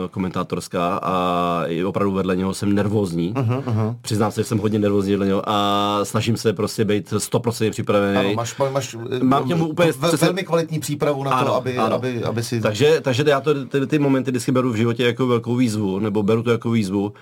e, 0.05 0.07
komentátorská 0.07 0.99
a 1.03 1.65
opravdu 1.85 2.11
vedle 2.11 2.35
něho 2.35 2.53
jsem 2.53 2.73
nervózní. 2.73 3.33
Uh-huh, 3.33 3.95
Přiznám 4.01 4.31
se, 4.31 4.41
že 4.41 4.45
jsem 4.45 4.57
hodně 4.57 4.79
nervózní 4.79 5.11
vedle 5.11 5.25
něho 5.25 5.49
a 5.49 5.99
snažím 6.03 6.37
se 6.37 6.53
prostě 6.53 6.85
být 6.85 7.13
100% 7.13 7.71
připravený. 7.71 8.17
Ano, 8.19 8.33
máš, 8.33 8.57
máš 8.71 8.95
Mám 9.21 9.43
k 9.43 9.47
němu 9.47 9.67
úplně 9.67 9.91
ve, 9.91 10.07
přesně... 10.07 10.25
velmi 10.25 10.43
kvalitní 10.43 10.79
přípravu 10.79 11.23
na 11.23 11.31
ano, 11.31 11.47
to, 11.47 11.55
aby, 11.55 11.77
ano. 11.77 11.95
Aby, 11.95 12.23
aby 12.23 12.43
si... 12.43 12.61
Takže, 12.61 13.01
takže 13.01 13.23
já 13.27 13.41
to, 13.41 13.65
ty, 13.65 13.87
ty 13.87 13.99
momenty 13.99 14.31
vždycky 14.31 14.51
beru 14.51 14.71
v 14.71 14.75
životě 14.75 15.03
jako 15.03 15.27
velkou 15.27 15.55
výzvu, 15.55 15.99
nebo 15.99 16.23
beru 16.23 16.43
to 16.43 16.51
jako 16.51 16.71
výzvu 16.71 17.13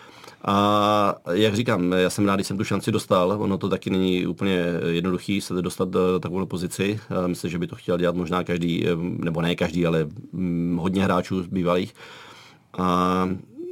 a 0.45 1.15
jak 1.31 1.55
říkám, 1.55 1.91
já 1.91 2.09
jsem 2.09 2.25
rád, 2.25 2.35
když 2.35 2.47
jsem 2.47 2.57
tu 2.57 2.63
šanci 2.63 2.91
dostal. 2.91 3.31
Ono 3.31 3.57
to 3.57 3.69
taky 3.69 3.89
není 3.89 4.27
úplně 4.27 4.65
jednoduchý 4.87 5.41
se 5.41 5.61
dostat 5.61 5.89
do 5.89 6.19
takové 6.19 6.45
pozici. 6.45 6.99
Myslím, 7.27 7.51
že 7.51 7.59
by 7.59 7.67
to 7.67 7.75
chtěl 7.75 7.97
dělat 7.97 8.15
možná 8.15 8.43
každý, 8.43 8.85
nebo 8.95 9.41
ne 9.41 9.55
každý, 9.55 9.85
ale 9.85 10.07
mm, 10.31 10.77
hodně 10.81 11.03
hráčů 11.03 11.43
bývalých. 11.51 11.93
A 12.77 13.29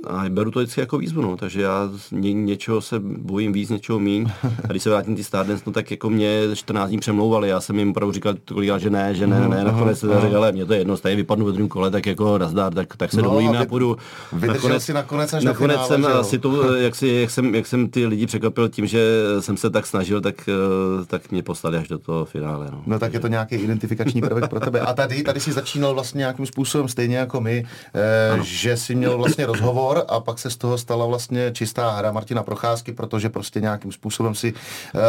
a 0.08 0.30
beru 0.30 0.52
to 0.52 0.60
vždycky 0.60 0.82
jako 0.82 0.97
výzvu, 0.97 1.22
no. 1.22 1.38
takže 1.38 1.62
já 1.62 1.89
ně, 2.12 2.34
něčeho 2.34 2.82
se 2.82 3.00
bojím 3.00 3.54
víc, 3.54 3.70
něčeho 3.70 4.00
míň. 4.00 4.32
A 4.64 4.68
když 4.68 4.84
se 4.84 4.89
vrátím 4.89 5.16
ty 5.16 5.24
Stardance, 5.24 5.64
no 5.66 5.72
tak 5.72 5.91
jako 5.91 6.10
mě 6.10 6.41
14 6.54 6.89
dní 6.89 7.00
přemlouvali, 7.00 7.50
já 7.50 7.62
jsem 7.62 7.80
jim 7.80 7.89
opravdu 7.89 8.14
říkal 8.14 8.34
kolikrát, 8.54 8.78
že 8.78 8.89
ne, 8.89 9.16
že 9.16 9.28
ne, 9.28 9.47
ne, 9.47 9.64
nakonec 9.64 10.00
se 10.00 10.08
říkal, 10.08 10.38
ale 10.38 10.52
mě 10.52 10.66
to 10.66 10.74
je 10.74 10.80
jedno, 10.80 10.97
stejně 10.97 11.16
vypadnu 11.16 11.45
ve 11.45 11.52
druhém 11.52 11.68
kole, 11.68 11.91
tak 11.91 12.06
jako 12.06 12.38
nazdar, 12.38 12.74
tak, 12.74 12.97
tak 12.97 13.12
se 13.12 13.18
no, 13.18 13.24
domluvíme 13.24 13.58
a 13.58 13.66
půjdu. 13.66 13.97
Nakonec, 14.47 14.84
si 14.84 14.93
nakonec 14.93 15.34
až 15.34 15.43
nakonec 15.43 15.78
finále, 15.78 15.88
jsem 15.88 16.06
asi 16.06 16.39
to, 16.39 16.76
jak, 16.76 16.95
si, 16.95 17.08
jak, 17.08 17.30
jsem, 17.30 17.56
jak 17.56 17.68
jsem 17.68 17.88
ty 17.88 18.06
lidi 18.06 18.26
překvapil 18.26 18.70
tím, 18.70 18.88
že 18.88 19.00
jsem 19.39 19.58
se 19.58 19.70
tak 19.70 19.86
snažil, 19.86 20.22
tak, 20.22 20.50
eh, 20.50 21.06
tak 21.06 21.32
mě 21.32 21.43
poslali 21.43 21.78
až 21.78 21.88
do 21.88 22.00
toho 22.00 22.26
finále. 22.26 22.68
No, 22.72 22.84
no 22.86 23.00
tak 23.00 23.14
je 23.14 23.20
to 23.20 23.28
nějaký 23.28 23.56
identifikační 23.56 24.22
prvek 24.22 24.47
pro 24.50 24.60
tebe. 24.60 24.80
A 24.80 24.93
tady, 24.93 25.24
tady 25.24 25.39
si 25.39 25.52
začínal 25.52 25.93
vlastně 25.93 26.20
nějakým 26.20 26.45
způsobem 26.45 26.88
stejně 26.88 27.18
jako 27.18 27.41
my, 27.41 27.66
eh, 27.93 28.39
že 28.43 28.78
si 28.78 28.95
měl 28.95 29.18
vlastně 29.18 29.45
rozhovor 29.45 29.89
a 29.98 30.20
pak 30.20 30.40
se 30.40 30.50
z 30.50 30.58
toho 30.58 30.78
stala 30.78 31.06
vlastně 31.06 31.52
čistá 31.52 31.92
hra 31.92 32.12
Martina 32.12 32.44
Procházky, 32.44 32.92
protože 32.92 33.30
prostě 33.30 33.62
nějakým 33.62 33.92
způsobem 33.92 34.36
si 34.36 34.54
uh, 34.54 35.00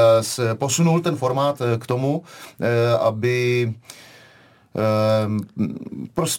posunul 0.55 1.01
ten 1.01 1.17
formát 1.17 1.61
eh, 1.61 1.79
k 1.79 1.87
tomu, 1.87 2.19
uh, 2.19 2.67
aby 3.01 3.73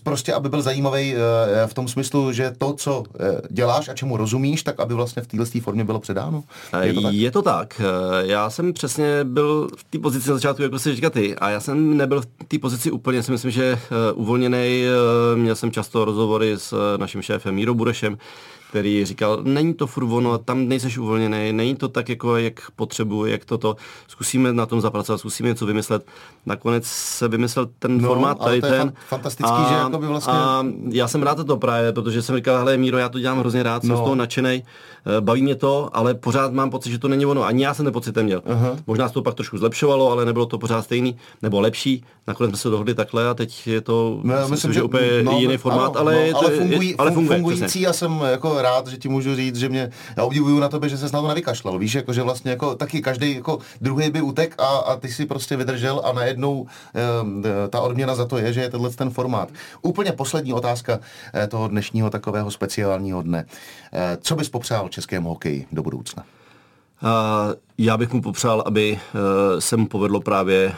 prostě, 0.03 0.33
aby 0.33 0.49
byl 0.49 0.61
zajímavý 0.61 1.15
eh, 1.15 1.67
v 1.67 1.73
tom 1.73 1.87
smyslu, 1.87 2.31
že 2.31 2.53
to, 2.57 2.73
co 2.73 3.03
eh, 3.19 3.41
děláš 3.49 3.89
a 3.89 3.93
čemu 3.93 4.17
rozumíš, 4.17 4.63
tak 4.63 4.79
aby 4.79 4.93
vlastně 4.93 5.21
v 5.21 5.27
této 5.27 5.45
formě 5.61 5.83
bylo 5.83 5.99
předáno? 5.99 6.43
Je 6.81 6.93
to 6.93 7.01
tak? 7.01 7.13
Je 7.13 7.31
to 7.31 7.41
tak. 7.41 7.81
Eh, 7.81 8.27
já 8.27 8.49
jsem 8.49 8.73
přesně 8.73 9.23
byl 9.23 9.67
v 9.77 9.83
té 9.83 9.99
pozici 9.99 10.29
na 10.29 10.35
začátku, 10.35 10.63
jako 10.63 10.79
si 10.79 10.95
říká 10.95 11.09
ty, 11.09 11.35
a 11.35 11.49
já 11.49 11.59
jsem 11.59 11.97
nebyl 11.97 12.21
v 12.21 12.25
té 12.47 12.59
pozici 12.59 12.91
úplně, 12.91 13.23
si 13.23 13.31
myslím, 13.31 13.51
že 13.51 13.79
uvolněný. 14.13 14.83
Měl 15.35 15.55
jsem 15.55 15.71
často 15.71 16.05
rozhovory 16.05 16.53
s 16.57 16.97
naším 16.97 17.21
šéfem 17.21 17.55
Mírou 17.55 17.73
Burešem, 17.73 18.17
který 18.71 19.05
říkal, 19.05 19.39
není 19.43 19.73
to 19.73 19.87
furt 19.87 20.11
ono, 20.11 20.37
tam 20.37 20.67
nejseš 20.67 20.97
uvolněný, 20.97 21.53
není 21.53 21.75
to 21.75 21.87
tak, 21.87 22.09
jako 22.09 22.37
jak 22.37 22.71
potřebuji, 22.75 23.25
jak 23.25 23.45
toto, 23.45 23.75
zkusíme 24.07 24.53
na 24.53 24.65
tom 24.65 24.81
zapracovat, 24.81 25.17
zkusíme 25.17 25.49
něco 25.49 25.65
vymyslet. 25.65 26.05
Nakonec 26.45 26.85
se 26.85 27.27
vymyslel 27.27 27.69
ten 27.79 28.01
no, 28.01 28.07
formát 28.07 28.39
tady 28.39 28.61
ten. 28.61 28.93
fantastický, 29.07 29.55
a, 29.55 29.69
že 29.69 29.75
jako 29.75 29.97
by 29.97 30.07
vlastně... 30.07 30.33
A 30.33 30.65
já 30.89 31.07
jsem 31.07 31.23
rád 31.23 31.45
to 31.45 31.57
právě, 31.57 31.93
protože 31.93 32.21
jsem 32.21 32.35
říkal, 32.35 32.57
hele 32.57 32.77
Míro, 32.77 32.97
já 32.97 33.09
to 33.09 33.19
dělám 33.19 33.39
hrozně 33.39 33.63
rád, 33.63 33.81
jsem 33.81 33.89
no. 33.89 33.97
z 33.97 33.99
toho 33.99 34.15
nadšenej, 34.15 34.63
baví 35.19 35.41
mě 35.41 35.55
to, 35.55 35.89
ale 35.93 36.13
pořád 36.13 36.53
mám 36.53 36.69
pocit, 36.69 36.91
že 36.91 36.99
to 36.99 37.07
není 37.07 37.25
ono. 37.25 37.43
Ani 37.43 37.63
já 37.63 37.73
jsem 37.73 37.85
ten 37.85 37.93
pocit 37.93 38.15
neměl. 38.15 38.39
Uh-huh. 38.39 38.77
Možná 38.87 39.07
se 39.07 39.13
to 39.13 39.21
pak 39.21 39.35
trošku 39.35 39.57
zlepšovalo, 39.57 40.11
ale 40.11 40.25
nebylo 40.25 40.45
to 40.45 40.57
pořád 40.57 40.81
stejný, 40.81 41.17
nebo 41.41 41.59
lepší. 41.59 42.03
Nakonec 42.27 42.49
jsme 42.49 42.57
se 42.57 42.69
dohodli 42.69 42.93
takhle 42.93 43.29
a 43.29 43.33
teď 43.33 43.67
je 43.67 43.81
to, 43.81 44.19
no, 44.23 44.33
myslím, 44.33 44.51
myslím, 44.51 44.73
že 44.73 44.83
úplně 44.83 45.23
no, 45.23 45.39
jiný 45.39 45.57
formát, 45.57 45.95
ano, 45.95 45.99
ale, 45.99 46.29
no, 46.31 46.37
ale, 46.37 46.57
fungují, 46.57 46.89
je, 46.89 46.95
ale 46.97 47.11
funguje, 47.11 47.37
fungující 47.37 47.65
přesně. 47.65 47.87
a 47.87 47.93
jsem 47.93 48.21
jako 48.31 48.61
rád, 48.61 48.87
že 48.87 48.97
ti 48.97 49.09
můžu 49.09 49.35
říct, 49.35 49.55
že 49.55 49.69
mě, 49.69 49.91
já 50.17 50.23
obdivuju 50.23 50.59
na 50.59 50.69
tobě, 50.69 50.89
že 50.89 50.97
se 50.97 51.05
na 51.05 51.21
to 51.21 51.27
nevykašlal, 51.27 51.79
víš, 51.79 51.93
jako, 51.93 52.13
že 52.13 52.21
vlastně 52.21 52.51
jako 52.51 52.75
taky 52.75 53.01
každý 53.01 53.35
jako 53.35 53.59
druhý 53.81 54.09
by 54.09 54.21
utek 54.21 54.55
a, 54.57 54.67
a 54.67 54.95
ty 54.95 55.07
si 55.07 55.25
prostě 55.25 55.57
vydržel 55.57 56.01
a 56.03 56.11
najednou 56.11 56.65
e, 56.95 57.67
ta 57.67 57.81
odměna 57.81 58.15
za 58.15 58.25
to 58.25 58.37
je, 58.37 58.53
že 58.53 58.61
je 58.61 58.69
tenhle 58.69 58.89
ten 58.89 59.09
formát. 59.09 59.49
Úplně 59.81 60.11
poslední 60.11 60.53
otázka 60.53 60.99
e, 61.35 61.47
toho 61.47 61.67
dnešního 61.67 62.09
takového 62.09 62.51
speciálního 62.51 63.21
dne. 63.21 63.45
E, 63.93 64.17
co 64.21 64.35
bys 64.35 64.49
popřál 64.49 64.89
českému 64.91 65.29
hokeji 65.29 65.67
do 65.71 65.83
budoucna? 65.83 66.25
Já 67.77 67.97
bych 67.97 68.13
mu 68.13 68.21
popřál, 68.21 68.63
aby 68.65 68.99
eh, 68.99 69.61
se 69.61 69.77
mu 69.77 69.87
povedlo 69.87 70.21
právě 70.21 70.65
eh, 70.65 70.75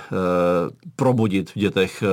probudit 0.96 1.50
v 1.50 1.60
dětech 1.60 2.04
eh, 2.04 2.08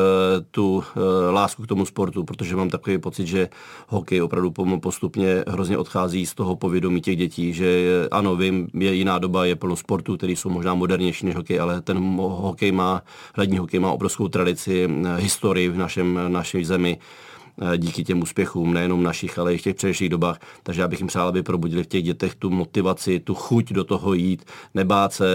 tu 0.51 0.85
lásku 1.31 1.63
k 1.63 1.67
tomu 1.67 1.87
sportu, 1.87 2.25
protože 2.25 2.57
mám 2.57 2.71
takový 2.71 2.99
pocit, 2.99 3.27
že 3.27 3.49
hokej 3.89 4.23
opravdu 4.23 4.53
postupně 4.81 5.45
hrozně 5.49 5.79
odchází 5.79 6.27
z 6.27 6.35
toho 6.35 6.57
povědomí 6.57 7.01
těch 7.01 7.17
dětí, 7.17 7.53
že 7.53 7.87
ano, 8.11 8.37
vím, 8.37 8.69
je 8.75 8.95
jiná 8.95 9.19
doba, 9.19 9.45
je 9.45 9.57
plno 9.57 9.77
sportů, 9.77 10.17
které 10.17 10.33
jsou 10.33 10.51
možná 10.51 10.75
modernější 10.75 11.27
než 11.27 11.37
hokej, 11.37 11.61
ale 11.61 11.81
ten 11.81 11.99
hokej 12.19 12.73
má, 12.73 13.03
hlední 13.35 13.59
hokej 13.59 13.81
má 13.81 13.93
obrovskou 13.93 14.29
tradici, 14.29 14.89
historii 15.17 15.69
v 15.69 15.79
našem, 15.79 16.21
naší 16.29 16.65
zemi 16.65 16.99
díky 17.77 18.05
těm 18.05 18.23
úspěchům, 18.23 18.75
nejenom 18.75 19.03
našich, 19.03 19.39
ale 19.39 19.55
i 19.55 19.59
v 19.59 19.63
těch 19.63 19.77
předešlých 19.77 20.09
dobách. 20.11 20.39
Takže 20.63 20.81
já 20.81 20.89
bych 20.89 21.01
jim 21.01 21.09
přál, 21.09 21.29
aby 21.29 21.43
probudili 21.43 21.83
v 21.83 21.87
těch 21.87 22.03
dětech 22.03 22.35
tu 22.35 22.51
motivaci, 22.51 23.21
tu 23.21 23.35
chuť 23.35 23.73
do 23.73 23.85
toho 23.85 24.15
jít, 24.15 24.45
nebát 24.75 25.13
se, 25.13 25.29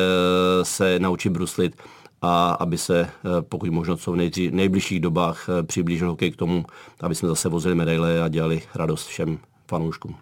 se 0.63 0.99
naučit 0.99 1.29
bruslit 1.29 1.75
a 2.21 2.51
aby 2.51 2.77
se 2.77 2.99
eh, 3.01 3.09
pokud 3.41 3.69
možno 3.69 3.97
co 3.97 4.11
v 4.11 4.15
nejdří, 4.15 4.51
nejbližších 4.51 4.99
dobách 4.99 5.49
eh, 5.49 5.63
přiblížil 5.63 6.09
hokej 6.09 6.31
k 6.31 6.35
tomu, 6.35 6.65
aby 7.01 7.15
jsme 7.15 7.29
zase 7.29 7.49
vozili 7.49 7.75
medaile 7.75 8.21
a 8.21 8.27
dělali 8.27 8.61
radost 8.75 9.07
všem 9.07 9.39
fanouškům. 9.67 10.15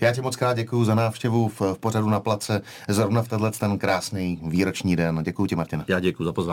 Já 0.00 0.12
ti 0.12 0.20
moc 0.20 0.36
krát 0.36 0.54
děkuji 0.54 0.84
za 0.84 0.94
návštěvu 0.94 1.48
v, 1.48 1.60
v 1.60 1.78
pořadu 1.78 2.10
na 2.10 2.20
place 2.20 2.62
zrovna 2.88 3.22
v 3.22 3.28
tenhle 3.28 3.50
ten 3.50 3.78
krásný 3.78 4.40
výroční 4.42 4.96
den. 4.96 5.20
Děkuji 5.22 5.46
ti, 5.46 5.56
Martina. 5.56 5.84
Já 5.88 6.00
děkuji 6.00 6.24
za 6.24 6.32
pozvání. 6.32 6.52